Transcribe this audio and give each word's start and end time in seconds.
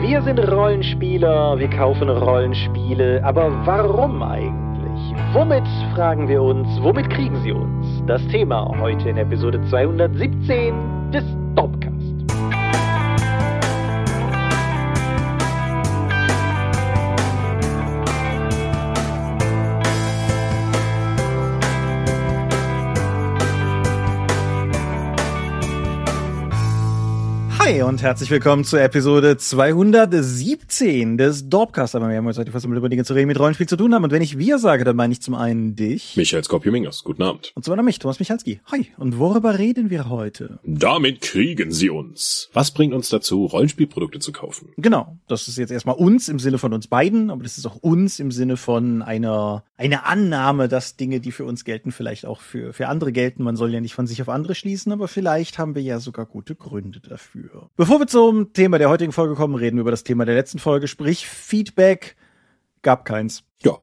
Wir 0.00 0.22
sind 0.22 0.38
Rollenspieler, 0.38 1.58
wir 1.58 1.68
kaufen 1.70 2.08
Rollenspiele, 2.08 3.20
aber 3.24 3.50
warum 3.66 4.22
eigentlich? 4.22 5.14
Womit 5.32 5.66
fragen 5.94 6.28
wir 6.28 6.40
uns, 6.40 6.68
womit 6.82 7.10
kriegen 7.10 7.36
sie 7.42 7.52
uns? 7.52 8.02
Das 8.06 8.24
Thema 8.28 8.72
heute 8.80 9.08
in 9.08 9.16
Episode 9.16 9.60
217 9.68 11.10
des 11.12 11.24
Hi 27.68 27.82
und 27.82 28.00
herzlich 28.00 28.30
willkommen 28.30 28.64
zur 28.64 28.80
Episode 28.80 29.36
217 29.36 31.18
des 31.18 31.50
Dorpcast. 31.50 31.96
Aber 31.96 32.08
wir 32.08 32.16
haben 32.16 32.26
uns 32.26 32.38
heute 32.38 32.50
fast 32.50 32.64
über 32.64 32.88
Dinge 32.88 33.04
zu 33.04 33.12
reden, 33.12 33.28
mit 33.28 33.38
Rollenspiel 33.38 33.68
zu 33.68 33.76
tun 33.76 33.92
haben. 33.92 34.04
Und 34.04 34.10
wenn 34.10 34.22
ich 34.22 34.38
wir 34.38 34.58
sage, 34.58 34.84
dann 34.84 34.96
meine 34.96 35.12
ich 35.12 35.20
zum 35.20 35.34
einen 35.34 35.76
dich. 35.76 36.16
Michael 36.16 36.42
Skopje-Mingers, 36.42 37.04
guten 37.04 37.22
Abend. 37.22 37.52
Und 37.54 37.66
zum 37.66 37.72
anderen 37.72 37.84
mich, 37.84 37.98
Thomas 37.98 38.20
Michalski. 38.20 38.62
Hi. 38.72 38.86
Und 38.96 39.18
worüber 39.18 39.58
reden 39.58 39.90
wir 39.90 40.08
heute? 40.08 40.60
Damit 40.64 41.20
kriegen 41.20 41.70
sie 41.70 41.90
uns. 41.90 42.48
Was 42.54 42.70
bringt 42.70 42.94
uns 42.94 43.10
dazu, 43.10 43.44
Rollenspielprodukte 43.44 44.18
zu 44.18 44.32
kaufen? 44.32 44.70
Genau. 44.78 45.18
Das 45.28 45.46
ist 45.46 45.58
jetzt 45.58 45.70
erstmal 45.70 45.96
uns 45.96 46.30
im 46.30 46.38
Sinne 46.38 46.56
von 46.56 46.72
uns 46.72 46.86
beiden, 46.86 47.28
aber 47.28 47.42
das 47.42 47.58
ist 47.58 47.66
auch 47.66 47.76
uns 47.76 48.18
im 48.18 48.30
Sinne 48.30 48.56
von 48.56 49.02
einer, 49.02 49.62
einer 49.76 50.06
Annahme, 50.06 50.68
dass 50.68 50.96
Dinge, 50.96 51.20
die 51.20 51.32
für 51.32 51.44
uns 51.44 51.66
gelten, 51.66 51.92
vielleicht 51.92 52.24
auch 52.24 52.40
für, 52.40 52.72
für 52.72 52.88
andere 52.88 53.12
gelten. 53.12 53.42
Man 53.42 53.56
soll 53.56 53.74
ja 53.74 53.82
nicht 53.82 53.94
von 53.94 54.06
sich 54.06 54.22
auf 54.22 54.30
andere 54.30 54.54
schließen, 54.54 54.90
aber 54.90 55.06
vielleicht 55.06 55.58
haben 55.58 55.74
wir 55.74 55.82
ja 55.82 56.00
sogar 56.00 56.24
gute 56.24 56.54
Gründe 56.54 57.00
dafür. 57.00 57.57
Bevor 57.76 58.00
wir 58.00 58.06
zum 58.06 58.52
Thema 58.52 58.78
der 58.78 58.88
heutigen 58.88 59.12
Folge 59.12 59.34
kommen, 59.34 59.54
reden 59.54 59.76
wir 59.76 59.82
über 59.82 59.90
das 59.90 60.04
Thema 60.04 60.24
der 60.24 60.34
letzten 60.34 60.58
Folge, 60.58 60.88
sprich 60.88 61.26
Feedback. 61.26 62.16
Gab 62.82 63.04
keins. 63.04 63.44
Ja, 63.62 63.78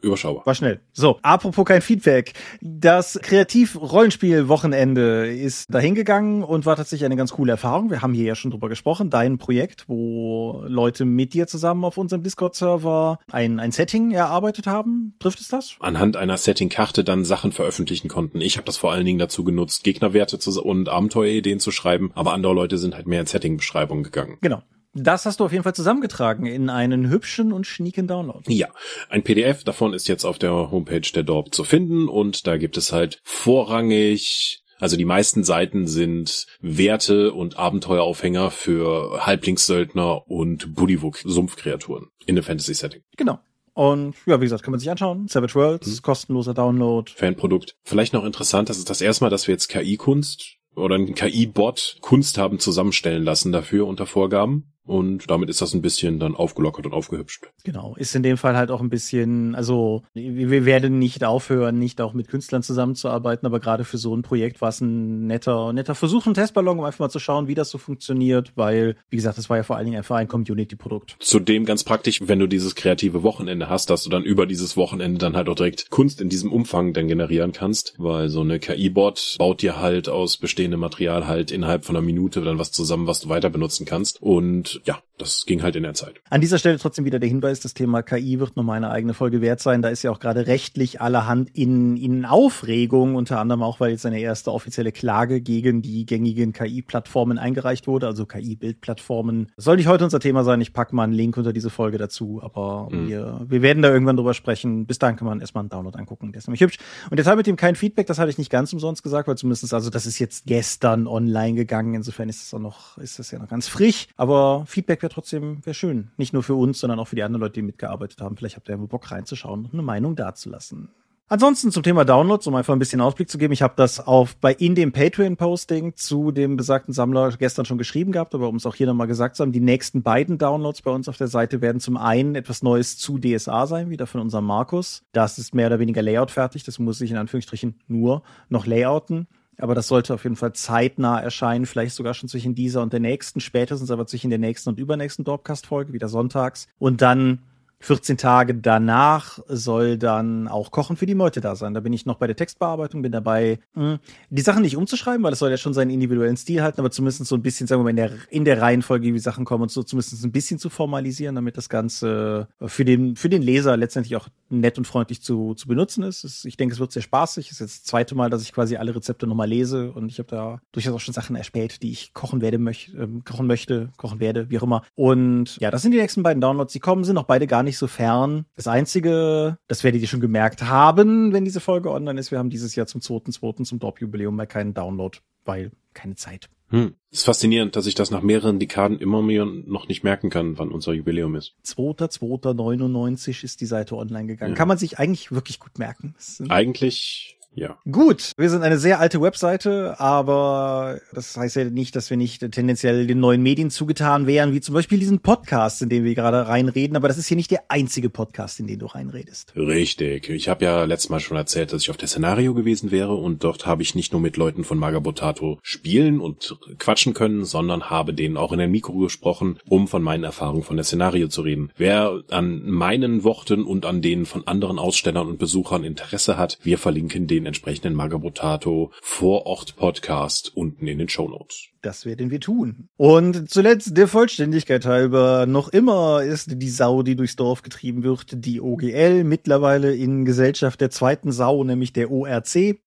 überschaubar. 0.00 0.46
War 0.46 0.54
schnell. 0.54 0.80
So, 0.92 1.18
apropos 1.22 1.64
kein 1.64 1.82
Feedback. 1.82 2.32
Das 2.60 3.18
Kreativ-Rollenspiel-Wochenende 3.20 5.26
ist 5.26 5.72
dahingegangen 5.72 6.42
und 6.42 6.66
war 6.66 6.76
tatsächlich 6.76 7.06
eine 7.06 7.16
ganz 7.16 7.32
coole 7.32 7.52
Erfahrung. 7.52 7.90
Wir 7.90 8.02
haben 8.02 8.14
hier 8.14 8.26
ja 8.26 8.34
schon 8.34 8.50
drüber 8.50 8.68
gesprochen. 8.68 9.10
Dein 9.10 9.38
Projekt, 9.38 9.88
wo 9.88 10.62
Leute 10.66 11.04
mit 11.04 11.34
dir 11.34 11.46
zusammen 11.46 11.84
auf 11.84 11.98
unserem 11.98 12.22
Discord-Server 12.22 13.18
ein, 13.30 13.60
ein 13.60 13.72
Setting 13.72 14.12
erarbeitet 14.12 14.66
haben. 14.66 15.14
Trifft 15.18 15.40
es 15.40 15.48
das? 15.48 15.76
Anhand 15.80 16.16
einer 16.16 16.36
Setting-Karte 16.36 17.04
dann 17.04 17.24
Sachen 17.24 17.52
veröffentlichen 17.52 18.08
konnten. 18.08 18.40
Ich 18.40 18.56
habe 18.56 18.66
das 18.66 18.76
vor 18.76 18.92
allen 18.92 19.04
Dingen 19.04 19.18
dazu 19.18 19.44
genutzt, 19.44 19.84
Gegnerwerte 19.84 20.38
zu, 20.38 20.62
und 20.62 20.88
Abenteuerideen 20.88 21.60
zu 21.60 21.70
schreiben, 21.70 22.10
aber 22.14 22.32
andere 22.32 22.54
Leute 22.54 22.78
sind 22.78 22.94
halt 22.94 23.06
mehr 23.06 23.20
in 23.20 23.26
Setting-Beschreibungen 23.26 24.04
gegangen. 24.04 24.38
Genau. 24.40 24.62
Das 25.02 25.26
hast 25.26 25.40
du 25.40 25.44
auf 25.44 25.52
jeden 25.52 25.64
Fall 25.64 25.74
zusammengetragen 25.74 26.46
in 26.46 26.70
einen 26.70 27.08
hübschen 27.10 27.52
und 27.52 27.66
schnieken 27.66 28.06
Download. 28.06 28.42
Ja, 28.52 28.68
ein 29.08 29.22
PDF 29.22 29.64
davon 29.64 29.94
ist 29.94 30.08
jetzt 30.08 30.24
auf 30.24 30.38
der 30.38 30.52
Homepage 30.70 31.00
der 31.00 31.22
Dorp 31.22 31.54
zu 31.54 31.64
finden 31.64 32.08
und 32.08 32.46
da 32.46 32.56
gibt 32.56 32.76
es 32.76 32.92
halt 32.92 33.20
vorrangig 33.22 34.62
also 34.80 34.96
die 34.96 35.04
meisten 35.04 35.42
Seiten 35.42 35.86
sind 35.86 36.46
Werte 36.60 37.32
und 37.32 37.58
Abenteueraufhänger 37.58 38.50
für 38.50 39.26
Halblingssöldner 39.26 40.28
und 40.30 40.74
Bullywug-Sumpfkreaturen 40.74 42.06
in 42.26 42.36
einem 42.36 42.44
Fantasy-Setting. 42.44 43.02
Genau. 43.16 43.40
Und 43.74 44.14
ja, 44.26 44.40
wie 44.40 44.44
gesagt, 44.44 44.62
kann 44.62 44.72
man 44.72 44.80
sich 44.80 44.90
anschauen. 44.90 45.28
Savage 45.28 45.54
Worlds, 45.54 45.86
mhm. 45.86 46.02
kostenloser 46.02 46.54
Download. 46.54 47.10
Fanprodukt. 47.14 47.76
Vielleicht 47.84 48.12
noch 48.12 48.24
interessant, 48.24 48.68
das 48.68 48.78
ist 48.78 48.90
das 48.90 49.00
erste 49.00 49.24
Mal, 49.24 49.30
dass 49.30 49.46
wir 49.46 49.54
jetzt 49.54 49.68
KI-Kunst 49.68 50.56
oder 50.74 50.94
ein 50.94 51.14
KI-Bot 51.14 51.98
Kunst 52.00 52.38
haben 52.38 52.58
zusammenstellen 52.58 53.24
lassen 53.24 53.52
dafür 53.52 53.86
unter 53.86 54.06
Vorgaben. 54.06 54.72
Und 54.88 55.30
damit 55.30 55.50
ist 55.50 55.60
das 55.60 55.74
ein 55.74 55.82
bisschen 55.82 56.18
dann 56.18 56.34
aufgelockert 56.34 56.86
und 56.86 56.94
aufgehübscht. 56.94 57.50
Genau. 57.64 57.94
Ist 57.98 58.16
in 58.16 58.22
dem 58.22 58.38
Fall 58.38 58.56
halt 58.56 58.70
auch 58.70 58.80
ein 58.80 58.88
bisschen, 58.88 59.54
also 59.54 60.02
wir 60.14 60.64
werden 60.64 60.98
nicht 60.98 61.24
aufhören, 61.24 61.78
nicht 61.78 62.00
auch 62.00 62.14
mit 62.14 62.28
Künstlern 62.28 62.62
zusammenzuarbeiten, 62.62 63.46
aber 63.46 63.60
gerade 63.60 63.84
für 63.84 63.98
so 63.98 64.16
ein 64.16 64.22
Projekt 64.22 64.62
war 64.62 64.70
es 64.70 64.80
ein 64.80 65.26
netter, 65.26 65.72
netter 65.74 65.94
Versuch, 65.94 66.26
ein 66.26 66.32
Testballon, 66.32 66.78
um 66.78 66.84
einfach 66.84 67.00
mal 67.00 67.10
zu 67.10 67.18
schauen, 67.18 67.48
wie 67.48 67.54
das 67.54 67.68
so 67.68 67.76
funktioniert, 67.76 68.52
weil, 68.54 68.96
wie 69.10 69.16
gesagt, 69.16 69.36
das 69.36 69.50
war 69.50 69.58
ja 69.58 69.62
vor 69.62 69.76
allen 69.76 69.84
Dingen 69.84 69.98
einfach 69.98 70.16
ein 70.16 70.26
Community-Produkt. 70.28 71.16
Zudem 71.20 71.66
ganz 71.66 71.84
praktisch, 71.84 72.20
wenn 72.24 72.38
du 72.38 72.46
dieses 72.46 72.74
kreative 72.74 73.22
Wochenende 73.22 73.68
hast, 73.68 73.90
dass 73.90 74.04
du 74.04 74.10
dann 74.10 74.22
über 74.22 74.46
dieses 74.46 74.76
Wochenende 74.76 75.18
dann 75.18 75.36
halt 75.36 75.50
auch 75.50 75.54
direkt 75.54 75.90
Kunst 75.90 76.22
in 76.22 76.30
diesem 76.30 76.50
Umfang 76.50 76.94
dann 76.94 77.08
generieren 77.08 77.52
kannst, 77.52 77.94
weil 77.98 78.30
so 78.30 78.40
eine 78.40 78.58
KI-Bot 78.58 79.36
baut 79.38 79.60
dir 79.60 79.78
halt 79.78 80.08
aus 80.08 80.38
bestehendem 80.38 80.80
Material 80.80 81.26
halt 81.26 81.50
innerhalb 81.50 81.84
von 81.84 81.94
einer 81.94 82.04
Minute 82.04 82.40
dann 82.40 82.58
was 82.58 82.72
zusammen, 82.72 83.06
was 83.06 83.20
du 83.20 83.28
weiter 83.28 83.50
benutzen 83.50 83.84
kannst 83.84 84.22
und 84.22 84.77
ja, 84.84 85.02
das 85.18 85.46
ging 85.46 85.62
halt 85.62 85.76
in 85.76 85.82
der 85.82 85.94
Zeit. 85.94 86.20
An 86.30 86.40
dieser 86.40 86.58
Stelle 86.58 86.78
trotzdem 86.78 87.04
wieder 87.04 87.18
der 87.18 87.28
Hinweis, 87.28 87.60
das 87.60 87.74
Thema 87.74 88.02
KI 88.02 88.40
wird 88.40 88.56
nochmal 88.56 88.76
eine 88.76 88.90
eigene 88.90 89.14
Folge 89.14 89.40
wert 89.40 89.60
sein. 89.60 89.82
Da 89.82 89.88
ist 89.88 90.02
ja 90.02 90.10
auch 90.10 90.20
gerade 90.20 90.46
rechtlich 90.46 91.00
allerhand 91.00 91.50
in, 91.54 91.96
in 91.96 92.24
Aufregung, 92.24 93.14
unter 93.14 93.40
anderem 93.40 93.62
auch, 93.62 93.80
weil 93.80 93.90
jetzt 93.90 94.06
eine 94.06 94.20
erste 94.20 94.52
offizielle 94.52 94.92
Klage 94.92 95.40
gegen 95.40 95.82
die 95.82 96.06
gängigen 96.06 96.52
KI-Plattformen 96.52 97.38
eingereicht 97.38 97.86
wurde, 97.86 98.06
also 98.06 98.26
KI-Bildplattformen. 98.26 99.52
Soll 99.56 99.76
nicht 99.76 99.88
heute 99.88 100.04
unser 100.04 100.20
Thema 100.20 100.44
sein, 100.44 100.60
ich 100.60 100.72
packe 100.72 100.94
mal 100.94 101.04
einen 101.04 101.12
Link 101.12 101.36
unter 101.36 101.52
diese 101.52 101.70
Folge 101.70 101.98
dazu, 101.98 102.40
aber 102.42 102.88
mhm. 102.90 103.08
wir, 103.08 103.40
wir 103.46 103.62
werden 103.62 103.82
da 103.82 103.90
irgendwann 103.90 104.16
drüber 104.16 104.34
sprechen. 104.34 104.86
Bis 104.86 104.98
dahin 104.98 105.16
kann 105.16 105.26
man 105.26 105.40
erstmal 105.40 105.62
einen 105.62 105.70
Download 105.70 105.98
angucken, 105.98 106.32
der 106.32 106.38
ist 106.38 106.48
nämlich 106.48 106.60
hübsch. 106.60 106.78
Und 107.10 107.18
jetzt 107.18 107.28
mit 107.28 107.46
dem 107.46 107.56
kein 107.56 107.76
Feedback, 107.76 108.06
das 108.06 108.18
hatte 108.18 108.30
ich 108.30 108.38
nicht 108.38 108.50
ganz 108.50 108.72
umsonst 108.72 109.02
gesagt, 109.02 109.28
weil 109.28 109.36
zumindest, 109.36 109.72
also 109.74 109.90
das 109.90 110.06
ist 110.06 110.18
jetzt 110.18 110.46
gestern 110.46 111.06
online 111.06 111.54
gegangen, 111.54 111.94
insofern 111.94 112.28
ist 112.28 112.42
es 112.42 112.54
auch 112.54 112.58
noch, 112.58 112.98
ist 112.98 113.18
das 113.18 113.30
ja 113.30 113.38
noch 113.38 113.48
ganz 113.48 113.68
frisch, 113.68 114.06
aber 114.16 114.64
Feedback 114.66 115.00
wäre 115.08 115.14
trotzdem 115.14 115.64
wäre 115.64 115.74
schön. 115.74 116.10
Nicht 116.16 116.32
nur 116.32 116.42
für 116.42 116.54
uns, 116.54 116.80
sondern 116.80 116.98
auch 116.98 117.08
für 117.08 117.16
die 117.16 117.22
anderen 117.22 117.40
Leute, 117.40 117.54
die 117.54 117.62
mitgearbeitet 117.62 118.20
haben. 118.20 118.36
Vielleicht 118.36 118.56
habt 118.56 118.68
ihr 118.68 118.76
ja 118.76 118.84
Bock 118.84 119.10
reinzuschauen 119.10 119.64
und 119.64 119.72
eine 119.72 119.82
Meinung 119.82 120.16
dazulassen. 120.16 120.90
Ansonsten 121.30 121.70
zum 121.70 121.82
Thema 121.82 122.06
Downloads, 122.06 122.46
um 122.46 122.54
einfach 122.54 122.72
ein 122.72 122.78
bisschen 122.78 123.02
Ausblick 123.02 123.28
zu 123.28 123.36
geben. 123.36 123.52
Ich 123.52 123.60
habe 123.60 123.74
das 123.76 124.00
auf 124.06 124.36
bei 124.36 124.54
in 124.54 124.74
dem 124.74 124.92
Patreon-Posting 124.92 125.94
zu 125.94 126.30
dem 126.30 126.56
besagten 126.56 126.94
Sammler 126.94 127.30
gestern 127.38 127.66
schon 127.66 127.76
geschrieben 127.76 128.12
gehabt, 128.12 128.34
aber 128.34 128.48
um 128.48 128.56
es 128.56 128.64
auch 128.64 128.74
hier 128.74 128.86
nochmal 128.86 129.06
gesagt 129.06 129.36
zu 129.36 129.42
haben, 129.42 129.52
die 129.52 129.60
nächsten 129.60 130.02
beiden 130.02 130.38
Downloads 130.38 130.80
bei 130.80 130.90
uns 130.90 131.06
auf 131.06 131.18
der 131.18 131.28
Seite 131.28 131.60
werden 131.60 131.80
zum 131.80 131.98
einen 131.98 132.34
etwas 132.34 132.62
Neues 132.62 132.96
zu 132.96 133.18
DSA 133.18 133.66
sein, 133.66 133.90
wieder 133.90 134.06
von 134.06 134.22
unserem 134.22 134.46
Markus. 134.46 135.02
Das 135.12 135.38
ist 135.38 135.54
mehr 135.54 135.66
oder 135.66 135.78
weniger 135.78 136.00
Layout 136.00 136.30
fertig. 136.30 136.64
Das 136.64 136.78
muss 136.78 137.00
ich 137.02 137.10
in 137.10 137.18
Anführungsstrichen 137.18 137.78
nur 137.88 138.22
noch 138.48 138.64
layouten. 138.64 139.26
Aber 139.58 139.74
das 139.74 139.88
sollte 139.88 140.14
auf 140.14 140.22
jeden 140.22 140.36
Fall 140.36 140.52
zeitnah 140.52 141.20
erscheinen, 141.20 141.66
vielleicht 141.66 141.94
sogar 141.94 142.14
schon 142.14 142.28
zwischen 142.28 142.54
dieser 142.54 142.80
und 142.80 142.92
der 142.92 143.00
nächsten, 143.00 143.40
spätestens 143.40 143.90
aber 143.90 144.06
zwischen 144.06 144.30
der 144.30 144.38
nächsten 144.38 144.70
und 144.70 144.78
übernächsten 144.78 145.24
Dorpcast-Folge, 145.24 145.92
wieder 145.92 146.08
sonntags. 146.08 146.68
Und 146.78 147.02
dann 147.02 147.40
14 147.80 148.16
Tage 148.16 148.54
danach 148.54 149.38
soll 149.46 149.98
dann 149.98 150.48
auch 150.48 150.70
Kochen 150.70 150.96
für 150.96 151.06
die 151.06 151.14
Meute 151.14 151.40
da 151.40 151.54
sein. 151.54 151.74
Da 151.74 151.80
bin 151.80 151.92
ich 151.92 152.06
noch 152.06 152.16
bei 152.16 152.26
der 152.26 152.36
Textbearbeitung, 152.36 153.02
bin 153.02 153.12
dabei, 153.12 153.58
hm, 153.74 153.98
die 154.30 154.42
Sachen 154.42 154.62
nicht 154.62 154.76
umzuschreiben, 154.76 155.22
weil 155.22 155.32
es 155.32 155.38
soll 155.38 155.50
ja 155.50 155.56
schon 155.56 155.74
seinen 155.74 155.90
individuellen 155.90 156.36
Stil 156.36 156.62
halten, 156.62 156.80
aber 156.80 156.90
zumindest 156.90 157.24
so 157.24 157.36
ein 157.36 157.42
bisschen, 157.42 157.66
sagen 157.66 157.80
wir 157.80 157.84
mal, 157.84 157.90
in 157.90 157.96
der, 157.96 158.10
in 158.30 158.44
der 158.44 158.60
Reihenfolge, 158.60 159.14
wie 159.14 159.18
Sachen 159.18 159.44
kommen 159.44 159.62
und 159.62 159.70
so 159.70 159.82
zumindest 159.82 160.24
ein 160.24 160.32
bisschen 160.32 160.58
zu 160.58 160.70
formalisieren, 160.70 161.34
damit 161.34 161.56
das 161.56 161.68
Ganze 161.68 162.48
für 162.60 162.84
den, 162.84 163.16
für 163.16 163.28
den 163.28 163.42
Leser 163.42 163.76
letztendlich 163.76 164.16
auch 164.16 164.28
nett 164.50 164.78
und 164.78 164.86
freundlich 164.86 165.22
zu, 165.22 165.54
zu 165.54 165.68
benutzen 165.68 166.02
ist. 166.02 166.44
Ich 166.44 166.56
denke, 166.56 166.72
es 166.72 166.80
wird 166.80 166.92
sehr 166.92 167.02
spaßig. 167.02 167.46
Es 167.46 167.52
ist 167.52 167.60
jetzt 167.60 167.78
das 167.78 167.84
zweite 167.84 168.14
Mal, 168.14 168.30
dass 168.30 168.42
ich 168.42 168.52
quasi 168.52 168.76
alle 168.76 168.94
Rezepte 168.94 169.26
nochmal 169.26 169.48
lese 169.48 169.92
und 169.92 170.10
ich 170.10 170.18
habe 170.18 170.28
da 170.28 170.60
durchaus 170.72 170.94
auch 170.94 171.00
schon 171.00 171.14
Sachen 171.14 171.36
erspäht, 171.36 171.82
die 171.82 171.90
ich 171.90 172.12
kochen 172.14 172.40
werde, 172.40 172.58
möch, 172.58 172.92
äh, 172.98 173.06
kochen 173.24 173.46
möchte, 173.46 173.90
kochen 173.96 174.20
werde, 174.20 174.50
wie 174.50 174.58
auch 174.58 174.62
immer. 174.62 174.82
Und 174.94 175.58
ja, 175.58 175.70
das 175.70 175.82
sind 175.82 175.92
die 175.92 175.98
nächsten 175.98 176.22
beiden 176.22 176.40
Downloads. 176.40 176.72
Die 176.72 176.80
kommen, 176.80 177.04
sind 177.04 177.18
auch 177.18 177.24
beide 177.24 177.46
gar 177.46 177.62
nicht 177.62 177.67
so 177.76 177.86
fern. 177.86 178.46
Das 178.56 178.66
einzige, 178.66 179.58
das 179.66 179.84
werdet 179.84 180.00
ihr 180.00 180.08
schon 180.08 180.20
gemerkt 180.20 180.62
haben, 180.62 181.32
wenn 181.32 181.44
diese 181.44 181.60
Folge 181.60 181.90
online 181.90 182.18
ist, 182.18 182.30
wir 182.30 182.38
haben 182.38 182.50
dieses 182.50 182.74
Jahr 182.74 182.86
zum 182.86 183.00
2.2. 183.00 183.64
zum 183.64 183.78
Dorp-Jubiläum 183.78 184.34
mal 184.34 184.46
keinen 184.46 184.72
Download, 184.72 185.18
weil 185.44 185.72
keine 185.92 186.14
Zeit. 186.14 186.48
Hm. 186.70 186.94
ist 187.10 187.24
faszinierend, 187.24 187.76
dass 187.76 187.86
ich 187.86 187.94
das 187.94 188.10
nach 188.10 188.20
mehreren 188.20 188.58
Dekaden 188.58 188.98
immer 188.98 189.22
mehr 189.22 189.46
noch 189.46 189.88
nicht 189.88 190.04
merken 190.04 190.28
kann, 190.28 190.58
wann 190.58 190.70
unser 190.70 190.92
Jubiläum 190.92 191.34
ist. 191.34 191.54
2.2.99 191.64 193.42
ist 193.42 193.62
die 193.62 193.66
Seite 193.66 193.96
online 193.96 194.26
gegangen. 194.26 194.52
Ja. 194.52 194.56
Kann 194.56 194.68
man 194.68 194.76
sich 194.76 194.98
eigentlich 194.98 195.32
wirklich 195.32 195.60
gut 195.60 195.78
merken. 195.78 196.14
Eigentlich 196.50 197.37
ja. 197.54 197.78
Gut, 197.90 198.32
wir 198.36 198.50
sind 198.50 198.62
eine 198.62 198.78
sehr 198.78 199.00
alte 199.00 199.20
Webseite, 199.20 199.98
aber 199.98 201.00
das 201.12 201.36
heißt 201.36 201.56
ja 201.56 201.64
nicht, 201.64 201.96
dass 201.96 202.08
wir 202.08 202.16
nicht 202.16 202.48
tendenziell 202.52 203.06
den 203.06 203.18
neuen 203.18 203.42
Medien 203.42 203.70
zugetan 203.70 204.26
wären, 204.26 204.52
wie 204.52 204.60
zum 204.60 204.74
Beispiel 204.74 204.98
diesen 204.98 205.20
Podcast, 205.20 205.82
in 205.82 205.88
den 205.88 206.04
wir 206.04 206.14
gerade 206.14 206.46
reinreden. 206.46 206.96
Aber 206.96 207.08
das 207.08 207.18
ist 207.18 207.26
hier 207.26 207.36
nicht 207.36 207.50
der 207.50 207.64
einzige 207.68 208.10
Podcast, 208.10 208.60
in 208.60 208.68
den 208.68 208.78
du 208.78 208.86
reinredest. 208.86 209.54
Richtig. 209.56 210.28
Ich 210.30 210.48
habe 210.48 210.64
ja 210.64 210.84
letztes 210.84 211.10
Mal 211.10 211.20
schon 211.20 211.36
erzählt, 211.36 211.72
dass 211.72 211.82
ich 211.82 211.90
auf 211.90 211.96
der 211.96 212.08
Szenario 212.08 212.54
gewesen 212.54 212.90
wäre 212.90 213.14
und 213.14 213.42
dort 213.42 213.66
habe 213.66 213.82
ich 213.82 213.94
nicht 213.94 214.12
nur 214.12 214.20
mit 214.20 214.36
Leuten 214.36 214.62
von 214.62 214.78
Magabotato 214.78 215.58
spielen 215.62 216.20
und 216.20 216.56
quatschen 216.78 217.12
können, 217.12 217.44
sondern 217.44 217.90
habe 217.90 218.14
denen 218.14 218.36
auch 218.36 218.52
in 218.52 218.60
ein 218.60 218.70
Mikro 218.70 218.98
gesprochen, 218.98 219.58
um 219.68 219.88
von 219.88 220.02
meinen 220.02 220.24
Erfahrungen 220.24 220.62
von 220.62 220.76
der 220.76 220.84
Szenario 220.84 221.28
zu 221.28 221.42
reden. 221.42 221.70
Wer 221.76 222.22
an 222.30 222.68
meinen 222.70 223.24
Worten 223.24 223.64
und 223.64 223.84
an 223.84 224.00
denen 224.00 224.26
von 224.26 224.46
anderen 224.46 224.78
Ausstellern 224.78 225.26
und 225.26 225.38
Besuchern 225.38 225.82
Interesse 225.82 226.36
hat, 226.36 226.58
wir 226.62 226.78
verlinken 226.78 227.26
den 227.26 227.37
den 227.38 227.46
entsprechenden 227.46 227.94
Magabotato 227.94 228.92
Vorort 229.00 229.76
Podcast 229.76 230.52
unten 230.54 230.86
in 230.86 230.98
den 230.98 231.08
Show 231.08 231.28
Notes. 231.28 231.68
Das 231.82 232.04
werden 232.04 232.30
wir 232.30 232.40
tun. 232.40 232.88
Und 232.96 233.48
zuletzt 233.50 233.96
der 233.96 234.08
Vollständigkeit 234.08 234.84
halber, 234.84 235.46
noch 235.46 235.68
immer 235.68 236.22
ist 236.22 236.60
die 236.60 236.68
Sau, 236.68 237.02
die 237.02 237.16
durchs 237.16 237.36
Dorf 237.36 237.62
getrieben 237.62 238.02
wird, 238.02 238.44
die 238.44 238.60
OGL, 238.60 239.24
mittlerweile 239.24 239.94
in 239.94 240.24
Gesellschaft 240.24 240.80
der 240.80 240.90
zweiten 240.90 241.32
Sau, 241.32 241.62
nämlich 241.64 241.92
der 241.92 242.10
ORC. 242.10 242.78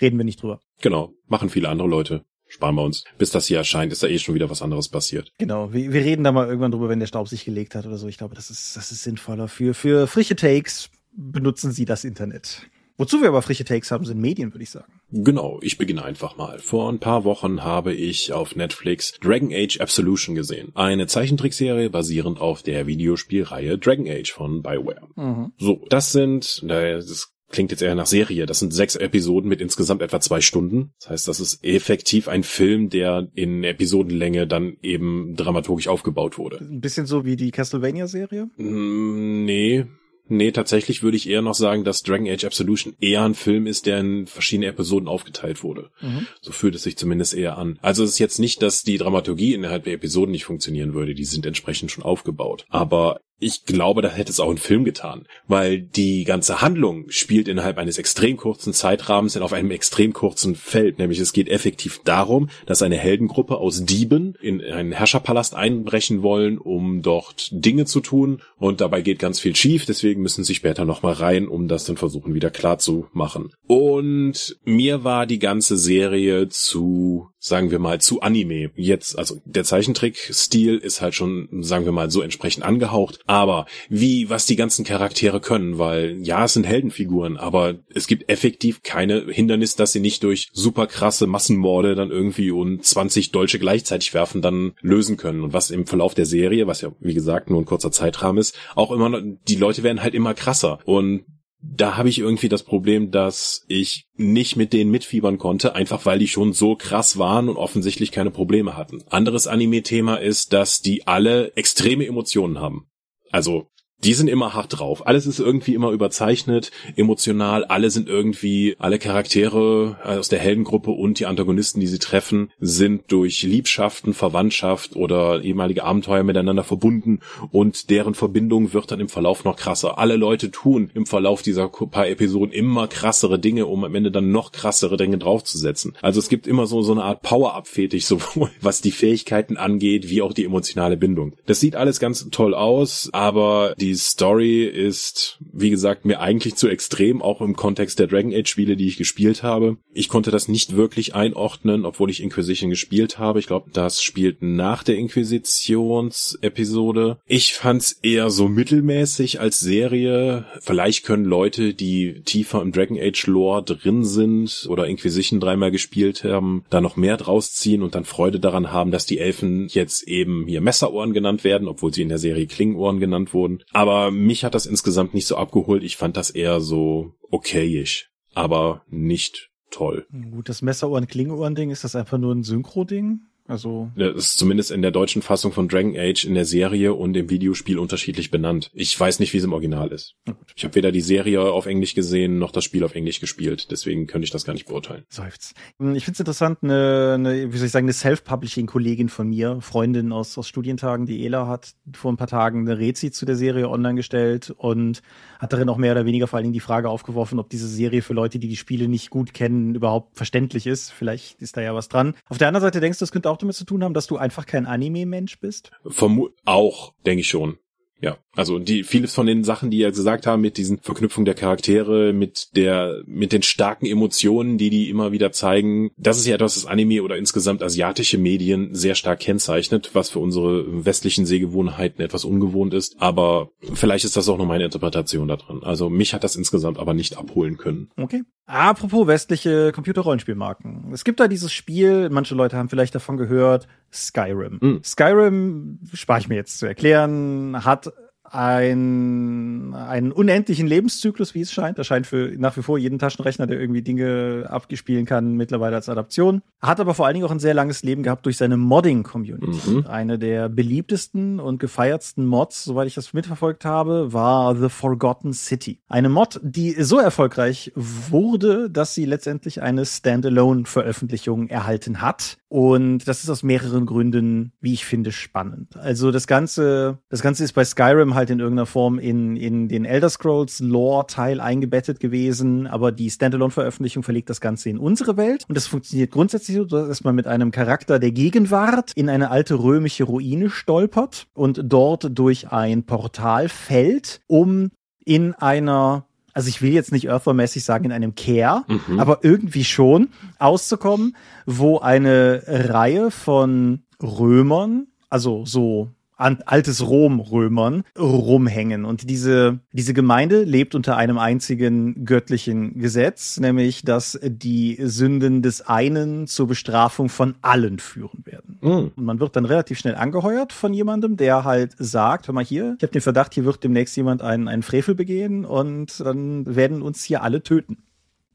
Reden 0.00 0.18
wir 0.18 0.24
nicht 0.24 0.42
drüber. 0.42 0.60
Genau, 0.80 1.12
machen 1.26 1.48
viele 1.48 1.68
andere 1.68 1.88
Leute 1.88 2.24
sparen 2.48 2.76
wir 2.76 2.82
uns. 2.82 3.04
Bis 3.18 3.30
das 3.30 3.46
hier 3.46 3.58
erscheint, 3.58 3.92
ist 3.92 4.02
da 4.02 4.06
eh 4.06 4.18
schon 4.18 4.34
wieder 4.34 4.48
was 4.50 4.62
anderes 4.62 4.88
passiert. 4.88 5.32
Genau, 5.38 5.72
wir, 5.72 5.92
wir 5.92 6.04
reden 6.04 6.24
da 6.24 6.32
mal 6.32 6.46
irgendwann 6.46 6.70
drüber, 6.70 6.88
wenn 6.88 7.00
der 7.00 7.06
Staub 7.06 7.28
sich 7.28 7.44
gelegt 7.44 7.74
hat 7.74 7.86
oder 7.86 7.98
so. 7.98 8.06
Ich 8.06 8.18
glaube, 8.18 8.34
das 8.34 8.50
ist, 8.50 8.76
das 8.76 8.92
ist 8.92 9.02
sinnvoller. 9.02 9.48
Für, 9.48 9.74
für 9.74 10.06
frische 10.06 10.36
Takes 10.36 10.90
benutzen 11.12 11.72
Sie 11.72 11.84
das 11.84 12.04
Internet. 12.04 12.68
Wozu 12.98 13.20
wir 13.20 13.28
aber 13.28 13.42
frische 13.42 13.64
Takes 13.64 13.90
haben, 13.90 14.04
sind 14.04 14.20
Medien, 14.20 14.52
würde 14.54 14.62
ich 14.62 14.70
sagen. 14.70 14.92
Genau, 15.10 15.58
ich 15.62 15.78
beginne 15.78 16.04
einfach 16.04 16.36
mal. 16.36 16.58
Vor 16.58 16.90
ein 16.90 16.98
paar 16.98 17.24
Wochen 17.24 17.62
habe 17.62 17.94
ich 17.94 18.32
auf 18.32 18.56
Netflix 18.56 19.12
Dragon 19.20 19.52
Age 19.52 19.80
Absolution 19.80 20.34
gesehen. 20.34 20.72
Eine 20.74 21.06
Zeichentrickserie 21.06 21.90
basierend 21.90 22.40
auf 22.40 22.62
der 22.62 22.86
Videospielreihe 22.86 23.78
Dragon 23.78 24.08
Age 24.08 24.32
von 24.32 24.62
BioWare. 24.62 25.08
Mhm. 25.14 25.52
So, 25.58 25.84
das 25.88 26.12
sind, 26.12 26.64
das 26.68 27.32
klingt 27.50 27.70
jetzt 27.70 27.82
eher 27.82 27.94
nach 27.94 28.06
Serie. 28.06 28.46
Das 28.46 28.58
sind 28.58 28.72
sechs 28.72 28.96
Episoden 28.96 29.48
mit 29.48 29.60
insgesamt 29.60 30.02
etwa 30.02 30.20
zwei 30.20 30.40
Stunden. 30.40 30.92
Das 31.00 31.10
heißt, 31.10 31.28
das 31.28 31.40
ist 31.40 31.64
effektiv 31.64 32.28
ein 32.28 32.42
Film, 32.42 32.90
der 32.90 33.28
in 33.34 33.62
Episodenlänge 33.64 34.46
dann 34.46 34.76
eben 34.82 35.34
dramaturgisch 35.36 35.88
aufgebaut 35.88 36.38
wurde. 36.38 36.58
Ein 36.58 36.80
bisschen 36.80 37.06
so 37.06 37.24
wie 37.24 37.36
die 37.36 37.50
Castlevania-Serie? 37.50 38.48
Mm, 38.56 39.44
nee. 39.44 39.86
Nee, 40.28 40.50
tatsächlich 40.50 41.02
würde 41.02 41.16
ich 41.16 41.28
eher 41.28 41.42
noch 41.42 41.54
sagen, 41.54 41.84
dass 41.84 42.02
Dragon 42.02 42.28
Age 42.28 42.44
Absolution 42.44 42.96
eher 43.00 43.22
ein 43.24 43.34
Film 43.34 43.66
ist, 43.66 43.86
der 43.86 44.00
in 44.00 44.26
verschiedene 44.26 44.66
Episoden 44.66 45.08
aufgeteilt 45.08 45.62
wurde. 45.62 45.90
Mhm. 46.00 46.26
So 46.40 46.52
fühlt 46.52 46.74
es 46.74 46.82
sich 46.82 46.96
zumindest 46.96 47.34
eher 47.34 47.58
an. 47.58 47.78
Also 47.82 48.02
es 48.02 48.10
ist 48.10 48.18
jetzt 48.18 48.38
nicht, 48.38 48.62
dass 48.62 48.82
die 48.82 48.98
Dramaturgie 48.98 49.54
innerhalb 49.54 49.84
der 49.84 49.94
Episoden 49.94 50.32
nicht 50.32 50.44
funktionieren 50.44 50.94
würde, 50.94 51.14
die 51.14 51.24
sind 51.24 51.46
entsprechend 51.46 51.90
schon 51.92 52.04
aufgebaut. 52.04 52.66
Aber 52.68 53.20
ich 53.38 53.64
glaube, 53.64 54.00
da 54.00 54.08
hätte 54.08 54.32
es 54.32 54.40
auch 54.40 54.50
ein 54.50 54.58
Film 54.58 54.84
getan, 54.84 55.26
weil 55.46 55.80
die 55.80 56.24
ganze 56.24 56.62
Handlung 56.62 57.04
spielt 57.10 57.48
innerhalb 57.48 57.76
eines 57.76 57.98
extrem 57.98 58.36
kurzen 58.36 58.72
Zeitrahmens 58.72 59.36
in 59.36 59.42
auf 59.42 59.52
einem 59.52 59.70
extrem 59.70 60.14
kurzen 60.14 60.54
Feld. 60.54 60.98
Nämlich 60.98 61.18
es 61.18 61.34
geht 61.34 61.48
effektiv 61.48 62.00
darum, 62.04 62.48
dass 62.64 62.82
eine 62.82 62.96
Heldengruppe 62.96 63.58
aus 63.58 63.84
Dieben 63.84 64.34
in 64.40 64.62
einen 64.62 64.92
Herrscherpalast 64.92 65.54
einbrechen 65.54 66.22
wollen, 66.22 66.56
um 66.56 67.02
dort 67.02 67.48
Dinge 67.52 67.84
zu 67.84 68.00
tun. 68.00 68.40
Und 68.56 68.80
dabei 68.80 69.02
geht 69.02 69.18
ganz 69.18 69.38
viel 69.38 69.54
schief. 69.54 69.84
Deswegen 69.84 70.22
müssen 70.22 70.44
sie 70.44 70.54
später 70.54 70.86
nochmal 70.86 71.14
rein, 71.14 71.46
um 71.46 71.68
das 71.68 71.84
dann 71.84 71.98
versuchen 71.98 72.34
wieder 72.34 72.50
klar 72.50 72.78
zu 72.78 73.08
machen. 73.12 73.52
Und 73.66 74.56
mir 74.64 75.04
war 75.04 75.26
die 75.26 75.38
ganze 75.38 75.76
Serie 75.76 76.48
zu 76.48 77.28
sagen 77.46 77.70
wir 77.70 77.78
mal, 77.78 78.00
zu 78.00 78.20
Anime. 78.20 78.70
Jetzt, 78.74 79.16
also 79.18 79.40
der 79.44 79.64
Zeichentrick-Stil 79.64 80.78
ist 80.78 81.00
halt 81.00 81.14
schon, 81.14 81.48
sagen 81.62 81.84
wir 81.84 81.92
mal, 81.92 82.10
so 82.10 82.20
entsprechend 82.20 82.64
angehaucht. 82.64 83.20
Aber 83.26 83.66
wie, 83.88 84.28
was 84.28 84.46
die 84.46 84.56
ganzen 84.56 84.84
Charaktere 84.84 85.40
können, 85.40 85.78
weil 85.78 86.18
ja, 86.22 86.44
es 86.44 86.54
sind 86.54 86.66
Heldenfiguren, 86.66 87.36
aber 87.36 87.76
es 87.94 88.08
gibt 88.08 88.28
effektiv 88.28 88.82
keine 88.82 89.26
Hindernis, 89.30 89.76
dass 89.76 89.92
sie 89.92 90.00
nicht 90.00 90.24
durch 90.24 90.48
super 90.52 90.86
krasse 90.86 91.26
Massenmorde 91.26 91.94
dann 91.94 92.10
irgendwie 92.10 92.50
und 92.50 92.84
20 92.84 93.30
Deutsche 93.30 93.58
gleichzeitig 93.58 94.12
werfen, 94.12 94.42
dann 94.42 94.72
lösen 94.80 95.16
können. 95.16 95.42
Und 95.42 95.52
was 95.52 95.70
im 95.70 95.86
Verlauf 95.86 96.14
der 96.14 96.26
Serie, 96.26 96.66
was 96.66 96.80
ja, 96.80 96.90
wie 96.98 97.14
gesagt, 97.14 97.48
nur 97.48 97.60
ein 97.60 97.66
kurzer 97.66 97.92
Zeitrahmen 97.92 98.38
ist, 98.38 98.56
auch 98.74 98.90
immer, 98.90 99.20
die 99.20 99.56
Leute 99.56 99.82
werden 99.84 100.02
halt 100.02 100.14
immer 100.14 100.34
krasser. 100.34 100.80
Und 100.84 101.24
da 101.74 101.96
habe 101.96 102.08
ich 102.08 102.18
irgendwie 102.18 102.48
das 102.48 102.62
Problem, 102.62 103.10
dass 103.10 103.64
ich 103.68 104.06
nicht 104.14 104.56
mit 104.56 104.72
denen 104.72 104.90
mitfiebern 104.90 105.38
konnte, 105.38 105.74
einfach 105.74 106.06
weil 106.06 106.18
die 106.18 106.28
schon 106.28 106.52
so 106.52 106.76
krass 106.76 107.18
waren 107.18 107.48
und 107.48 107.56
offensichtlich 107.56 108.12
keine 108.12 108.30
Probleme 108.30 108.76
hatten. 108.76 109.02
Anderes 109.08 109.46
Anime-Thema 109.46 110.16
ist, 110.16 110.52
dass 110.52 110.80
die 110.80 111.06
alle 111.06 111.52
extreme 111.56 112.06
Emotionen 112.06 112.60
haben. 112.60 112.88
Also 113.30 113.68
die 114.04 114.14
sind 114.14 114.28
immer 114.28 114.54
hart 114.54 114.78
drauf. 114.78 115.06
Alles 115.06 115.26
ist 115.26 115.40
irgendwie 115.40 115.74
immer 115.74 115.90
überzeichnet, 115.90 116.70
emotional. 116.96 117.64
Alle 117.64 117.90
sind 117.90 118.08
irgendwie, 118.08 118.76
alle 118.78 118.98
Charaktere 118.98 119.96
aus 120.04 120.28
der 120.28 120.38
Heldengruppe 120.38 120.90
und 120.90 121.18
die 121.18 121.26
Antagonisten, 121.26 121.80
die 121.80 121.86
sie 121.86 121.98
treffen, 121.98 122.50
sind 122.60 123.10
durch 123.10 123.42
Liebschaften, 123.42 124.12
Verwandtschaft 124.12 124.96
oder 124.96 125.42
ehemalige 125.42 125.84
Abenteuer 125.84 126.24
miteinander 126.24 126.62
verbunden 126.62 127.20
und 127.50 127.90
deren 127.90 128.14
Verbindung 128.14 128.74
wird 128.74 128.90
dann 128.90 129.00
im 129.00 129.08
Verlauf 129.08 129.44
noch 129.44 129.56
krasser. 129.56 129.98
Alle 129.98 130.16
Leute 130.16 130.50
tun 130.50 130.90
im 130.94 131.06
Verlauf 131.06 131.42
dieser 131.42 131.68
paar 131.68 132.08
Episoden 132.08 132.52
immer 132.52 132.88
krassere 132.88 133.38
Dinge, 133.38 133.66
um 133.66 133.84
am 133.84 133.94
Ende 133.94 134.10
dann 134.10 134.30
noch 134.30 134.52
krassere 134.52 134.96
Dinge 134.96 135.18
draufzusetzen. 135.18 135.94
Also 136.02 136.20
es 136.20 136.28
gibt 136.28 136.46
immer 136.46 136.66
so, 136.66 136.82
so 136.82 136.92
eine 136.92 137.02
Art 137.02 137.22
Power-Up-Fetisch, 137.22 138.04
sowohl 138.06 138.50
was 138.60 138.82
die 138.82 138.92
Fähigkeiten 138.92 139.56
angeht, 139.56 140.10
wie 140.10 140.20
auch 140.20 140.34
die 140.34 140.44
emotionale 140.44 140.96
Bindung. 140.96 141.32
Das 141.46 141.60
sieht 141.60 141.76
alles 141.76 141.98
ganz 141.98 142.28
toll 142.30 142.54
aus, 142.54 143.08
aber 143.12 143.74
die 143.78 143.86
die 143.86 143.94
Story 143.96 144.64
ist, 144.64 145.38
wie 145.52 145.70
gesagt, 145.70 146.04
mir 146.04 146.20
eigentlich 146.20 146.56
zu 146.56 146.68
extrem, 146.68 147.22
auch 147.22 147.40
im 147.40 147.56
Kontext 147.56 147.98
der 147.98 148.06
Dragon 148.06 148.34
Age 148.34 148.48
Spiele, 148.48 148.76
die 148.76 148.86
ich 148.86 148.96
gespielt 148.96 149.42
habe. 149.42 149.76
Ich 149.92 150.08
konnte 150.08 150.30
das 150.30 150.48
nicht 150.48 150.76
wirklich 150.76 151.14
einordnen, 151.14 151.84
obwohl 151.84 152.10
ich 152.10 152.22
Inquisition 152.22 152.70
gespielt 152.70 153.18
habe. 153.18 153.38
Ich 153.38 153.46
glaube, 153.46 153.70
das 153.72 154.02
spielt 154.02 154.42
nach 154.42 154.82
der 154.82 154.96
Inquisitions-Episode. 154.96 157.18
Ich 157.26 157.54
fand's 157.54 157.92
eher 158.02 158.30
so 158.30 158.48
mittelmäßig 158.48 159.40
als 159.40 159.60
Serie. 159.60 160.46
Vielleicht 160.60 161.04
können 161.04 161.24
Leute, 161.24 161.74
die 161.74 162.22
tiefer 162.24 162.62
im 162.62 162.72
Dragon 162.72 162.98
Age 163.00 163.26
Lore 163.26 163.62
drin 163.62 164.04
sind 164.04 164.66
oder 164.68 164.86
Inquisition 164.86 165.40
dreimal 165.40 165.70
gespielt 165.70 166.24
haben, 166.24 166.64
da 166.70 166.80
noch 166.80 166.96
mehr 166.96 167.16
draus 167.16 167.52
ziehen 167.52 167.82
und 167.82 167.94
dann 167.94 168.04
Freude 168.04 168.40
daran 168.40 168.72
haben, 168.72 168.90
dass 168.90 169.06
die 169.06 169.18
Elfen 169.18 169.68
jetzt 169.68 170.06
eben 170.08 170.46
hier 170.46 170.60
Messerohren 170.60 171.12
genannt 171.12 171.44
werden, 171.44 171.68
obwohl 171.68 171.92
sie 171.92 172.02
in 172.02 172.08
der 172.08 172.18
Serie 172.18 172.46
Klingenohren 172.46 173.00
genannt 173.00 173.34
wurden. 173.34 173.62
Aber 173.76 174.10
mich 174.10 174.42
hat 174.42 174.54
das 174.54 174.64
insgesamt 174.64 175.12
nicht 175.12 175.26
so 175.26 175.36
abgeholt. 175.36 175.82
Ich 175.82 175.98
fand 175.98 176.16
das 176.16 176.30
eher 176.30 176.62
so 176.62 177.12
okayisch, 177.30 178.08
aber 178.32 178.80
nicht 178.88 179.50
toll. 179.70 180.06
Gut, 180.30 180.48
das 180.48 180.62
Messerohren-Klingohren-Ding, 180.62 181.68
ist 181.68 181.84
das 181.84 181.94
einfach 181.94 182.16
nur 182.16 182.34
ein 182.34 182.42
Synchro-Ding? 182.42 183.20
Also. 183.48 183.90
Das 183.96 184.14
ist 184.16 184.38
zumindest 184.38 184.70
in 184.70 184.82
der 184.82 184.90
deutschen 184.90 185.22
Fassung 185.22 185.52
von 185.52 185.68
Dragon 185.68 185.96
Age 185.96 186.24
in 186.24 186.34
der 186.34 186.44
Serie 186.44 186.94
und 186.94 187.16
im 187.16 187.30
Videospiel 187.30 187.78
unterschiedlich 187.78 188.30
benannt. 188.30 188.70
Ich 188.74 188.98
weiß 188.98 189.20
nicht, 189.20 189.32
wie 189.32 189.38
es 189.38 189.44
im 189.44 189.52
Original 189.52 189.88
ist. 189.88 190.14
Ich 190.56 190.64
habe 190.64 190.74
weder 190.74 190.92
die 190.92 191.00
Serie 191.00 191.40
auf 191.42 191.66
Englisch 191.66 191.94
gesehen, 191.94 192.38
noch 192.38 192.50
das 192.50 192.64
Spiel 192.64 192.84
auf 192.84 192.94
Englisch 192.94 193.20
gespielt. 193.20 193.70
Deswegen 193.70 194.06
könnte 194.06 194.24
ich 194.24 194.30
das 194.30 194.44
gar 194.44 194.52
nicht 194.52 194.66
beurteilen. 194.66 195.04
Seufz. 195.08 195.54
Ich 195.78 196.04
finde 196.04 196.12
es 196.12 196.20
interessant, 196.20 196.58
eine, 196.62 197.14
eine, 197.14 197.52
wie 197.52 197.56
soll 197.56 197.66
ich 197.66 197.72
sagen, 197.72 197.86
eine 197.86 197.92
Self-Publishing-Kollegin 197.92 199.08
von 199.08 199.28
mir, 199.28 199.60
Freundin 199.60 200.12
aus, 200.12 200.36
aus 200.38 200.48
Studientagen, 200.48 201.06
die 201.06 201.24
Ela 201.24 201.46
hat 201.46 201.74
vor 201.94 202.12
ein 202.12 202.16
paar 202.16 202.26
Tagen 202.26 202.68
eine 202.68 202.78
Rezi 202.78 203.10
zu 203.10 203.26
der 203.26 203.36
Serie 203.36 203.68
online 203.68 203.94
gestellt 203.94 204.54
und 204.56 205.02
hat 205.38 205.52
darin 205.52 205.68
auch 205.68 205.76
mehr 205.76 205.92
oder 205.92 206.04
weniger 206.04 206.26
vor 206.26 206.38
allen 206.38 206.44
Dingen 206.44 206.54
die 206.54 206.60
Frage 206.60 206.88
aufgeworfen, 206.88 207.38
ob 207.38 207.48
diese 207.50 207.68
Serie 207.68 208.02
für 208.02 208.14
Leute, 208.14 208.38
die 208.38 208.48
die 208.48 208.56
Spiele 208.56 208.88
nicht 208.88 209.10
gut 209.10 209.34
kennen, 209.34 209.74
überhaupt 209.74 210.16
verständlich 210.16 210.66
ist. 210.66 210.92
Vielleicht 210.92 211.40
ist 211.40 211.56
da 211.56 211.60
ja 211.60 211.74
was 211.74 211.88
dran. 211.88 212.14
Auf 212.28 212.38
der 212.38 212.48
anderen 212.48 212.62
Seite 212.62 212.80
denkst 212.80 212.98
du, 212.98 213.04
es 213.04 213.12
könnte 213.12 213.30
auch 213.30 213.35
damit 213.38 213.56
zu 213.56 213.64
tun 213.64 213.82
haben, 213.84 213.94
dass 213.94 214.06
du 214.06 214.16
einfach 214.16 214.46
kein 214.46 214.66
Anime-Mensch 214.66 215.40
bist? 215.40 215.70
Vermu 215.86 216.28
auch, 216.44 216.94
denke 217.04 217.20
ich 217.20 217.28
schon. 217.28 217.58
Ja, 217.98 218.18
also 218.34 218.58
die 218.58 218.84
vieles 218.84 219.14
von 219.14 219.26
den 219.26 219.42
Sachen, 219.42 219.70
die 219.70 219.78
ihr 219.78 219.90
gesagt 219.90 220.26
haben, 220.26 220.42
mit 220.42 220.58
diesen 220.58 220.78
Verknüpfungen 220.78 221.24
der 221.24 221.34
Charaktere, 221.34 222.12
mit 222.12 222.54
der 222.54 223.02
mit 223.06 223.32
den 223.32 223.42
starken 223.42 223.86
Emotionen, 223.86 224.58
die 224.58 224.68
die 224.68 224.90
immer 224.90 225.12
wieder 225.12 225.32
zeigen, 225.32 225.90
das 225.96 226.18
ist 226.18 226.26
ja 226.26 226.34
etwas, 226.34 226.56
das 226.56 226.66
Anime 226.66 227.02
oder 227.02 227.16
insgesamt 227.16 227.62
asiatische 227.62 228.18
Medien 228.18 228.74
sehr 228.74 228.94
stark 228.94 229.20
kennzeichnet, 229.20 229.90
was 229.94 230.10
für 230.10 230.18
unsere 230.18 230.84
westlichen 230.84 231.24
Sehgewohnheiten 231.24 232.04
etwas 232.04 232.26
ungewohnt 232.26 232.74
ist. 232.74 232.96
Aber 233.00 233.48
vielleicht 233.72 234.04
ist 234.04 234.16
das 234.16 234.28
auch 234.28 234.36
nur 234.36 234.46
meine 234.46 234.64
Interpretation 234.64 235.26
da 235.26 235.36
drin. 235.36 235.60
Also 235.62 235.88
mich 235.88 236.12
hat 236.12 236.22
das 236.22 236.36
insgesamt 236.36 236.78
aber 236.78 236.92
nicht 236.92 237.16
abholen 237.16 237.56
können. 237.56 237.90
Okay. 237.96 238.22
Apropos 238.46 239.08
westliche 239.08 239.72
Computer-Rollenspielmarken. 239.72 240.92
Es 240.92 241.02
gibt 241.02 241.18
da 241.18 241.26
dieses 241.26 241.52
Spiel, 241.52 242.08
manche 242.10 242.36
Leute 242.36 242.56
haben 242.56 242.68
vielleicht 242.68 242.94
davon 242.94 243.16
gehört, 243.16 243.66
Skyrim. 243.92 244.58
Mhm. 244.62 244.80
Skyrim, 244.84 245.80
spare 245.92 246.20
ich 246.20 246.28
mir 246.28 246.36
jetzt 246.36 246.58
zu 246.58 246.66
erklären, 246.66 247.64
hat 247.64 247.92
ein, 248.30 249.74
einen 249.74 250.12
unendlichen 250.12 250.66
Lebenszyklus, 250.66 251.34
wie 251.34 251.40
es 251.40 251.52
scheint. 251.52 251.78
Das 251.78 251.86
scheint 251.86 252.06
für 252.06 252.32
nach 252.38 252.56
wie 252.56 252.62
vor 252.62 252.78
jeden 252.78 252.98
Taschenrechner, 252.98 253.46
der 253.46 253.60
irgendwie 253.60 253.82
Dinge 253.82 254.46
abgespielen 254.48 255.06
kann, 255.06 255.34
mittlerweile 255.34 255.76
als 255.76 255.88
Adaption. 255.88 256.42
Hat 256.60 256.80
aber 256.80 256.94
vor 256.94 257.06
allen 257.06 257.14
Dingen 257.14 257.26
auch 257.26 257.30
ein 257.30 257.38
sehr 257.38 257.54
langes 257.54 257.82
Leben 257.82 258.02
gehabt 258.02 258.26
durch 258.26 258.36
seine 258.36 258.56
Modding-Community. 258.56 259.70
Mhm. 259.70 259.86
Eine 259.86 260.18
der 260.18 260.48
beliebtesten 260.48 261.40
und 261.40 261.58
gefeiertsten 261.58 262.26
Mods, 262.26 262.64
soweit 262.64 262.86
ich 262.86 262.94
das 262.94 263.12
mitverfolgt 263.12 263.64
habe, 263.64 264.12
war 264.12 264.56
The 264.56 264.68
Forgotten 264.68 265.32
City. 265.32 265.80
Eine 265.88 266.08
Mod, 266.08 266.40
die 266.42 266.72
so 266.82 266.98
erfolgreich 266.98 267.72
wurde, 267.74 268.70
dass 268.70 268.94
sie 268.94 269.04
letztendlich 269.04 269.62
eine 269.62 269.84
Standalone-Veröffentlichung 269.84 271.48
erhalten 271.48 272.00
hat 272.00 272.38
Und 272.48 273.08
das 273.08 273.24
ist 273.24 273.30
aus 273.30 273.42
mehreren 273.42 273.86
Gründen, 273.86 274.52
wie 274.60 274.72
ich 274.72 274.84
finde, 274.84 275.10
spannend. 275.10 275.76
Also 275.76 276.12
das 276.12 276.28
Ganze, 276.28 276.98
das 277.08 277.20
Ganze 277.20 277.42
ist 277.42 277.54
bei 277.54 277.64
Skyrim 277.64 278.14
halt 278.14 278.30
in 278.30 278.38
irgendeiner 278.38 278.66
Form 278.66 278.98
in, 278.98 279.36
in 279.36 279.68
den 279.68 279.84
Elder 279.84 280.08
Scrolls 280.08 280.60
Lore 280.60 281.06
Teil 281.08 281.40
eingebettet 281.40 281.98
gewesen, 281.98 282.68
aber 282.68 282.92
die 282.92 283.10
Standalone-Veröffentlichung 283.10 284.04
verlegt 284.04 284.30
das 284.30 284.40
Ganze 284.40 284.70
in 284.70 284.78
unsere 284.78 285.16
Welt. 285.16 285.44
Und 285.48 285.56
das 285.56 285.66
funktioniert 285.66 286.12
grundsätzlich 286.12 286.56
so, 286.56 286.64
dass 286.64 287.02
man 287.02 287.16
mit 287.16 287.26
einem 287.26 287.50
Charakter 287.50 287.98
der 287.98 288.12
Gegenwart 288.12 288.92
in 288.94 289.08
eine 289.08 289.30
alte 289.30 289.58
römische 289.58 290.04
Ruine 290.04 290.48
stolpert 290.48 291.26
und 291.34 291.60
dort 291.64 292.16
durch 292.16 292.52
ein 292.52 292.84
Portal 292.84 293.48
fällt, 293.48 294.20
um 294.28 294.70
in 295.04 295.34
einer 295.34 296.06
also 296.36 296.50
ich 296.50 296.60
will 296.60 296.70
jetzt 296.70 296.92
nicht 296.92 297.08
Earthworm-mäßig 297.08 297.64
sagen 297.64 297.86
in 297.86 297.92
einem 297.92 298.14
Care, 298.14 298.62
mhm. 298.68 299.00
aber 299.00 299.20
irgendwie 299.22 299.64
schon 299.64 300.10
auszukommen, 300.38 301.16
wo 301.46 301.78
eine 301.78 302.42
Reihe 302.46 303.10
von 303.10 303.84
Römern, 304.02 304.88
also 305.08 305.46
so 305.46 305.92
an 306.16 306.42
altes 306.46 306.86
Rom-Römern 306.86 307.84
rumhängen. 307.98 308.84
Und 308.84 309.08
diese, 309.08 309.60
diese 309.72 309.94
Gemeinde 309.94 310.44
lebt 310.44 310.74
unter 310.74 310.96
einem 310.96 311.18
einzigen 311.18 312.04
göttlichen 312.04 312.78
Gesetz, 312.78 313.38
nämlich, 313.38 313.82
dass 313.82 314.18
die 314.22 314.78
Sünden 314.80 315.42
des 315.42 315.62
einen 315.62 316.26
zur 316.26 316.48
Bestrafung 316.48 317.08
von 317.08 317.34
allen 317.42 317.78
führen 317.78 318.24
werden. 318.24 318.58
Mhm. 318.62 318.92
Und 318.96 319.04
man 319.04 319.20
wird 319.20 319.36
dann 319.36 319.44
relativ 319.44 319.78
schnell 319.78 319.94
angeheuert 319.94 320.52
von 320.52 320.72
jemandem, 320.72 321.16
der 321.16 321.44
halt 321.44 321.74
sagt, 321.78 322.28
hör 322.28 322.34
mal 322.34 322.44
hier, 322.44 322.74
ich 322.78 322.82
habe 322.82 322.92
den 322.92 323.02
Verdacht, 323.02 323.34
hier 323.34 323.44
wird 323.44 323.62
demnächst 323.62 323.96
jemand 323.96 324.22
einen, 324.22 324.48
einen 324.48 324.62
Frevel 324.62 324.94
begehen 324.94 325.44
und 325.44 326.00
dann 326.00 326.56
werden 326.56 326.82
uns 326.82 327.04
hier 327.04 327.22
alle 327.22 327.42
töten. 327.42 327.78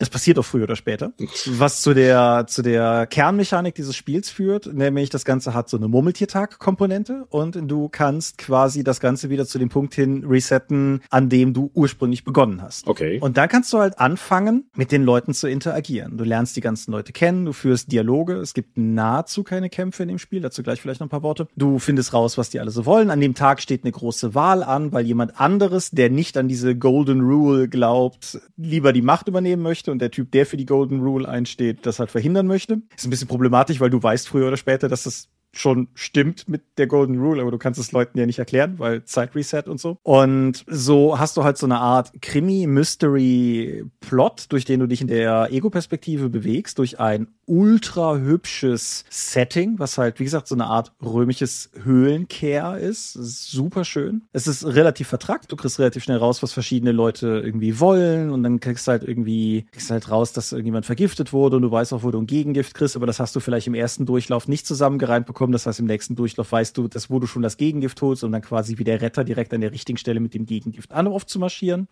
Das 0.02 0.10
passiert 0.10 0.40
auch 0.40 0.46
früher 0.46 0.64
oder 0.64 0.76
später. 0.76 1.14
Was 1.46 1.84
zu 1.84 1.94
der, 1.94 2.46
zu 2.48 2.64
der 2.64 3.06
Kernmechanik 3.06 3.76
dieses 3.76 3.96
Spiels 3.96 4.32
führt, 4.32 4.74
nämlich 4.74 5.12
das 5.12 5.26
Ganze 5.26 5.54
hat 5.54 5.70
so 5.70 5.78
eine 5.78 5.88
Murmeltiertag-Komponente 5.90 7.28
und 7.30 7.56
du 7.70 7.88
kannst 7.88 8.40
quasi 8.40 8.84
das 8.84 9.00
Ganze 9.00 9.30
wieder 9.30 9.46
zu 9.46 9.60
dem 9.60 9.70
Punkt 9.70 9.94
hin 9.94 10.26
resetten, 10.26 11.02
an 11.12 11.30
dem 11.30 11.54
du 11.54 11.70
ursprünglich 11.76 12.24
begonnen 12.24 12.64
hast. 12.64 12.88
Okay. 12.88 13.20
Und 13.22 13.38
dann 13.38 13.48
kannst 13.48 13.72
du 13.74 13.78
halt 13.78 14.00
anfangen, 14.00 14.72
mit 14.76 14.92
den 14.92 15.04
Leuten 15.04 15.36
zu 15.36 15.48
interagieren. 15.48 16.18
Du 16.18 16.24
lernst 16.24 16.56
die 16.56 16.62
ganzen 16.62 16.92
Leute 16.92 17.14
kennen, 17.14 17.46
du 17.46 17.54
führst 17.54 17.92
Dialoge, 17.92 18.38
es 18.38 18.56
gibt 18.56 18.80
nahezu 18.80 19.44
keine 19.44 19.70
Kämpfe 19.70 20.02
in 20.02 20.10
dem 20.10 20.18
Spiel, 20.18 20.42
dazu 20.42 20.64
gleich 20.64 20.82
vielleicht 20.82 21.02
noch 21.02 21.06
ein 21.06 21.12
paar 21.12 21.22
Worte. 21.22 21.48
Du 21.56 21.78
findest 21.78 22.12
raus, 22.12 22.40
was 22.40 22.50
die 22.50 22.60
alle 22.60 22.72
so 22.72 22.88
wollen. 22.88 23.12
An 23.12 23.22
dem 23.22 23.36
Tag 23.36 23.62
steht 23.62 23.84
eine 23.84 23.92
große 23.92 24.34
Wahl 24.34 24.64
an, 24.64 24.92
weil 24.94 25.06
jemand 25.06 25.40
anderes, 25.40 25.92
der 25.92 26.10
nicht 26.10 26.38
an 26.38 26.48
diese 26.48 26.76
Golden 26.76 27.22
Rule 27.22 27.68
glaubt, 27.68 28.40
lieber 28.58 28.94
die 28.94 29.04
Macht 29.04 29.28
übernehmen 29.28 29.62
möchte 29.62 29.91
und 29.92 30.00
der 30.00 30.12
Typ, 30.12 30.32
der 30.32 30.46
für 30.46 30.58
die 30.58 30.66
Golden 30.66 31.02
Rule 31.02 31.28
einsteht, 31.28 31.86
das 31.86 32.00
halt 32.00 32.12
verhindern 32.12 32.48
möchte. 32.48 32.82
Ist 32.96 33.06
ein 33.06 33.10
bisschen 33.10 33.28
problematisch, 33.28 33.80
weil 33.80 33.90
du 33.90 34.02
weißt 34.02 34.28
früher 34.28 34.48
oder 34.48 34.58
später, 34.58 34.90
dass 34.90 35.04
das 35.04 35.30
schon 35.54 35.90
stimmt 35.94 36.48
mit 36.48 36.62
der 36.78 36.88
Golden 36.88 37.20
Rule, 37.20 37.42
aber 37.42 37.52
du 37.52 37.58
kannst 37.58 37.80
es 37.80 37.92
Leuten 37.92 38.18
ja 38.18 38.26
nicht 38.26 38.40
erklären, 38.40 38.80
weil 38.80 39.04
Zeitreset 39.04 39.68
und 39.68 39.80
so. 39.80 39.98
Und 40.04 40.64
so 40.68 41.20
hast 41.20 41.38
du 41.38 41.44
halt 41.44 41.58
so 41.58 41.66
eine 41.66 41.80
Art 41.80 42.12
Krimi-Mystery-Plot, 42.22 44.46
durch 44.50 44.66
den 44.66 44.80
du 44.80 44.88
dich 44.88 45.02
in 45.02 45.08
der 45.08 45.50
Ego-Perspektive 45.52 46.30
bewegst, 46.30 46.80
durch 46.80 47.00
ein 47.00 47.28
ultra 47.46 48.18
hübsches 48.18 49.04
Setting, 49.10 49.78
was 49.78 49.98
halt, 49.98 50.20
wie 50.20 50.24
gesagt, 50.24 50.48
so 50.48 50.56
eine 50.56 50.68
Art 50.68 50.94
römisches 51.04 51.70
Höhlenkehr 51.84 52.78
ist. 52.78 53.16
ist. 53.16 53.52
Super 53.52 53.84
schön. 53.84 54.22
Es 54.32 54.48
ist 54.48 54.66
relativ 54.66 55.08
vertrackt. 55.08 55.52
Du 55.52 55.56
kriegst 55.56 55.80
relativ 55.80 56.04
schnell 56.04 56.18
raus, 56.18 56.44
was 56.44 56.54
verschiedene 56.54 56.92
Leute 56.92 57.42
irgendwie 57.44 57.80
wollen 57.80 58.30
und 58.30 58.44
dann 58.44 58.60
kriegst 58.60 58.88
du 58.88 58.92
halt 58.92 59.04
irgendwie, 59.04 59.66
kriegst 59.72 59.92
halt 59.92 60.10
raus, 60.10 60.34
dass 60.34 60.52
irgendjemand 60.52 60.86
vergiftet 60.86 61.34
wurde 61.34 61.58
und 61.58 61.64
du 61.64 61.72
weißt 61.72 61.94
auch, 61.94 62.04
wo 62.04 62.12
du 62.12 62.20
ein 62.20 62.28
Gegengift 62.28 62.74
kriegst, 62.74 62.96
aber 62.96 63.08
das 63.08 63.20
hast 63.20 63.36
du 63.36 63.40
vielleicht 63.40 63.68
im 63.68 63.74
ersten 63.74 64.06
Durchlauf 64.06 64.48
nicht 64.48 64.66
zusammengereimt 64.66 65.26
bekommen 65.26 65.41
bekommen. 65.42 65.54
Das 65.54 65.66
heißt, 65.66 65.80
im 65.80 65.88
nächsten 65.88 66.16
Durchlauf 66.16 66.52
weißt 66.52 66.78
du, 66.78 66.88
dass 66.88 67.10
wo 67.10 67.20
du 67.20 67.26
schon 67.26 67.42
das 67.42 67.58
Gegengift 67.58 68.00
holst, 68.02 68.24
um 68.24 68.32
dann 68.32 68.44
quasi 68.44 68.78
wie 68.78 68.84
der 68.84 69.02
Retter 69.02 69.24
direkt 69.24 69.54
an 69.54 69.62
der 69.62 69.72
richtigen 69.72 69.98
Stelle 69.98 70.20
mit 70.20 70.36
dem 70.36 70.46
Gegengift 70.46 70.92
an 70.92 71.12
marschieren. 71.36 71.88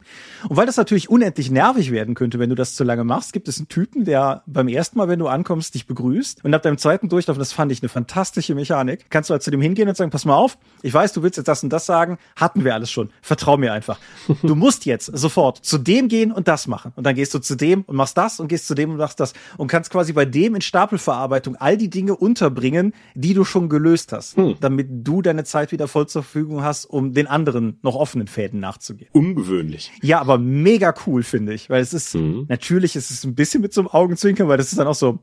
Und 0.48 0.56
weil 0.56 0.68
das 0.68 0.78
natürlich 0.78 1.10
unendlich 1.10 1.50
nervig 1.50 1.92
werden 1.92 2.14
könnte, 2.14 2.38
wenn 2.38 2.50
du 2.50 2.56
das 2.56 2.76
zu 2.76 2.84
lange 2.84 3.04
machst, 3.04 3.34
gibt 3.34 3.48
es 3.48 3.58
einen 3.58 3.68
Typen, 3.68 4.06
der 4.06 4.44
beim 4.46 4.68
ersten 4.68 5.00
Mal, 5.00 5.08
wenn 5.08 5.20
du 5.20 5.28
ankommst, 5.28 5.74
dich 5.74 5.88
begrüßt. 5.88 6.46
Und 6.46 6.54
ab 6.54 6.62
deinem 6.62 6.78
zweiten 6.78 7.10
Durchlauf, 7.10 7.38
das 7.38 7.54
fand 7.54 7.72
ich 7.72 7.82
eine 7.82 7.90
fantastische 7.90 8.54
Mechanik, 8.54 9.10
kannst 9.10 9.30
du 9.30 9.32
halt 9.32 9.42
zu 9.42 9.50
dem 9.50 9.62
hingehen 9.62 9.90
und 9.90 9.98
sagen, 9.98 10.12
pass 10.12 10.26
mal 10.26 10.36
auf, 10.36 10.58
ich 10.84 10.94
weiß, 10.94 11.14
du 11.14 11.24
willst 11.24 11.38
jetzt 11.38 11.48
das 11.48 11.64
und 11.64 11.72
das 11.72 11.86
sagen, 11.86 12.18
hatten 12.36 12.64
wir 12.64 12.76
alles 12.76 12.92
schon. 12.92 13.10
Vertrau 13.22 13.58
mir 13.58 13.74
einfach. 13.74 14.00
Du 14.44 14.56
musst 14.56 14.86
jetzt 14.86 15.06
sofort 15.08 15.58
zu 15.66 15.78
dem 15.78 16.08
gehen 16.08 16.32
und 16.32 16.48
das 16.48 16.68
machen. 16.68 16.94
Und 16.96 17.04
dann 17.04 17.16
gehst 17.16 17.34
du 17.34 17.40
zu 17.40 17.56
dem 17.56 17.82
und 17.84 17.96
machst 17.96 18.18
das 18.18 18.40
und 18.40 18.48
gehst 18.48 18.68
zu 18.68 18.76
dem 18.76 18.92
und 18.92 18.98
machst 18.98 19.20
das 19.20 19.34
und 19.58 19.68
kannst 19.68 19.90
quasi 19.90 20.14
bei 20.14 20.26
dem 20.26 20.56
in 20.56 20.62
Stapelverarbeitung 20.62 21.56
all 21.56 21.78
die 21.78 21.90
Dinge 21.90 22.16
unterbringen, 22.16 22.94
die 23.16 23.34
du 23.34 23.39
du 23.40 23.46
schon 23.46 23.70
gelöst 23.70 24.12
hast, 24.12 24.38
hm. 24.38 24.56
damit 24.60 24.88
du 24.90 25.22
deine 25.22 25.44
Zeit 25.44 25.72
wieder 25.72 25.88
voll 25.88 26.08
zur 26.08 26.24
Verfügung 26.24 26.62
hast, 26.62 26.86
um 26.86 27.14
den 27.14 27.28
anderen 27.28 27.80
noch 27.82 27.96
offenen 27.96 28.28
Fäden 28.28 28.60
nachzugehen. 28.60 29.10
Ungewöhnlich. 29.14 29.92
Ja, 30.02 30.20
aber 30.20 30.38
mega 30.38 30.94
cool, 31.08 31.24
finde 31.24 31.54
ich, 31.54 31.70
weil 31.70 31.82
es 31.82 31.94
ist, 31.94 32.14
hm. 32.14 32.46
natürlich 32.50 32.96
ist 32.96 33.12
es 33.12 33.24
ein 33.24 33.36
bisschen 33.36 33.62
mit 33.62 33.74
so 33.74 33.82
einem 33.82 33.88
Augenzwinkern, 33.90 34.48
weil 34.48 34.58
das 34.58 34.72
ist 34.72 34.78
dann 34.78 34.88
auch 34.88 34.96
so, 34.96 35.20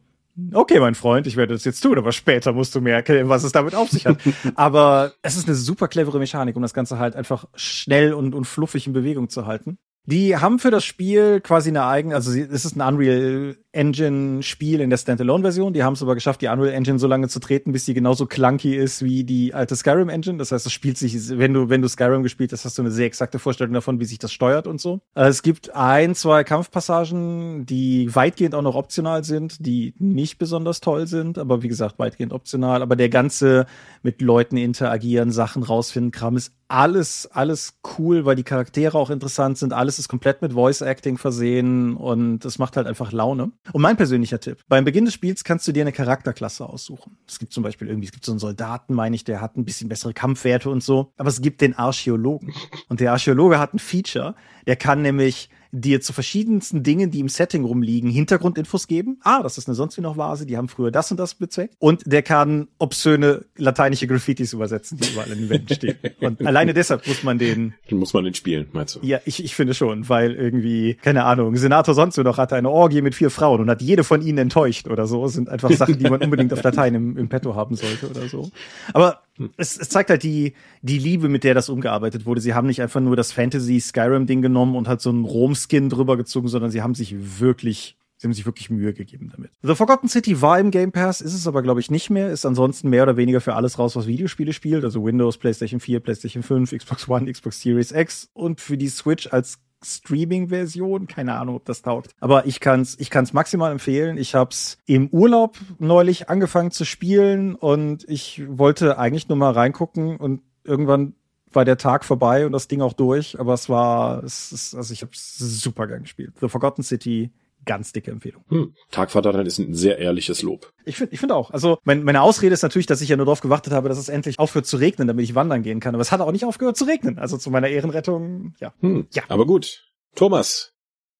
okay, 0.52 0.80
mein 0.80 0.94
Freund, 0.94 1.26
ich 1.26 1.36
werde 1.36 1.54
das 1.54 1.64
jetzt 1.64 1.80
tun, 1.80 1.98
aber 1.98 2.12
später 2.12 2.52
musst 2.52 2.74
du 2.74 2.80
mir 2.80 2.92
erklären, 2.92 3.28
was 3.28 3.44
es 3.44 3.52
damit 3.52 3.74
auf 3.74 3.90
sich 3.90 4.06
hat. 4.06 4.18
aber 4.54 5.12
es 5.22 5.36
ist 5.36 5.46
eine 5.46 5.56
super 5.56 5.88
clevere 5.88 6.18
Mechanik, 6.18 6.56
um 6.56 6.62
das 6.62 6.74
Ganze 6.74 6.98
halt 6.98 7.16
einfach 7.16 7.46
schnell 7.54 8.12
und, 8.12 8.34
und 8.34 8.46
fluffig 8.46 8.86
in 8.86 8.92
Bewegung 8.92 9.28
zu 9.28 9.46
halten. 9.46 9.78
Die 10.06 10.36
haben 10.36 10.60
für 10.60 10.70
das 10.70 10.84
Spiel 10.84 11.40
quasi 11.40 11.70
eine 11.70 11.84
eigene, 11.84 12.14
also 12.14 12.30
es 12.30 12.64
ist 12.64 12.76
ein 12.76 12.80
Unreal 12.80 13.56
Engine 13.72 14.42
Spiel 14.42 14.80
in 14.80 14.88
der 14.88 14.96
Standalone-Version. 14.96 15.72
Die 15.72 15.82
haben 15.82 15.92
es 15.92 16.02
aber 16.02 16.14
geschafft, 16.14 16.40
die 16.40 16.46
Unreal 16.46 16.72
Engine 16.72 16.98
so 16.98 17.08
lange 17.08 17.28
zu 17.28 17.40
treten, 17.40 17.72
bis 17.72 17.84
sie 17.84 17.92
genauso 17.92 18.26
clunky 18.26 18.74
ist 18.74 19.02
wie 19.04 19.24
die 19.24 19.52
alte 19.52 19.74
Skyrim 19.76 20.08
Engine. 20.08 20.38
Das 20.38 20.52
heißt, 20.52 20.64
es 20.64 20.72
spielt 20.72 20.96
sich, 20.96 21.36
wenn 21.36 21.52
du, 21.52 21.68
wenn 21.68 21.82
du 21.82 21.88
Skyrim 21.88 22.22
gespielt 22.22 22.52
hast, 22.52 22.64
hast 22.64 22.78
du 22.78 22.82
eine 22.82 22.92
sehr 22.92 23.06
exakte 23.06 23.38
Vorstellung 23.38 23.74
davon, 23.74 24.00
wie 24.00 24.04
sich 24.04 24.18
das 24.18 24.32
steuert 24.32 24.66
und 24.66 24.80
so. 24.80 25.00
Äh, 25.14 25.26
es 25.26 25.42
gibt 25.42 25.74
ein, 25.74 26.14
zwei 26.14 26.44
Kampfpassagen, 26.44 27.66
die 27.66 28.14
weitgehend 28.14 28.54
auch 28.54 28.62
noch 28.62 28.76
optional 28.76 29.24
sind, 29.24 29.66
die 29.66 29.94
nicht 29.98 30.38
besonders 30.38 30.80
toll 30.80 31.06
sind, 31.06 31.36
aber 31.36 31.62
wie 31.62 31.68
gesagt, 31.68 31.98
weitgehend 31.98 32.32
optional. 32.32 32.80
Aber 32.80 32.94
der 32.94 33.08
ganze 33.08 33.66
mit 34.02 34.22
Leuten 34.22 34.56
interagieren, 34.56 35.32
Sachen 35.32 35.64
rausfinden, 35.64 36.12
Kram 36.12 36.36
ist 36.36 36.52
alles, 36.68 37.26
alles 37.26 37.78
cool, 37.98 38.24
weil 38.24 38.36
die 38.36 38.42
Charaktere 38.42 38.98
auch 38.98 39.10
interessant 39.10 39.58
sind. 39.58 39.72
Alles 39.72 39.98
ist 39.98 40.08
komplett 40.08 40.42
mit 40.42 40.52
Voice 40.52 40.80
Acting 40.80 41.18
versehen 41.18 41.96
und 41.96 42.44
es 42.44 42.58
macht 42.58 42.76
halt 42.76 42.86
einfach 42.86 43.12
Laune. 43.12 43.52
Und 43.72 43.82
mein 43.82 43.96
persönlicher 43.96 44.40
Tipp. 44.40 44.58
Beim 44.68 44.84
Beginn 44.84 45.04
des 45.04 45.14
Spiels 45.14 45.44
kannst 45.44 45.66
du 45.68 45.72
dir 45.72 45.82
eine 45.82 45.92
Charakterklasse 45.92 46.66
aussuchen. 46.66 47.18
Es 47.28 47.38
gibt 47.38 47.52
zum 47.52 47.62
Beispiel 47.62 47.88
irgendwie, 47.88 48.06
es 48.06 48.12
gibt 48.12 48.24
so 48.24 48.32
einen 48.32 48.38
Soldaten, 48.38 48.94
meine 48.94 49.14
ich, 49.14 49.24
der 49.24 49.40
hat 49.40 49.56
ein 49.56 49.64
bisschen 49.64 49.88
bessere 49.88 50.12
Kampfwerte 50.12 50.70
und 50.70 50.82
so. 50.82 51.12
Aber 51.16 51.28
es 51.28 51.40
gibt 51.40 51.60
den 51.60 51.74
Archäologen. 51.74 52.52
Und 52.88 53.00
der 53.00 53.12
Archäologe 53.12 53.58
hat 53.58 53.74
ein 53.74 53.78
Feature. 53.78 54.34
Der 54.66 54.76
kann 54.76 55.02
nämlich 55.02 55.48
dir 55.80 56.00
zu 56.00 56.12
verschiedensten 56.12 56.82
Dingen, 56.82 57.10
die 57.10 57.20
im 57.20 57.28
Setting 57.28 57.64
rumliegen, 57.64 58.10
Hintergrundinfos 58.10 58.86
geben. 58.86 59.18
Ah, 59.22 59.42
das 59.42 59.58
ist 59.58 59.68
eine 59.68 59.74
sonst 59.74 59.96
wie 59.96 60.00
noch 60.00 60.16
Vase, 60.16 60.46
die 60.46 60.56
haben 60.56 60.68
früher 60.68 60.90
das 60.90 61.10
und 61.10 61.18
das 61.18 61.34
bezweckt. 61.34 61.74
Und 61.78 62.02
der 62.06 62.22
kann 62.22 62.68
obszöne 62.78 63.44
lateinische 63.56 64.06
Graffitis 64.06 64.52
übersetzen, 64.52 64.98
die 64.98 65.12
überall 65.12 65.30
in 65.32 65.38
den 65.38 65.50
Wänden 65.50 65.74
stehen. 65.74 65.96
Und 66.20 66.44
alleine 66.46 66.74
deshalb 66.74 67.06
muss 67.06 67.22
man 67.22 67.38
den. 67.38 67.74
Den 67.90 67.98
muss 67.98 68.12
man 68.14 68.24
den 68.24 68.34
spielen, 68.34 68.68
meinst 68.72 68.96
du? 68.96 69.00
Ja, 69.02 69.20
ich, 69.24 69.44
ich 69.44 69.54
finde 69.54 69.74
schon, 69.74 70.08
weil 70.08 70.32
irgendwie, 70.32 70.94
keine 70.94 71.24
Ahnung, 71.24 71.56
Senator 71.56 71.94
sonst 71.94 72.18
wie 72.18 72.22
noch 72.22 72.38
hatte 72.38 72.56
eine 72.56 72.70
Orgie 72.70 73.02
mit 73.02 73.14
vier 73.14 73.30
Frauen 73.30 73.60
und 73.60 73.70
hat 73.70 73.82
jede 73.82 74.04
von 74.04 74.22
ihnen 74.22 74.38
enttäuscht 74.38 74.88
oder 74.88 75.06
so. 75.06 75.24
Das 75.24 75.34
sind 75.34 75.48
einfach 75.48 75.70
Sachen, 75.70 75.98
die 75.98 76.08
man 76.08 76.22
unbedingt 76.22 76.52
auf 76.52 76.62
Latein 76.62 76.94
im, 76.94 77.16
im 77.16 77.28
Petto 77.28 77.54
haben 77.54 77.76
sollte 77.76 78.08
oder 78.08 78.28
so. 78.28 78.50
Aber 78.92 79.20
es, 79.56 79.76
es 79.76 79.88
zeigt 79.88 80.10
halt 80.10 80.22
die, 80.22 80.54
die 80.82 80.98
Liebe, 80.98 81.28
mit 81.28 81.44
der 81.44 81.54
das 81.54 81.68
umgearbeitet 81.68 82.26
wurde. 82.26 82.40
Sie 82.40 82.54
haben 82.54 82.66
nicht 82.66 82.82
einfach 82.82 83.00
nur 83.00 83.16
das 83.16 83.32
Fantasy-Skyrim-Ding 83.32 84.42
genommen 84.42 84.76
und 84.76 84.88
halt 84.88 85.00
so 85.00 85.10
einen 85.10 85.24
Rom-Skin 85.24 85.88
drüber 85.88 86.16
gezogen, 86.16 86.48
sondern 86.48 86.70
sie 86.70 86.82
haben 86.82 86.94
sich 86.94 87.40
wirklich 87.40 87.96
Sie 88.18 88.26
haben 88.26 88.32
sich 88.32 88.46
wirklich 88.46 88.70
Mühe 88.70 88.94
gegeben 88.94 89.30
damit. 89.30 89.50
The 89.62 89.74
Forgotten 89.74 90.08
City 90.08 90.40
war 90.40 90.58
im 90.58 90.70
Game 90.70 90.90
Pass, 90.90 91.20
ist 91.20 91.34
es 91.34 91.46
aber, 91.46 91.62
glaube 91.62 91.80
ich, 91.80 91.90
nicht 91.90 92.08
mehr. 92.08 92.30
Ist 92.30 92.46
ansonsten 92.46 92.88
mehr 92.88 93.02
oder 93.02 93.18
weniger 93.18 93.42
für 93.42 93.54
alles 93.54 93.78
raus, 93.78 93.94
was 93.94 94.06
Videospiele 94.06 94.54
spielt. 94.54 94.84
Also 94.84 95.04
Windows, 95.04 95.36
PlayStation 95.36 95.80
4, 95.80 96.00
PlayStation 96.00 96.42
5, 96.42 96.72
Xbox 96.72 97.08
One, 97.08 97.30
Xbox 97.30 97.60
Series 97.60 97.92
X 97.92 98.30
und 98.32 98.62
für 98.62 98.78
die 98.78 98.88
Switch 98.88 99.30
als 99.30 99.58
Streaming-Version. 99.94 101.06
Keine 101.06 101.34
Ahnung, 101.34 101.56
ob 101.56 101.64
das 101.64 101.82
taugt. 101.82 102.12
Aber 102.20 102.46
ich 102.46 102.60
kann's, 102.60 102.96
ich 102.98 103.10
kann's 103.10 103.32
maximal 103.32 103.72
empfehlen. 103.72 104.18
Ich 104.18 104.34
hab's 104.34 104.78
im 104.86 105.08
Urlaub 105.08 105.56
neulich 105.78 106.28
angefangen 106.28 106.70
zu 106.70 106.84
spielen 106.84 107.54
und 107.54 108.04
ich 108.08 108.42
wollte 108.46 108.98
eigentlich 108.98 109.28
nur 109.28 109.38
mal 109.38 109.52
reingucken 109.52 110.16
und 110.16 110.42
irgendwann 110.64 111.14
war 111.52 111.64
der 111.64 111.78
Tag 111.78 112.04
vorbei 112.04 112.44
und 112.46 112.52
das 112.52 112.68
Ding 112.68 112.82
auch 112.82 112.92
durch. 112.92 113.38
Aber 113.40 113.54
es 113.54 113.68
war, 113.68 114.22
es 114.24 114.52
ist, 114.52 114.74
also 114.74 114.92
ich 114.92 115.02
hab's 115.02 115.38
super 115.38 115.86
gern 115.86 116.02
gespielt. 116.02 116.34
The 116.40 116.48
Forgotten 116.48 116.82
City 116.82 117.30
ganz 117.66 117.92
dicke 117.92 118.10
Empfehlung. 118.10 118.44
Hm. 118.48 118.74
Tagvater 118.90 119.44
ist 119.44 119.58
ein 119.58 119.74
sehr 119.74 119.98
ehrliches 119.98 120.42
Lob. 120.42 120.72
Ich 120.84 120.96
finde 120.96 121.12
ich 121.12 121.20
finde 121.20 121.34
auch. 121.34 121.50
Also 121.50 121.78
mein, 121.84 122.02
meine 122.02 122.22
Ausrede 122.22 122.54
ist 122.54 122.62
natürlich, 122.62 122.86
dass 122.86 123.02
ich 123.02 123.08
ja 123.08 123.16
nur 123.16 123.26
darauf 123.26 123.40
gewartet 123.40 123.72
habe, 123.72 123.88
dass 123.88 123.98
es 123.98 124.08
endlich 124.08 124.38
aufhört 124.38 124.66
zu 124.66 124.78
regnen, 124.78 125.08
damit 125.08 125.24
ich 125.24 125.34
wandern 125.34 125.62
gehen 125.62 125.80
kann. 125.80 125.94
Aber 125.94 126.02
es 126.02 126.12
hat 126.12 126.20
auch 126.20 126.32
nicht 126.32 126.44
aufgehört 126.44 126.76
zu 126.76 126.84
regnen. 126.84 127.18
Also 127.18 127.36
zu 127.36 127.50
meiner 127.50 127.68
Ehrenrettung, 127.68 128.54
ja. 128.60 128.72
Hm. 128.80 129.08
ja. 129.12 129.24
Aber 129.28 129.46
gut. 129.46 129.84
Thomas, 130.14 130.72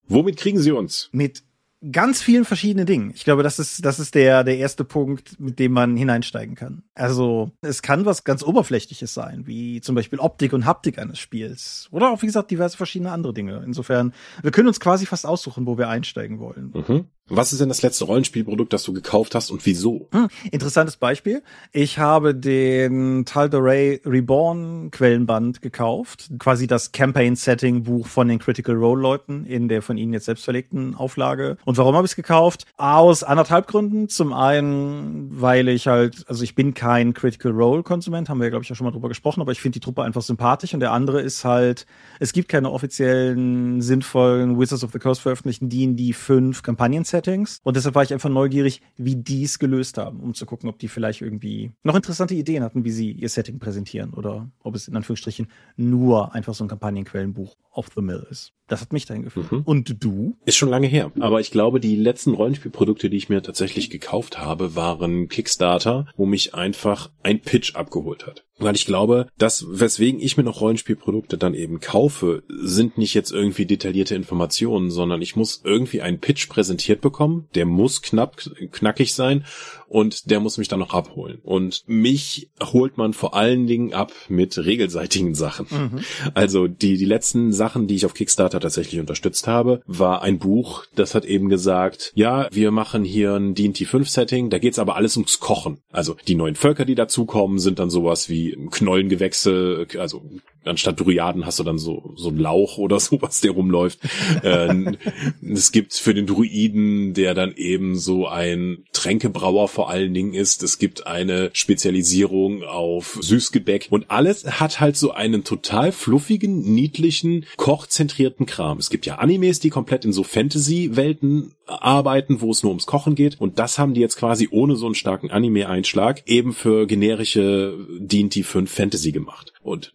womit 0.06 0.38
kriegen 0.38 0.58
Sie 0.58 0.72
uns? 0.72 1.10
Mit 1.12 1.42
ganz 1.90 2.23
vielen 2.23 2.45
verschiedenen 2.45 2.87
Dingen. 2.87 3.11
Ich 3.14 3.25
glaube, 3.25 3.42
das 3.42 3.59
ist, 3.59 3.85
das 3.85 3.99
ist 3.99 4.14
der, 4.14 4.45
der 4.45 4.59
erste 4.59 4.85
Punkt, 4.85 5.38
mit 5.38 5.59
dem 5.59 5.73
man 5.73 5.97
hineinsteigen 5.97 6.54
kann. 6.54 6.83
Also, 6.95 7.52
es 7.61 7.83
kann 7.83 8.06
was 8.06 8.25
ganz 8.25 8.42
Oberflächliches 8.42 9.12
sein, 9.12 9.47
wie 9.47 9.80
zum 9.80 9.95
Beispiel 9.95 10.18
Optik 10.18 10.52
und 10.52 10.64
Haptik 10.64 10.99
eines 10.99 11.18
Spiels. 11.18 11.88
Oder 11.90 12.11
auch, 12.11 12.23
wie 12.23 12.26
gesagt, 12.26 12.50
diverse 12.50 12.76
verschiedene 12.76 13.12
andere 13.12 13.35
Dinge. 13.35 13.62
Insofern, 13.64 14.14
wir 14.42 14.50
können 14.50 14.68
uns 14.68 14.80
quasi 14.80 15.06
fast 15.06 15.26
aussuchen, 15.26 15.66
wo 15.66 15.78
wir 15.78 15.88
einsteigen 15.88 16.38
wollen. 16.38 16.73
Mhm. 16.75 17.04
Was 17.28 17.52
ist 17.52 17.61
denn 17.61 17.68
das 17.68 17.83
letzte 17.83 18.04
Rollenspielprodukt, 18.04 18.73
das 18.73 18.85
du 18.85 18.92
gekauft 18.92 19.35
hast 19.35 19.50
und 19.50 19.66
wieso? 19.66 20.06
Hm, 20.12 20.28
interessantes 20.52 20.97
Beispiel. 20.97 21.42
Ich 21.73 21.99
habe 21.99 22.37
den 22.37 23.25
Tal'Dorei 23.25 24.00
Reborn 24.06 24.92
Quellenband 24.92 25.61
gekauft. 25.61 26.30
Quasi 26.38 26.68
das 26.68 26.92
Campaign-Setting-Buch 26.92 28.06
von 28.06 28.28
den 28.28 28.38
Critical 28.38 28.76
Role-Leuten 28.76 29.45
in 29.45 29.66
der 29.66 29.83
von 29.83 29.99
ihnen 29.99 30.12
jetzt 30.12 30.26
selbst 30.26 30.45
verlegten 30.45 30.95
Auflage. 30.95 31.56
Und 31.64 31.76
warum 31.78 31.97
habe 31.97 32.04
ich 32.04 32.12
es 32.12 32.16
gekauft? 32.16 32.64
Aus 32.76 33.25
anderthalb 33.25 33.66
Gründen. 33.66 34.09
Zum 34.09 34.33
einen, 34.33 35.28
weil 35.33 35.66
ich 35.66 35.88
halt, 35.88 36.25
also 36.28 36.45
ich 36.45 36.54
bin 36.54 36.75
kein 36.75 37.12
Critical 37.12 37.50
Role-Konsument, 37.50 38.28
haben 38.28 38.38
wir 38.38 38.45
ja, 38.45 38.50
glaube 38.50 38.62
ich, 38.62 38.71
auch 38.71 38.76
schon 38.76 38.85
mal 38.85 38.92
drüber 38.92 39.09
gesprochen, 39.09 39.40
aber 39.40 39.50
ich 39.50 39.61
finde 39.61 39.80
die 39.80 39.85
Truppe 39.85 40.04
einfach 40.04 40.23
sympathisch. 40.23 40.75
Und 40.75 40.80
der 40.80 40.92
andere 40.92 41.23
ist 41.23 41.45
halt, 41.45 41.87
es 42.21 42.33
gibt 42.33 42.49
keine 42.49 42.71
offiziellen, 42.71 43.83
sinnvollen 43.83 44.61
Wizards 44.61 44.85
of 44.85 44.92
the 44.92 45.00
Coast 45.00 45.23
veröffentlichten 45.23 45.68
D&D 45.68 46.12
5 46.12 46.62
Kampagnen-Settings 46.62 47.15
Settings. 47.16 47.61
Und 47.64 47.76
deshalb 47.76 47.94
war 47.94 48.02
ich 48.02 48.12
einfach 48.12 48.28
neugierig, 48.28 48.82
wie 48.96 49.16
die 49.16 49.44
es 49.44 49.58
gelöst 49.58 49.96
haben, 49.96 50.20
um 50.20 50.35
zu 50.35 50.44
gucken, 50.44 50.68
ob 50.68 50.78
die 50.78 50.88
vielleicht 50.88 51.23
irgendwie 51.23 51.73
noch 51.82 51.94
interessante 51.94 52.35
Ideen 52.35 52.62
hatten, 52.62 52.85
wie 52.85 52.90
sie 52.90 53.12
ihr 53.12 53.28
Setting 53.28 53.58
präsentieren 53.58 54.12
oder 54.12 54.50
ob 54.62 54.75
es 54.75 54.87
in 54.87 54.96
Anführungsstrichen 54.96 55.49
nur 55.76 56.35
einfach 56.35 56.54
so 56.54 56.64
ein 56.64 56.68
Kampagnenquellenbuch 56.68 57.56
off 57.70 57.88
the 57.94 58.02
mill 58.02 58.26
ist. 58.30 58.52
Das 58.68 58.80
hat 58.80 58.92
mich 58.92 59.06
dahin 59.06 59.23
geführt. 59.23 59.50
Mhm. 59.50 59.62
Und 59.62 60.02
du? 60.02 60.37
Ist 60.44 60.56
schon 60.56 60.68
lange 60.68 60.88
her. 60.88 61.12
Aber 61.20 61.40
ich 61.40 61.50
glaube, 61.50 61.80
die 61.80 61.96
letzten 61.96 62.35
Rollenspielprodukte, 62.35 63.08
die 63.08 63.16
ich 63.16 63.28
mir 63.28 63.42
tatsächlich 63.42 63.90
gekauft 63.90 64.38
habe, 64.38 64.75
waren 64.75 65.28
Kickstarter, 65.28 66.06
wo 66.16 66.26
mich 66.26 66.54
einfach 66.54 67.11
ein 67.23 67.40
Pitch 67.40 67.76
abgeholt 67.76 68.26
hat. 68.26 68.45
Weil 68.58 68.75
ich 68.75 68.86
glaube, 68.86 69.28
das, 69.36 69.66
weswegen 69.68 70.18
ich 70.18 70.38
mir 70.38 70.42
noch 70.42 70.62
Rollenspielprodukte 70.62 71.36
dann 71.36 71.52
eben 71.52 71.80
kaufe, 71.80 72.42
sind 72.48 72.96
nicht 72.96 73.12
jetzt 73.12 73.30
irgendwie 73.30 73.66
detaillierte 73.66 74.14
Informationen, 74.14 74.90
sondern 74.90 75.20
ich 75.20 75.36
muss 75.36 75.60
irgendwie 75.62 76.00
einen 76.00 76.20
Pitch 76.20 76.48
präsentiert 76.48 77.02
bekommen, 77.02 77.48
der 77.54 77.66
muss 77.66 78.00
knapp, 78.00 78.36
knackig 78.72 79.12
sein 79.12 79.44
und 79.88 80.31
der 80.31 80.40
muss 80.40 80.59
mich 80.59 80.69
dann 80.69 80.81
noch 80.81 80.95
abholen. 80.95 81.38
Und 81.43 81.85
mich 81.87 82.50
holt 82.62 82.97
man 82.97 83.12
vor 83.12 83.35
allen 83.35 83.66
Dingen 83.66 83.93
ab 83.95 84.12
mit 84.28 84.59
regelseitigen 84.59 85.35
Sachen. 85.35 85.66
Mhm. 85.71 86.00
Also 86.35 86.66
die, 86.69 86.97
die 86.97 87.05
letzten 87.05 87.52
Sachen, 87.52 87.87
die 87.87 87.97
ich 87.97 88.07
auf 88.07 88.14
Kickstarter 88.14 88.61
tatsächlich 88.61 89.00
unterstützt 89.00 89.47
habe, 89.47 89.83
war 89.87 90.23
ein 90.23 90.38
Buch, 90.38 90.85
das 90.95 91.14
hat 91.14 91.25
eben 91.25 91.49
gesagt, 91.49 92.12
ja, 92.14 92.49
wir 92.50 92.71
machen 92.71 93.05
hier 93.05 93.35
ein 93.35 93.55
D&T 93.55 93.85
5 93.85 94.09
Setting, 94.09 94.50
da 94.50 94.59
geht's 94.59 94.78
aber 94.78 94.97
alles 94.97 95.16
ums 95.16 95.40
Kochen. 95.40 95.78
Also 95.90 96.16
die 96.26 96.35
neuen 96.35 96.57
Völker, 96.57 96.85
die 96.85 96.95
dazukommen, 96.95 97.59
sind 97.59 97.78
dann 97.78 97.90
sowas 97.90 98.28
wie 98.28 98.57
Knollengewächse, 98.71 99.87
also 99.99 100.23
anstatt 100.64 101.00
Druiaden 101.00 101.47
hast 101.47 101.59
du 101.59 101.64
dann 101.64 101.78
so, 101.78 102.12
so 102.16 102.31
ein 102.31 102.38
Lauch 102.38 102.78
oder 102.78 103.00
sowas, 103.00 103.40
der 103.40 103.52
rumläuft. 103.52 104.00
äh, 104.43 104.97
es 105.43 105.73
gibt 105.73 105.95
für 105.95 106.14
den 106.14 106.26
Druiden, 106.26 107.14
der 107.14 107.35
dann 107.35 107.52
eben 107.55 107.97
so 107.97 108.26
ein 108.26 108.85
Tränkebrauer 108.93 109.69
vor 109.76 109.90
allen 109.90 110.14
Dingen 110.14 110.33
ist. 110.33 110.62
Es 110.62 110.78
gibt 110.78 111.06
eine 111.06 111.50
Spezialisierung 111.52 112.62
auf 112.62 113.18
Süßgebäck 113.21 113.88
und 113.90 114.11
alles 114.11 114.59
hat 114.59 114.80
halt 114.80 114.97
so 114.97 115.11
einen 115.11 115.45
total 115.45 115.92
fluffigen, 115.92 116.62
niedlichen, 116.62 117.45
kochzentrierten 117.59 118.47
Kram. 118.47 118.78
Es 118.78 118.88
gibt 118.88 119.04
ja 119.04 119.16
Animes, 119.16 119.61
die 119.61 119.68
komplett 119.68 120.06
in 120.06 120.14
so 120.14 120.23
Fantasy-Welten 120.23 121.52
arbeiten, 121.66 122.40
wo 122.40 122.52
es 122.52 122.62
nur 122.62 122.71
ums 122.71 122.87
Kochen 122.87 123.14
geht 123.16 123.38
und 123.38 123.59
das 123.59 123.78
haben 123.78 123.92
die 123.92 124.00
jetzt 124.00 124.16
quasi 124.16 124.49
ohne 124.50 124.76
so 124.76 124.87
einen 124.87 124.95
starken 124.95 125.30
Anime-Einschlag 125.30 126.23
eben 126.25 126.54
für 126.54 126.87
generische 126.87 127.76
D&D 127.99 128.45
5 128.45 128.73
Fantasy 128.73 129.12
gemacht. 129.12 129.52
Und 129.62 129.92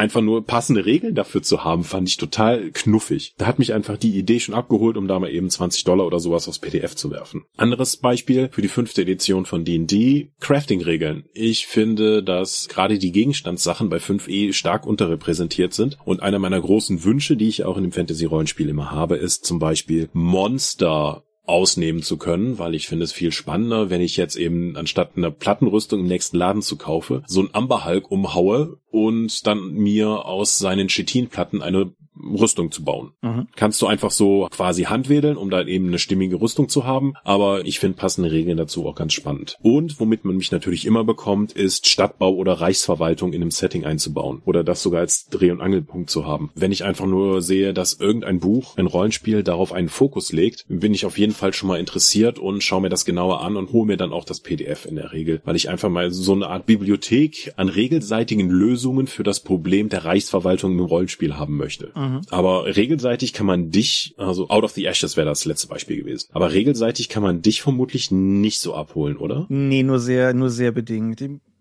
einfach 0.00 0.22
nur 0.22 0.46
passende 0.46 0.86
Regeln 0.86 1.14
dafür 1.14 1.42
zu 1.42 1.62
haben, 1.62 1.84
fand 1.84 2.08
ich 2.08 2.16
total 2.16 2.70
knuffig. 2.70 3.34
Da 3.36 3.46
hat 3.46 3.58
mich 3.58 3.74
einfach 3.74 3.98
die 3.98 4.16
Idee 4.18 4.40
schon 4.40 4.54
abgeholt, 4.54 4.96
um 4.96 5.06
da 5.06 5.18
mal 5.18 5.30
eben 5.30 5.50
20 5.50 5.84
Dollar 5.84 6.06
oder 6.06 6.18
sowas 6.18 6.48
aufs 6.48 6.58
PDF 6.58 6.96
zu 6.96 7.10
werfen. 7.10 7.44
Anderes 7.58 7.98
Beispiel 7.98 8.48
für 8.50 8.62
die 8.62 8.68
fünfte 8.68 9.02
Edition 9.02 9.44
von 9.44 9.64
D&D, 9.64 10.32
Crafting-Regeln. 10.40 11.24
Ich 11.34 11.66
finde, 11.66 12.22
dass 12.22 12.68
gerade 12.68 12.98
die 12.98 13.12
Gegenstandssachen 13.12 13.90
bei 13.90 13.98
5e 13.98 14.54
stark 14.54 14.86
unterrepräsentiert 14.86 15.74
sind 15.74 15.98
und 16.04 16.22
einer 16.22 16.38
meiner 16.38 16.60
großen 16.60 17.04
Wünsche, 17.04 17.36
die 17.36 17.48
ich 17.48 17.64
auch 17.64 17.76
in 17.76 17.82
dem 17.82 17.92
Fantasy-Rollenspiel 17.92 18.70
immer 18.70 18.90
habe, 18.90 19.16
ist 19.16 19.44
zum 19.44 19.58
Beispiel 19.58 20.08
Monster 20.14 21.24
ausnehmen 21.50 22.02
zu 22.02 22.16
können, 22.16 22.58
weil 22.58 22.74
ich 22.74 22.88
finde 22.88 23.04
es 23.04 23.12
viel 23.12 23.32
spannender, 23.32 23.90
wenn 23.90 24.00
ich 24.00 24.16
jetzt 24.16 24.36
eben 24.36 24.76
anstatt 24.76 25.16
einer 25.16 25.30
Plattenrüstung 25.30 26.00
im 26.00 26.06
nächsten 26.06 26.36
Laden 26.36 26.62
zu 26.62 26.76
kaufe, 26.76 27.22
so 27.26 27.42
ein 27.42 27.50
Amberhulk 27.52 28.10
umhaue 28.10 28.78
und 28.90 29.46
dann 29.46 29.72
mir 29.72 30.24
aus 30.24 30.58
seinen 30.58 30.88
Chitinplatten 30.88 31.62
eine 31.62 31.92
Rüstung 32.16 32.70
zu 32.70 32.84
bauen. 32.84 33.12
Mhm. 33.22 33.48
Kannst 33.56 33.80
du 33.82 33.86
einfach 33.86 34.10
so 34.10 34.48
quasi 34.50 34.84
handwedeln, 34.84 35.36
um 35.36 35.50
dann 35.50 35.68
eben 35.68 35.88
eine 35.88 35.98
stimmige 35.98 36.40
Rüstung 36.40 36.68
zu 36.68 36.84
haben. 36.84 37.14
Aber 37.24 37.64
ich 37.64 37.78
finde 37.78 37.96
passende 37.96 38.30
Regeln 38.30 38.56
dazu 38.56 38.86
auch 38.86 38.94
ganz 38.94 39.12
spannend. 39.12 39.56
Und 39.62 40.00
womit 40.00 40.24
man 40.24 40.36
mich 40.36 40.52
natürlich 40.52 40.86
immer 40.86 41.04
bekommt, 41.04 41.52
ist 41.52 41.88
Stadtbau 41.88 42.34
oder 42.34 42.54
Reichsverwaltung 42.54 43.32
in 43.32 43.42
einem 43.42 43.50
Setting 43.50 43.84
einzubauen. 43.84 44.42
Oder 44.44 44.64
das 44.64 44.82
sogar 44.82 45.00
als 45.00 45.28
Dreh- 45.28 45.50
und 45.50 45.60
Angelpunkt 45.60 46.10
zu 46.10 46.26
haben. 46.26 46.50
Wenn 46.54 46.72
ich 46.72 46.84
einfach 46.84 47.06
nur 47.06 47.42
sehe, 47.42 47.72
dass 47.72 47.94
irgendein 47.94 48.40
Buch, 48.40 48.76
ein 48.76 48.86
Rollenspiel 48.86 49.42
darauf 49.42 49.72
einen 49.72 49.88
Fokus 49.88 50.32
legt, 50.32 50.64
bin 50.68 50.94
ich 50.94 51.06
auf 51.06 51.18
jeden 51.18 51.32
Fall 51.32 51.52
schon 51.52 51.68
mal 51.68 51.80
interessiert 51.80 52.38
und 52.38 52.62
schaue 52.62 52.82
mir 52.82 52.88
das 52.88 53.04
genauer 53.04 53.42
an 53.42 53.56
und 53.56 53.72
hole 53.72 53.86
mir 53.86 53.96
dann 53.96 54.12
auch 54.12 54.24
das 54.24 54.40
PDF 54.40 54.86
in 54.86 54.96
der 54.96 55.12
Regel. 55.12 55.40
Weil 55.44 55.56
ich 55.56 55.68
einfach 55.68 55.88
mal 55.88 56.10
so 56.10 56.32
eine 56.32 56.48
Art 56.48 56.66
Bibliothek 56.66 57.52
an 57.56 57.68
regelseitigen 57.68 58.48
Lösungen 58.48 59.06
für 59.06 59.22
das 59.22 59.40
Problem 59.40 59.88
der 59.88 60.04
Reichsverwaltung 60.04 60.72
im 60.72 60.84
Rollenspiel 60.84 61.36
haben 61.36 61.56
möchte. 61.56 61.92
Mhm. 62.00 62.20
Aber 62.30 62.64
regelseitig 62.64 63.32
kann 63.32 63.46
man 63.46 63.70
dich, 63.70 64.14
also 64.16 64.48
Out 64.48 64.64
of 64.64 64.72
the 64.72 64.86
Ashes 64.86 65.16
wäre 65.16 65.26
das 65.26 65.44
letzte 65.44 65.68
Beispiel 65.68 65.98
gewesen. 65.98 66.28
Aber 66.32 66.52
regelseitig 66.52 67.08
kann 67.08 67.22
man 67.22 67.42
dich 67.42 67.60
vermutlich 67.60 68.10
nicht 68.10 68.60
so 68.60 68.74
abholen, 68.74 69.16
oder? 69.16 69.46
Nee, 69.48 69.82
nur 69.82 69.98
sehr, 69.98 70.32
nur 70.32 70.50
sehr 70.50 70.72
bedingt 70.72 71.20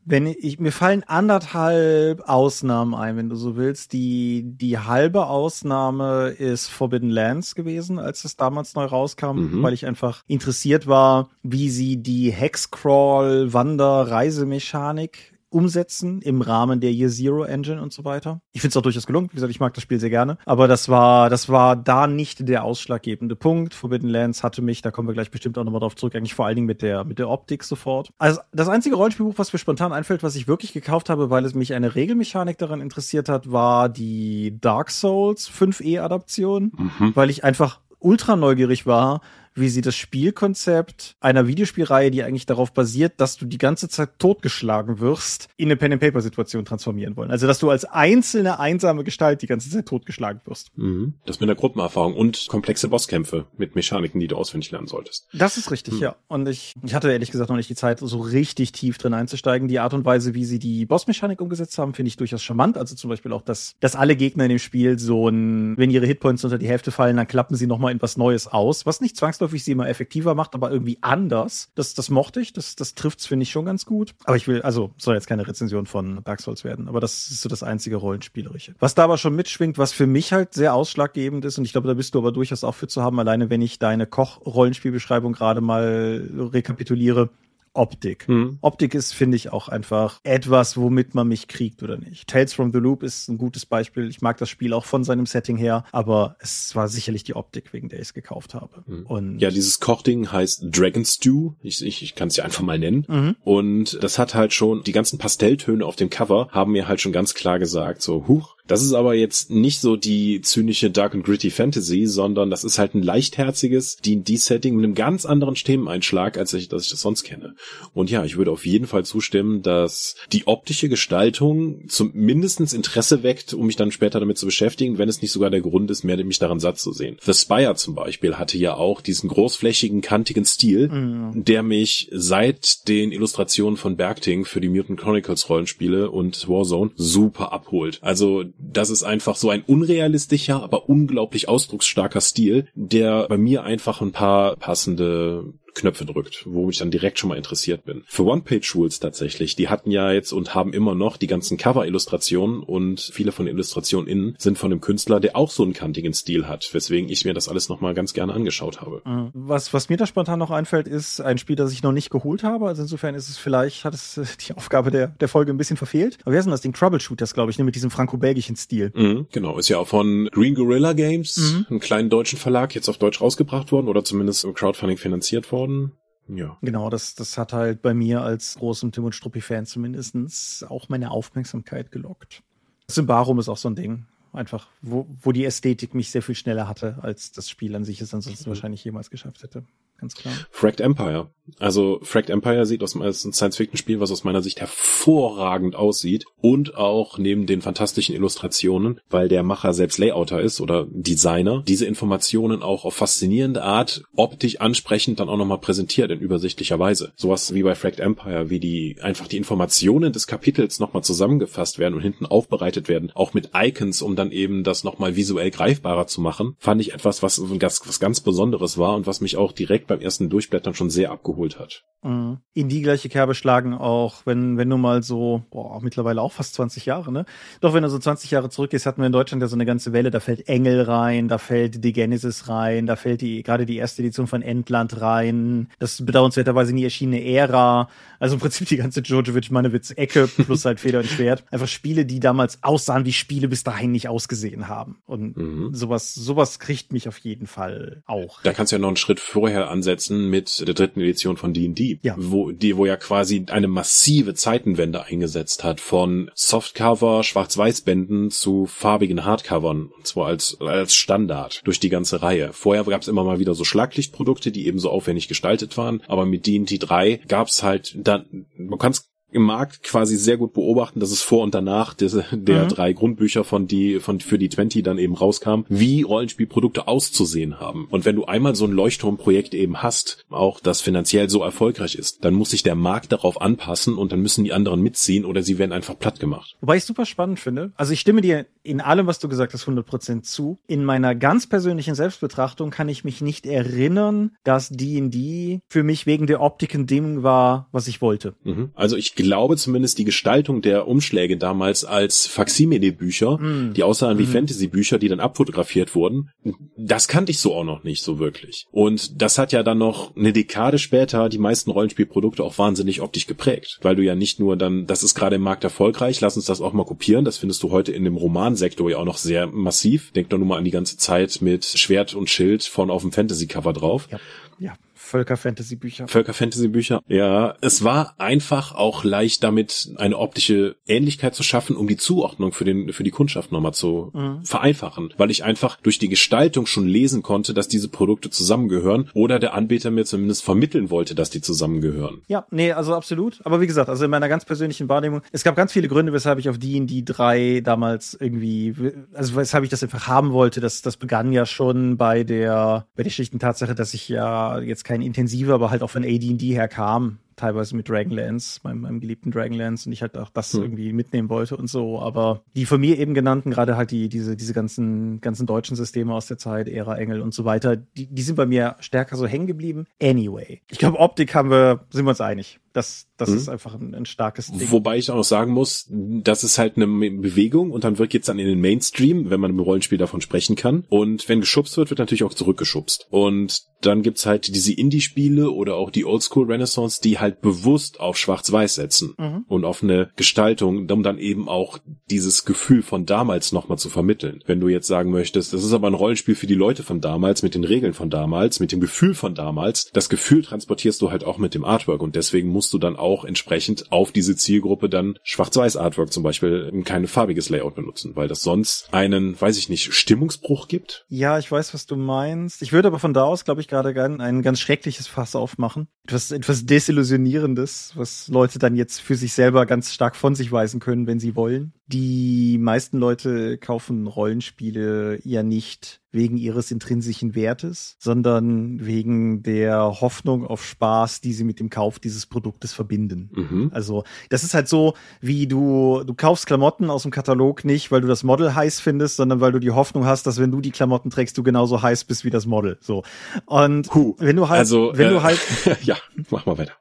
wenn 0.10 0.26
ich, 0.26 0.60
mir 0.60 0.72
fallen 0.72 1.04
anderthalb 1.04 2.28
Ausnahmen 2.28 2.96
ein, 2.96 3.16
wenn 3.16 3.30
du 3.30 3.36
so 3.36 3.56
willst. 3.56 3.94
Die, 3.94 4.44
die 4.44 4.80
halbe 4.80 5.28
Ausnahme 5.28 6.30
ist 6.30 6.68
Forbidden 6.68 7.12
Lands 7.12 7.54
gewesen, 7.54 8.00
als 8.00 8.26
es 8.26 8.36
damals 8.36 8.74
neu 8.74 8.86
rauskam, 8.86 9.36
mhm. 9.36 9.64
weil 9.64 9.74
ich 9.74 9.86
einfach 9.86 10.24
interessiert 10.26 10.88
war, 10.88 11.30
wie 11.44 11.70
sie 11.70 11.98
die 11.98 12.32
Hexcrawl, 12.32 13.54
Wander, 13.54 14.10
Reisemechanik 14.10 15.39
umsetzen 15.50 16.22
im 16.22 16.42
Rahmen 16.42 16.80
der 16.80 16.92
Year 16.92 17.10
Zero 17.10 17.44
Engine 17.44 17.82
und 17.82 17.92
so 17.92 18.06
weiter. 18.06 18.42
Ich 18.52 18.62
finde 18.62 18.72
es 18.72 18.78
auch 18.78 18.82
durchaus 18.82 19.08
gelungen. 19.08 19.30
Wie 19.32 19.36
gesagt, 19.36 19.52
ich 19.52 19.60
mag 19.60 19.74
das 19.74 19.84
Spiel 19.84 20.00
sehr 20.00 20.10
gerne. 20.10 20.38
Aber 20.46 20.68
das 20.68 20.90
war, 20.90 21.30
das 21.30 21.50
war 21.50 21.76
da 21.76 22.08
nicht 22.08 22.48
der 22.48 22.64
ausschlaggebende 22.64 23.36
Punkt. 23.36 23.74
Forbidden 23.74 24.10
Lands 24.10 24.44
hatte 24.44 24.62
mich, 24.62 24.82
da 24.82 24.92
kommen 24.92 25.08
wir 25.08 25.14
gleich 25.14 25.32
bestimmt 25.32 25.58
auch 25.58 25.64
nochmal 25.64 25.82
drauf 25.82 25.96
zurück, 25.96 26.16
eigentlich 26.16 26.36
vor 26.36 26.46
allen 26.46 26.56
Dingen 26.56 26.68
mit 26.68 26.82
der, 26.82 27.04
mit 27.04 27.20
der 27.20 27.30
Optik 27.30 27.64
sofort. 27.64 28.12
Also 28.18 28.40
das 28.52 28.70
einzige 28.70 28.96
Rollenspielbuch, 28.96 29.38
was 29.38 29.52
mir 29.52 29.60
spontan 29.60 29.92
einfällt, 29.92 30.24
was 30.24 30.36
ich 30.36 30.48
wirklich 30.48 30.74
gekauft 30.74 31.10
habe, 31.10 31.30
weil 31.30 31.46
es 31.46 31.56
mich 31.56 31.74
eine 31.74 31.96
Regelmechanik 31.96 32.58
daran 32.58 32.82
interessiert 32.82 33.30
hat, 33.30 33.52
war 33.52 33.90
die 33.90 34.58
Dark 34.60 34.92
Souls 34.92 35.50
5e 35.50 36.02
Adaption, 36.02 36.72
mhm. 36.78 37.16
weil 37.16 37.30
ich 37.30 37.44
einfach 37.44 37.80
ultra 38.00 38.36
neugierig 38.36 38.86
war, 38.86 39.22
wie 39.60 39.70
sie 39.70 39.82
das 39.82 39.96
Spielkonzept 39.96 41.16
einer 41.20 41.48
Videospielreihe, 41.48 42.12
die 42.12 42.24
eigentlich 42.24 42.46
darauf 42.46 42.74
basiert, 42.74 43.14
dass 43.18 43.38
du 43.38 43.46
die 43.46 43.58
ganze 43.58 43.90
Zeit 43.90 44.20
totgeschlagen 44.20 45.00
wirst, 45.00 45.48
in 45.58 45.68
eine 45.68 45.76
Pen-and-Paper-Situation 45.76 46.66
transformieren 46.66 47.16
wollen. 47.16 47.32
Also, 47.32 47.48
dass 47.48 47.60
du 47.60 47.70
als 47.70 47.86
einzelne 47.86 48.60
einsame 48.60 49.04
Gestalt 49.04 49.42
die 49.42 49.48
ganze 49.48 49.70
Zeit 49.70 49.86
totgeschlagen 49.86 50.42
wirst. 50.46 50.78
Mhm. 50.78 51.14
Das 51.26 51.40
mit 51.40 51.50
der 51.50 51.56
Gruppenerfahrung 51.56 52.16
und 52.16 52.48
komplexe 52.48 52.88
Bosskämpfe 52.88 53.46
mit 53.58 53.76
Mechaniken, 53.76 54.20
die 54.20 54.28
du 54.28 54.36
auswendig 54.36 54.72
lernen 54.72 54.88
solltest. 54.88 55.28
Das 55.34 55.58
ist 55.58 55.72
richtig, 55.72 55.96
mhm. 55.96 56.02
ja. 56.02 56.16
Und 56.28 56.48
ich, 56.48 56.74
ich 56.84 56.94
hatte 56.94 57.12
ehrlich 57.12 57.32
gesagt 57.32 57.50
noch 57.50 57.58
nicht 57.58 57.70
die 57.70 57.76
Zeit, 57.76 58.00
so 58.00 58.20
richtig 58.20 58.72
tief 58.72 58.98
drin 58.98 59.14
einzusteigen. 59.14 59.68
Die 59.68 59.80
Art 59.80 59.94
und 59.94 60.06
Weise, 60.06 60.34
wie 60.34 60.46
sie 60.46 60.60
die 60.60 60.86
Bossmechanik 60.86 61.42
umgesetzt 61.42 61.78
haben, 61.78 61.94
finde 61.94 62.08
ich 62.08 62.18
durchaus 62.18 62.44
charmant. 62.44 62.78
Also 62.78 62.96
zum 62.96 63.10
Beispiel 63.10 63.34
auch, 63.34 63.42
dass, 63.42 63.76
dass 63.80 63.96
alle 63.96 64.16
Gegner 64.16 64.46
in 64.46 64.50
dem 64.50 64.60
Spiel 64.60 65.00
so 65.00 65.28
ein, 65.28 65.78
wenn 65.78 65.92
ihre 65.92 66.06
Hitpoints 66.06 66.44
unter 66.44 66.58
die 66.58 66.68
Hälfte 66.68 66.92
fallen, 66.92 67.18
dann 67.18 67.28
klappen 67.28 67.56
sie 67.56 67.68
nochmal 67.68 67.92
in 67.92 68.02
was 68.02 68.18
Neues 68.18 68.48
aus, 68.48 68.86
was 68.86 69.02
nicht 69.02 69.18
zwangsläufig 69.18 69.49
zwangsläufig 69.50 69.64
sie 69.64 69.72
immer 69.72 69.90
effektiver 69.90 70.36
macht, 70.36 70.56
aber 70.56 70.72
irgendwie 70.72 70.98
anders. 71.02 71.70
Das, 71.76 71.94
das 71.94 72.10
mochte 72.10 72.42
ich. 72.42 72.54
Das, 72.54 72.76
das 72.76 72.96
trifft's, 72.96 73.26
finde 73.26 73.44
ich, 73.44 73.52
schon 73.52 73.66
ganz 73.66 73.86
gut. 73.86 74.14
Aber 74.26 74.38
ich 74.38 74.48
will, 74.48 74.62
also 74.62 74.92
soll 74.98 75.16
jetzt 75.16 75.28
keine 75.28 75.48
Rezension 75.48 75.86
von 75.86 76.24
Dark 76.24 76.42
Souls 76.42 76.64
werden, 76.64 76.88
aber 76.88 77.00
das 77.00 77.30
ist 77.30 77.42
so 77.42 77.50
das 77.50 77.64
einzige 77.64 77.98
Rollenspielerische. 77.98 78.76
Was 78.80 78.96
da 78.96 79.04
aber 79.04 79.18
schon 79.18 79.36
mitschwingt, 79.36 79.78
was 79.78 79.92
für 79.92 80.08
mich 80.08 80.34
halt 80.34 80.54
sehr 80.54 80.74
ausschlaggebend 80.74 81.46
ist, 81.46 81.58
und 81.58 81.66
ich 81.66 81.72
glaube, 81.72 81.88
da 81.88 81.94
bist 81.94 82.16
du 82.16 82.20
aber 82.20 82.32
durchaus 82.32 82.64
auch 82.64 82.76
für 82.76 82.88
zu 82.88 83.02
haben, 83.02 83.20
alleine 83.20 83.50
wenn 83.50 83.62
ich 83.62 83.80
deine 83.80 84.06
Koch-Rollenspielbeschreibung 84.06 85.34
gerade 85.34 85.62
mal 85.62 86.30
rekapituliere, 86.54 87.30
Optik. 87.74 88.28
Mhm. 88.28 88.58
Optik 88.62 88.94
ist, 88.94 89.14
finde 89.14 89.38
ich, 89.38 89.52
auch 89.52 89.70
einfach 89.70 90.20
etwas, 90.24 90.78
womit 90.78 91.16
man 91.16 91.28
mich 91.28 91.48
kriegt 91.48 91.84
oder 91.84 91.98
nicht. 91.98 92.28
Tales 92.28 92.54
from 92.54 92.72
the 92.72 92.80
Loop 92.80 93.04
ist 93.04 93.28
ein 93.30 93.38
gutes 93.38 93.66
Beispiel. 93.66 94.10
Ich 94.10 94.22
mag 94.22 94.38
das 94.38 94.50
Spiel 94.50 94.74
auch 94.74 94.86
von 94.86 95.04
seinem 95.04 95.26
Setting 95.26 95.58
her, 95.58 95.84
aber 95.92 96.36
es 96.40 96.76
war 96.76 96.88
sicherlich 96.88 97.24
die 97.24 97.36
Optik, 97.36 97.74
wegen 97.74 97.90
der 97.90 98.00
ich 98.00 98.08
es 98.08 98.14
gekauft 98.14 98.54
habe. 98.54 98.84
Mhm. 98.86 99.06
Und 99.06 99.40
ja, 99.40 99.50
dieses 99.50 99.80
Kochding 99.80 100.32
heißt 100.32 100.66
Dragon 100.72 101.06
Stew. 101.06 101.54
Ich, 101.62 101.86
ich, 101.86 102.04
ich 102.04 102.16
kann 102.16 102.30
es 102.30 102.38
ja 102.38 102.44
einfach 102.44 102.64
mal 102.64 102.80
nennen. 102.80 103.06
Mhm. 103.08 103.36
Und 103.44 104.04
das 104.04 104.20
hat 104.20 104.36
halt 104.36 104.54
schon, 104.54 104.84
die 104.84 104.92
ganzen 104.92 105.20
Pastelltöne 105.20 105.86
auf 105.86 105.96
dem 105.96 106.10
Cover 106.10 106.48
haben 106.52 106.72
mir 106.72 106.88
halt 106.88 107.02
schon 107.02 107.12
ganz 107.12 107.34
klar 107.34 107.60
gesagt, 107.60 108.02
so, 108.02 108.28
huch, 108.28 108.56
das 108.70 108.84
ist 108.84 108.94
aber 108.94 109.16
jetzt 109.16 109.50
nicht 109.50 109.82
so 109.82 109.96
die 109.96 110.42
zynische 110.42 110.92
Dark 110.92 111.16
and 111.16 111.26
Gritty 111.26 111.50
Fantasy, 111.50 112.06
sondern 112.06 112.52
das 112.52 112.64
ist 112.64 112.78
halt 112.78 112.94
ein 112.94 113.02
leichtherziges 113.02 113.98
D&D-Setting 113.98 114.76
mit 114.76 114.86
einem 114.86 114.94
ganz 114.94 115.26
anderen 115.26 115.56
Themeneinschlag, 115.56 116.38
als 116.38 116.54
ich, 116.54 116.70
dass 116.70 116.84
ich 116.84 116.92
das 116.92 117.02
sonst 117.02 117.24
kenne. 117.24 117.56
Und 117.96 118.12
ja, 118.12 118.24
ich 118.24 118.38
würde 118.38 118.52
auf 118.52 118.68
jeden 118.68 118.86
Fall 118.86 119.04
zustimmen, 119.06 119.64
dass 119.64 120.16
die 120.32 120.46
optische 120.46 120.88
Gestaltung 120.88 121.88
zumindest 121.88 122.60
Interesse 122.74 123.24
weckt, 123.24 123.56
um 123.56 123.66
mich 123.66 123.76
dann 123.76 123.92
später 123.92 124.20
damit 124.20 124.38
zu 124.38 124.46
beschäftigen, 124.46 125.00
wenn 125.00 125.10
es 125.10 125.22
nicht 125.22 125.32
sogar 125.32 125.50
der 125.50 125.62
Grund 125.62 125.90
ist, 125.90 126.04
mehr 126.04 126.24
mich 126.24 126.38
daran 126.38 126.60
satt 126.60 126.78
zu 126.78 126.94
sehen. 126.94 127.18
The 127.22 127.34
Spire 127.34 127.74
zum 127.76 127.96
Beispiel 127.96 128.36
hatte 128.36 128.58
ja 128.58 128.76
auch 128.76 129.02
diesen 129.02 129.30
großflächigen, 129.30 130.02
kantigen 130.02 130.46
Stil, 130.46 130.90
mhm. 130.90 131.44
der 131.44 131.64
mich 131.64 132.10
seit 132.12 132.88
den 132.88 133.12
Illustrationen 133.12 133.78
von 133.78 133.96
Bergting 133.96 134.46
für 134.46 134.62
die 134.62 134.70
Mutant 134.70 135.00
Chronicles 135.00 135.50
Rollenspiele 135.50 136.12
und 136.12 136.48
Warzone 136.48 136.92
super 136.96 137.52
abholt. 137.52 137.98
Also 138.02 138.44
das 138.62 138.90
ist 138.90 139.04
einfach 139.04 139.36
so 139.36 139.50
ein 139.50 139.64
unrealistischer, 139.64 140.62
aber 140.62 140.90
unglaublich 140.90 141.48
ausdrucksstarker 141.48 142.22
Stil, 142.22 142.68
der 142.76 143.28
bei 143.28 143.38
mir 143.38 143.64
einfach 143.64 144.02
ein 144.02 144.12
paar 144.12 144.56
passende 144.58 145.54
Knöpfe 145.80 146.06
drückt, 146.06 146.44
wo 146.46 146.70
ich 146.70 146.78
dann 146.78 146.92
direkt 146.92 147.20
schon 147.20 147.30
mal 147.30 147.38
interessiert 147.38 147.86
bin. 147.86 148.04
Für 148.08 148.26
One-Page-Rules 148.26 149.00
tatsächlich, 149.00 149.56
die 149.56 149.70
hatten 149.70 149.92
ja 149.92 150.12
jetzt 150.12 150.32
und 150.32 150.54
haben 150.54 150.74
immer 150.74 150.96
noch 150.96 151.18
die 151.18 151.28
ganzen 151.28 151.58
Cover-Illustrationen 151.58 152.62
und 152.62 153.00
viele 153.14 153.32
von 153.32 153.46
den 153.46 153.56
Illustrationen 153.56 154.08
innen 154.08 154.36
sind 154.38 154.58
von 154.58 154.72
einem 154.72 154.82
Künstler, 154.82 155.20
der 155.20 155.36
auch 155.36 155.52
so 155.52 155.64
einen 155.64 155.74
kantigen 155.74 156.14
Stil 156.14 156.48
hat, 156.48 156.70
weswegen 156.74 157.10
ich 157.10 157.26
mir 157.26 157.34
das 157.34 157.48
alles 157.48 157.70
nochmal 157.70 157.94
ganz 157.94 158.14
gerne 158.14 158.34
angeschaut 158.34 158.82
habe. 158.82 159.02
Mhm. 159.06 159.32
Was, 159.34 159.74
was 159.74 159.90
mir 159.90 159.98
da 159.98 160.06
spontan 160.06 160.40
noch 160.40 160.52
einfällt, 160.52 160.88
ist 160.88 161.22
ein 161.22 161.38
Spiel, 161.38 161.56
das 161.56 161.72
ich 161.72 161.84
noch 161.84 161.92
nicht 161.92 162.10
geholt 162.10 162.44
habe. 162.44 162.68
Also 162.68 162.82
insofern 162.82 163.16
ist 163.16 163.30
es 163.30 163.38
vielleicht, 163.38 163.86
hat 163.86 163.94
es 163.94 164.18
äh, 164.18 164.26
die 164.48 164.54
Aufgabe 164.54 164.92
der, 164.92 165.08
der 165.08 165.28
Folge 165.28 165.52
ein 165.52 165.58
bisschen 165.58 165.78
verfehlt. 165.78 166.18
Aber 166.26 166.36
heißt 166.36 166.46
denn 166.46 166.52
das 166.52 166.62
Ding? 166.62 166.74
Troubleshooters, 166.74 167.34
glaube 167.34 167.52
ich, 167.52 167.58
ne, 167.58 167.64
mit 167.64 167.76
diesem 167.76 167.92
franco-belgischen 167.92 168.56
Stil. 168.56 168.92
Mhm, 168.96 169.28
genau, 169.32 169.58
ist 169.58 169.70
ja 169.70 169.78
auch 169.78 169.88
von 169.88 170.30
Green 170.32 170.56
Gorilla 170.56 170.94
Games, 170.94 171.38
mhm. 171.38 171.66
einem 171.70 171.80
kleinen 171.80 172.10
deutschen 172.10 172.38
Verlag, 172.38 172.76
jetzt 172.76 172.90
auf 172.90 172.98
Deutsch 172.98 173.22
rausgebracht 173.22 173.72
worden 173.72 173.88
oder 173.88 174.04
zumindest 174.04 174.44
im 174.44 174.54
Crowdfunding 174.54 174.98
finanziert 174.98 175.52
worden 175.52 175.69
worden. 175.70 175.92
Ja. 176.28 176.58
Genau, 176.62 176.90
das, 176.90 177.16
das 177.16 177.38
hat 177.38 177.54
halt 177.54 177.82
bei 177.82 177.94
mir 177.94 178.22
als 178.22 178.56
großem 178.56 178.92
Tim 178.92 179.06
und 179.06 179.16
Struppi-Fan 179.16 179.66
zumindest 179.66 180.70
auch 180.70 180.90
meine 180.90 181.12
Aufmerksamkeit 181.12 181.92
gelockt. 181.92 182.44
Symbarum 182.88 183.40
ist 183.40 183.50
auch 183.50 183.58
so 183.58 183.70
ein 183.70 183.76
Ding. 183.76 184.06
Einfach, 184.32 184.68
wo, 184.82 185.08
wo 185.22 185.32
die 185.32 185.44
Ästhetik 185.44 185.96
mich 185.96 186.12
sehr 186.12 186.22
viel 186.22 186.36
schneller 186.36 186.68
hatte, 186.68 187.00
als 187.02 187.32
das 187.32 187.50
Spiel 187.50 187.76
an 187.76 187.84
sich 187.84 188.00
es 188.00 188.14
ansonsten 188.14 188.48
mhm. 188.48 188.54
wahrscheinlich 188.54 188.84
jemals 188.84 189.10
geschafft 189.10 189.42
hätte 189.42 189.64
ganz 190.00 190.16
klar. 190.16 190.34
Fracked 190.52 190.82
Empire. 190.82 191.30
Also 191.58 192.00
Fracked 192.04 192.30
Empire 192.30 192.66
sieht 192.66 192.84
aus 192.84 192.96
als 192.96 193.26
ein 193.26 193.34
Science-Fiction-Spiel, 193.34 194.00
was 194.00 194.12
aus 194.12 194.24
meiner 194.24 194.42
Sicht 194.42 194.60
hervorragend 194.60 195.76
aussieht 195.76 196.26
und 196.42 196.76
auch 196.76 197.18
neben 197.18 197.48
den 197.48 197.62
fantastischen 197.62 198.14
Illustrationen, 198.14 199.00
weil 199.10 199.30
der 199.30 199.44
Macher 199.44 199.74
selbst 199.74 199.98
Layouter 199.98 200.42
ist 200.42 200.62
oder 200.62 200.88
Designer, 200.92 201.64
diese 201.68 201.86
Informationen 201.86 202.62
auch 202.62 202.86
auf 202.86 202.96
faszinierende 202.96 203.64
Art 203.64 204.04
optisch 204.16 204.62
ansprechend 204.62 205.20
dann 205.20 205.30
auch 205.30 205.38
nochmal 205.38 205.60
präsentiert 205.60 206.12
in 206.12 206.20
übersichtlicher 206.20 206.80
Weise. 206.80 207.14
Sowas 207.16 207.54
wie 207.54 207.64
bei 207.64 207.76
Fracked 207.76 208.00
Empire, 208.00 208.50
wie 208.50 208.60
die 208.60 208.98
einfach 209.02 209.28
die 209.28 209.38
Informationen 209.38 210.14
des 210.14 210.28
Kapitels 210.28 210.80
nochmal 210.80 211.04
zusammengefasst 211.04 211.80
werden 211.80 211.96
und 211.96 212.02
hinten 212.02 212.26
aufbereitet 212.26 212.90
werden, 212.90 213.12
auch 213.14 213.34
mit 213.34 213.52
Icons, 213.56 214.02
um 214.02 214.16
dann 214.16 214.32
eben 214.32 214.64
das 214.64 214.84
nochmal 214.84 215.16
visuell 215.16 215.52
greifbarer 215.52 216.08
zu 216.08 216.22
machen, 216.22 216.56
fand 216.60 216.82
ich 216.82 216.94
etwas, 216.94 217.24
was 217.24 217.42
was 217.42 218.00
ganz 218.00 218.22
Besonderes 218.22 218.78
war 218.78 218.96
und 218.96 219.08
was 219.08 219.22
mich 219.22 219.38
auch 219.38 219.52
direkt 219.52 219.88
beim 219.90 220.00
ersten 220.00 220.30
Durchblättern 220.30 220.74
schon 220.74 220.90
sehr 220.90 221.12
abgeholt 221.12 221.60
hat. 221.60 221.84
Mhm. 222.02 222.38
In 222.54 222.70
die 222.70 222.82
gleiche 222.82 223.10
Kerbe 223.10 223.36
schlagen 223.36 223.74
auch, 223.74 224.26
wenn, 224.26 224.58
wenn 224.58 224.70
du 224.70 224.78
mal 224.78 225.04
so, 225.04 225.44
boah, 225.52 225.82
mittlerweile 225.82 226.22
auch 226.22 226.32
fast 226.32 226.54
20 226.54 226.86
Jahre, 226.86 227.12
ne? 227.12 227.26
Doch 227.60 227.74
wenn 227.74 227.84
du 227.84 227.90
so 227.90 228.00
20 228.00 228.32
Jahre 228.32 228.50
zurückgehst, 228.50 228.86
hatten 228.86 229.02
wir 229.02 229.08
in 229.08 229.12
Deutschland 229.12 229.42
ja 229.42 229.48
so 229.48 229.56
eine 229.56 229.66
ganze 229.66 229.92
Welle, 229.92 230.12
da 230.12 230.22
fällt 230.22 230.48
Engel 230.48 230.82
rein, 230.82 231.28
da 231.28 231.38
fällt 231.38 231.84
die 231.84 231.92
Genesis 231.92 232.48
rein, 232.48 232.88
da 232.88 232.96
fällt 232.96 233.22
die, 233.22 233.44
gerade 233.44 233.66
die 233.66 233.78
erste 233.78 234.02
Edition 234.02 234.28
von 234.28 234.42
Endland 234.42 235.02
rein, 235.02 235.68
das 235.80 236.06
bedauernswerterweise 236.06 236.74
nie 236.74 236.84
erschienene 236.84 237.24
Ära, 237.24 237.90
also 238.20 238.36
im 238.36 238.40
Prinzip 238.40 238.68
die 238.70 238.78
ganze 238.78 239.02
Djordjevic 239.02 239.52
Manewitz 239.52 239.92
Ecke 239.92 240.28
plus 240.46 240.64
halt 240.66 240.80
Feder 240.80 241.00
und 241.00 241.08
Schwert. 241.08 241.44
Einfach 241.52 241.68
Spiele, 241.68 242.06
die 242.06 242.20
damals 242.20 242.64
aussahen, 242.64 243.06
wie 243.06 243.14
Spiele 243.14 243.50
bis 243.50 243.64
dahin 243.64 243.92
nicht 243.92 244.08
ausgesehen 244.08 244.68
haben. 244.70 245.02
Und 245.06 245.36
mhm. 245.36 245.74
sowas, 245.74 246.14
sowas 246.14 246.60
kriegt 246.60 246.94
mich 246.94 247.08
auf 247.08 247.18
jeden 247.18 247.48
Fall 247.48 248.04
auch. 248.06 248.42
Da 248.44 248.54
kannst 248.54 248.72
du 248.72 248.78
ja 248.78 248.80
noch 248.80 248.88
einen 248.88 248.98
Schritt 248.98 249.20
vorher 249.20 249.70
ansetzen 249.80 250.30
mit 250.30 250.68
der 250.68 250.74
dritten 250.74 251.00
Edition 251.00 251.38
von 251.38 251.54
D&D. 251.54 252.00
Ja. 252.04 252.16
Wo, 252.18 252.52
die, 252.52 252.76
wo 252.76 252.86
ja 252.86 252.98
quasi 252.98 253.46
eine 253.50 253.68
massive 253.68 254.34
Zeitenwende 254.34 255.06
eingesetzt 255.06 255.64
hat 255.64 255.80
von 255.80 256.30
Softcover, 256.36 257.24
Schwarz-Weiß-Bänden 257.24 258.30
zu 258.30 258.66
farbigen 258.66 259.24
Hardcovern. 259.24 259.90
Und 259.96 260.06
zwar 260.06 260.28
als, 260.28 260.58
als 260.60 260.94
Standard 260.94 261.62
durch 261.64 261.80
die 261.80 261.90
ganze 261.90 262.22
Reihe. 262.22 262.52
Vorher 262.52 262.84
gab 262.84 263.02
es 263.02 263.08
immer 263.08 263.24
mal 263.24 263.40
wieder 263.40 263.56
so 263.56 263.64
Schlaglichtprodukte, 263.64 264.52
die 264.52 264.68
eben 264.68 264.80
so 264.80 264.90
aufwendig 264.90 265.28
gestaltet 265.28 265.78
waren. 265.78 266.02
Aber 266.08 266.26
mit 266.26 266.46
D&D 266.46 266.78
3 266.78 267.22
gab 267.28 267.48
es 267.48 267.64
halt 267.64 267.96
dann, 267.98 268.46
man 268.58 268.80
kann 268.80 268.92
es 268.92 269.09
im 269.32 269.44
Markt 269.44 269.84
quasi 269.84 270.16
sehr 270.16 270.38
gut 270.38 270.54
beobachten, 270.54 271.00
dass 271.00 271.12
es 271.12 271.22
vor 271.22 271.44
und 271.44 271.54
danach 271.54 271.94
der, 271.94 272.10
der 272.32 272.64
mhm. 272.64 272.70
drei 272.70 272.94
Grundbücher 272.94 273.44
von 273.44 273.68
die 273.68 274.00
von 274.00 274.20
für 274.20 274.38
die 274.38 274.50
20 274.50 274.84
dann 274.84 274.98
eben 274.98 275.16
rauskam, 275.16 275.62
wie 275.70 276.02
Rollenspielprodukte 276.02 276.88
auszusehen 276.88 277.60
haben. 277.60 277.88
Und 277.90 278.06
wenn 278.06 278.16
du 278.16 278.26
einmal 278.26 278.56
so 278.56 278.66
ein 278.66 278.72
Leuchtturmprojekt 278.72 279.54
eben 279.54 279.82
hast, 279.82 280.26
auch 280.30 280.60
das 280.60 280.82
finanziell 280.82 281.30
so 281.30 281.44
erfolgreich 281.44 281.96
ist, 281.96 282.26
dann 282.26 282.34
muss 282.34 282.52
sich 282.52 282.64
der 282.64 282.76
Markt 282.76 283.12
darauf 283.12 283.42
anpassen 283.42 283.98
und 283.98 284.12
dann 284.12 284.22
müssen 284.22 284.44
die 284.44 284.54
anderen 284.54 284.82
mitziehen 284.82 285.26
oder 285.26 285.44
sie 285.44 285.58
werden 285.58 285.72
einfach 285.72 285.98
platt 285.98 286.20
gemacht. 286.20 286.56
Wobei 286.62 286.78
ich 286.78 286.86
super 286.86 287.06
spannend 287.06 287.40
finde. 287.40 287.72
Also 287.76 287.94
ich 287.94 288.00
stimme 288.00 288.22
dir 288.22 288.46
in 288.64 288.82
allem, 288.82 289.08
was 289.08 289.20
du 289.20 289.30
gesagt 289.30 289.54
hast, 289.54 289.68
100% 289.68 290.22
zu. 290.24 290.60
In 290.68 290.84
meiner 290.84 291.16
ganz 291.16 291.48
persönlichen 291.48 291.96
Selbstbetrachtung 291.96 292.70
kann 292.70 292.90
ich 292.90 293.04
mich 293.04 293.22
nicht 293.22 293.46
erinnern, 293.46 294.32
dass 294.44 294.70
D&D 294.70 295.62
für 295.68 295.84
mich 295.84 296.06
wegen 296.06 296.28
der 296.28 296.42
Optik 296.42 296.76
ein 296.76 296.88
Ding 296.88 297.24
war, 297.24 297.68
was 297.72 297.88
ich 297.88 298.02
wollte. 298.02 298.36
Mhm. 298.44 298.72
Also 298.76 298.96
ich 298.96 299.16
glaube 299.24 299.58
zumindest 299.58 299.98
die 299.98 300.06
Gestaltung 300.06 300.62
der 300.62 300.88
Umschläge 300.88 301.38
damals 301.38 301.84
als 301.84 302.26
Faksimile-Bücher, 302.28 303.38
mm. 303.38 303.74
die 303.74 303.84
aussahen 303.84 304.18
wie 304.18 304.24
mm. 304.24 304.32
Fantasy-Bücher, 304.32 304.98
die 304.98 305.10
dann 305.10 305.20
abfotografiert 305.20 305.94
wurden, 305.94 306.30
das 306.78 307.08
kannte 307.08 307.32
ich 307.32 307.40
so 307.40 307.54
auch 307.54 307.66
noch 307.66 307.84
nicht 307.84 308.02
so 308.02 308.18
wirklich. 308.18 308.66
Und 308.72 309.22
das 309.22 309.38
hat 309.38 309.52
ja 309.52 309.62
dann 309.62 309.78
noch 309.78 310.16
eine 310.16 310.32
Dekade 310.32 310.78
später 310.78 311.28
die 311.28 311.38
meisten 311.38 311.72
Rollenspielprodukte 311.72 312.44
auch 312.44 312.58
wahnsinnig 312.58 313.02
optisch 313.02 313.28
geprägt, 313.28 313.80
weil 313.82 313.96
du 313.96 314.04
ja 314.04 314.16
nicht 314.16 314.40
nur 314.40 314.56
dann, 314.56 314.88
das 314.88 315.04
ist 315.04 315.16
gerade 315.16 315.36
im 315.36 315.42
Markt 315.42 315.64
erfolgreich, 315.64 316.22
lass 316.22 316.38
uns 316.38 316.46
das 316.46 316.62
auch 316.62 316.74
mal 316.74 316.86
kopieren, 316.86 317.26
das 317.26 317.38
findest 317.38 317.62
du 317.64 317.72
heute 317.72 317.92
in 317.92 318.06
dem 318.06 318.16
Romansektor 318.16 318.90
ja 318.90 318.98
auch 318.98 319.06
noch 319.06 319.18
sehr 319.18 319.48
massiv. 319.48 320.12
Denk 320.12 320.30
doch 320.30 320.38
nur 320.38 320.48
mal 320.48 320.58
an 320.58 320.66
die 320.66 320.72
ganze 320.72 320.98
Zeit 320.98 321.42
mit 321.42 321.66
Schwert 321.66 322.14
und 322.14 322.30
Schild 322.30 322.64
von 322.64 322.90
auf 322.90 323.02
dem 323.02 323.12
Fantasy-Cover 323.12 323.74
drauf. 323.74 324.08
Ja. 324.12 324.20
ja. 324.60 324.74
Völker-Fantasy-Bücher. 325.10 326.08
Völker-Fantasy-Bücher, 326.08 327.02
ja. 327.08 327.56
Es 327.62 327.84
war 327.84 328.14
einfach 328.18 328.74
auch 328.76 329.04
leicht 329.04 329.44
damit 329.44 329.92
eine 329.98 330.18
optische 330.18 330.76
Ähnlichkeit 330.88 331.36
zu 331.36 331.44
schaffen, 331.44 331.76
um 331.76 331.88
die 331.88 331.98
Zuordnung 331.98 332.52
für 332.52 332.64
den, 332.64 332.94
für 332.94 333.04
die 333.04 333.12
Kundschaft 333.12 333.52
nochmal 333.52 333.74
zu 333.74 334.12
mhm. 334.14 334.46
vereinfachen. 334.46 335.14
Weil 335.18 335.32
ich 335.32 335.44
einfach 335.44 335.78
durch 335.82 336.00
die 336.00 336.10
Gestaltung 336.10 336.66
schon 336.66 336.88
lesen 336.88 337.24
konnte, 337.24 337.54
dass 337.54 337.68
diese 337.68 337.90
Produkte 337.90 338.30
zusammengehören 338.30 339.10
oder 339.14 339.40
der 339.40 339.54
Anbieter 339.54 339.92
mir 339.92 340.06
zumindest 340.06 340.44
vermitteln 340.44 340.90
wollte, 340.90 341.16
dass 341.16 341.30
die 341.30 341.42
zusammengehören. 341.42 342.22
Ja, 342.28 342.46
nee, 342.52 342.72
also 342.72 342.94
absolut. 342.94 343.42
Aber 343.44 343.62
wie 343.62 343.68
gesagt, 343.68 343.90
also 343.90 344.06
in 344.06 344.12
meiner 344.12 344.30
ganz 344.30 344.46
persönlichen 344.46 344.90
Wahrnehmung, 344.90 345.22
es 345.32 345.44
gab 345.44 345.56
ganz 345.56 345.74
viele 345.74 345.88
Gründe, 345.88 346.14
weshalb 346.14 346.40
ich 346.40 346.50
auf 346.50 346.60
D&D 346.60 347.04
3 347.04 347.62
damals 347.62 348.14
irgendwie, 348.20 348.76
also 349.14 349.36
weshalb 349.36 349.64
ich 349.64 349.70
das 349.70 349.84
einfach 349.84 350.08
haben 350.08 350.32
wollte. 350.32 350.62
Das, 350.62 350.82
das 350.82 350.98
begann 350.98 351.32
ja 351.32 351.46
schon 351.46 351.98
bei 351.98 352.24
der, 352.24 352.86
bei 352.96 353.04
der 353.04 353.10
schlichten 353.10 353.40
Tatsache, 353.40 353.74
dass 353.74 353.94
ich 353.94 354.08
ja 354.08 354.60
jetzt 354.60 354.84
kein 354.84 354.99
intensiver, 355.02 355.54
aber 355.54 355.70
halt 355.72 355.84
auch 355.84 355.90
von 355.90 356.04
AD&D 356.04 356.54
her 356.54 356.68
kam, 356.68 357.20
teilweise 357.36 357.76
mit 357.76 357.88
Dragonlance, 357.88 358.60
meinem, 358.64 358.82
meinem 358.82 359.00
geliebten 359.00 359.32
Dragonlance 359.32 359.88
und 359.88 359.94
ich 359.94 360.02
halt 360.02 360.18
auch 360.18 360.30
das 360.30 360.54
hm. 360.54 360.62
irgendwie 360.62 360.94
mitnehmen 360.94 361.30
wollte 361.30 361.56
und 361.56 361.68
so, 361.68 362.00
aber 362.00 362.42
die 362.56 362.66
von 362.66 362.82
mir 362.82 363.00
eben 363.00 363.14
genannten, 363.14 363.52
gerade 363.52 363.78
halt 363.78 363.92
die, 363.92 364.10
diese, 364.10 364.36
diese 364.36 364.54
ganzen, 364.54 365.22
ganzen 365.22 365.46
deutschen 365.48 365.76
Systeme 365.76 366.14
aus 366.14 366.28
der 366.28 366.38
Zeit, 366.38 366.68
Ära 366.68 366.98
Engel 366.98 367.22
und 367.22 367.34
so 367.34 367.46
weiter, 367.46 367.78
die, 367.78 368.08
die 368.08 368.22
sind 368.22 368.36
bei 368.36 368.46
mir 368.46 368.76
stärker 368.80 369.16
so 369.16 369.26
hängen 369.26 369.48
geblieben. 369.48 369.86
Anyway. 370.02 370.62
Ich 370.70 370.78
glaube, 370.78 371.00
Optik 371.00 371.34
haben 371.34 371.50
wir, 371.50 371.86
sind 371.90 372.06
wir 372.06 372.10
uns 372.10 372.22
einig. 372.22 372.60
Das, 372.74 373.08
das 373.18 373.30
mhm. 373.30 373.38
ist 373.38 373.50
einfach 373.50 373.76
ein, 373.76 373.96
ein, 373.96 374.06
starkes 374.06 374.52
Ding. 374.52 374.72
Wobei 374.72 374.98
ich 374.98 375.10
auch 375.10 375.16
noch 375.16 375.24
sagen 375.24 375.54
muss, 375.54 375.88
das 375.90 376.44
ist 376.44 376.58
halt 376.58 376.78
eine 376.78 376.88
Bewegung 376.88 377.72
und 377.72 377.84
dann 377.84 377.98
wird 377.98 378.14
jetzt 378.14 378.30
dann 378.30 378.40
in 378.40 378.48
den 378.48 378.60
Mainstream, 378.60 379.30
wenn 379.30 379.40
man 379.40 379.52
im 379.52 379.60
Rollenspiel 379.60 379.98
davon 379.98 380.22
sprechen 380.22 380.56
kann. 380.56 380.86
Und 380.90 381.28
wenn 381.30 381.42
geschubst 381.42 381.78
wird, 381.78 381.90
wird 381.90 382.00
natürlich 382.00 382.24
auch 382.24 382.34
zurückgeschubst. 382.34 383.08
Und 383.10 383.64
dann 383.82 384.02
gibt's 384.02 384.26
halt 384.26 384.54
diese 384.54 384.74
Indie-Spiele 384.74 385.52
oder 385.52 385.76
auch 385.76 385.90
die 385.90 386.06
Oldschool 386.06 386.52
Renaissance, 386.52 387.00
die 387.02 387.20
halt 387.20 387.42
bewusst 387.42 388.00
auf 388.00 388.18
Schwarz-Weiß 388.18 388.76
setzen 388.76 389.14
mhm. 389.18 389.46
und 389.48 389.66
auf 389.66 389.84
eine 389.84 390.12
Gestaltung, 390.16 390.90
um 390.90 391.04
dann 391.04 391.18
eben 391.18 391.48
auch 391.48 391.80
dieses 392.10 392.46
Gefühl 392.46 392.84
von 392.84 393.06
damals 393.06 393.52
nochmal 393.52 393.78
zu 393.78 393.90
vermitteln. 393.90 394.44
Wenn 394.46 394.60
du 394.60 394.68
jetzt 394.68 394.88
sagen 394.88 395.12
möchtest, 395.12 395.54
das 395.54 395.64
ist 395.64 395.74
aber 395.74 395.88
ein 395.88 395.94
Rollenspiel 395.94 396.36
für 396.36 396.48
die 396.48 396.56
Leute 396.56 396.84
von 396.84 397.02
damals, 397.02 397.42
mit 397.42 397.56
den 397.56 397.64
Regeln 397.64 397.94
von 397.94 398.10
damals, 398.10 398.60
mit 398.60 398.72
dem 398.72 398.82
Gefühl 398.82 399.14
von 399.14 399.34
damals, 399.34 399.90
das 399.94 400.10
Gefühl 400.10 400.44
transportierst 400.44 401.02
du 401.02 401.10
halt 401.12 401.24
auch 401.24 401.38
mit 401.38 401.54
dem 401.54 401.64
Artwork 401.64 402.02
und 402.02 402.16
deswegen 402.16 402.50
musst 402.60 402.74
du 402.74 402.78
dann 402.78 402.98
auch 402.98 403.24
entsprechend 403.24 403.90
auf 403.90 404.12
diese 404.12 404.36
Zielgruppe 404.36 404.90
dann 404.90 405.18
Schwarz-Weiß-Artwork 405.24 406.12
zum 406.12 406.24
Beispiel 406.24 406.70
kein 406.84 407.08
farbiges 407.08 407.48
Layout 407.48 407.74
benutzen, 407.74 408.18
weil 408.18 408.28
das 408.28 408.44
sonst 408.44 408.94
einen, 408.94 409.40
weiß 409.40 409.58
ich 409.58 409.70
nicht, 409.70 409.94
Stimmungsbruch 409.94 410.68
gibt. 410.68 411.06
Ja, 411.08 411.40
ich 411.40 411.50
weiß, 411.50 411.74
was 411.74 411.86
du 411.86 411.96
meinst. 411.96 412.62
Ich 412.62 412.74
würde 412.74 412.90
aber 412.90 413.00
von 413.00 413.14
da 413.14 413.24
aus, 413.24 413.46
glaube 413.46 413.62
ich, 413.62 413.70
gerade 413.70 413.94
ein 413.98 414.42
ganz 414.42 414.60
schreckliches 414.60 415.08
Fass 415.08 415.38
aufmachen. 415.38 415.88
Etwas, 416.04 416.32
etwas 416.32 416.66
Desillusionierendes, 416.66 417.94
was 417.96 418.28
Leute 418.28 418.60
dann 418.60 418.76
jetzt 418.76 419.00
für 419.00 419.16
sich 419.16 419.32
selber 419.32 419.66
ganz 419.66 419.94
stark 419.94 420.18
von 420.18 420.36
sich 420.36 420.52
weisen 420.52 420.82
können, 420.82 421.08
wenn 421.08 421.22
sie 421.22 421.38
wollen. 421.38 421.72
Die 421.92 422.60
meisten 422.60 423.00
Leute 423.00 423.58
kaufen 423.58 424.06
Rollenspiele 424.06 425.20
ja 425.24 425.42
nicht 425.42 426.02
wegen 426.12 426.38
ihres 426.38 426.72
intrinsischen 426.72 427.36
Wertes, 427.36 427.96
sondern 428.00 428.84
wegen 428.84 429.44
der 429.44 430.02
Hoffnung 430.02 430.46
auf 430.46 430.64
Spaß, 430.64 431.22
die 431.22 431.34
sie 431.34 431.44
mit 431.44 431.60
dem 431.60 431.70
Kauf 431.70 432.00
dieses 432.00 432.26
Produktes 432.26 432.74
verbinden. 432.74 433.30
Mhm. 433.34 433.72
Also 433.74 434.04
das 434.30 434.44
ist 434.44 434.54
halt 434.54 434.68
so, 434.68 434.94
wie 435.22 435.48
du 435.48 436.04
du 436.06 436.14
kaufst 436.14 436.46
Klamotten 436.46 436.92
aus 436.92 437.04
dem 437.04 437.12
Katalog 437.12 437.66
nicht, 437.66 437.92
weil 437.92 438.02
du 438.02 438.08
das 438.08 438.24
Model 438.24 438.54
heiß 438.54 438.80
findest, 438.80 439.18
sondern 439.18 439.40
weil 439.40 439.52
du 439.52 439.60
die 439.60 439.72
Hoffnung 439.72 440.06
hast, 440.06 440.28
dass 440.28 440.40
wenn 440.40 440.52
du 440.52 440.62
die 440.62 440.72
Klamotten 440.72 441.10
trägst, 441.10 441.38
du 441.38 441.44
genauso 441.44 441.82
heiß 441.82 442.06
bist 442.06 442.24
wie 442.24 442.32
das 442.32 442.46
Model. 442.46 442.78
So 442.82 443.04
und 443.46 443.88
Puh. 443.90 444.16
wenn 444.20 444.36
du 444.36 444.48
halt, 444.48 444.60
also, 444.60 444.92
wenn 444.96 445.08
äh, 445.08 445.12
du 445.12 445.24
halt, 445.24 445.40
ja, 445.84 445.98
mach 446.30 446.46
mal 446.46 446.58
weiter. 446.58 446.74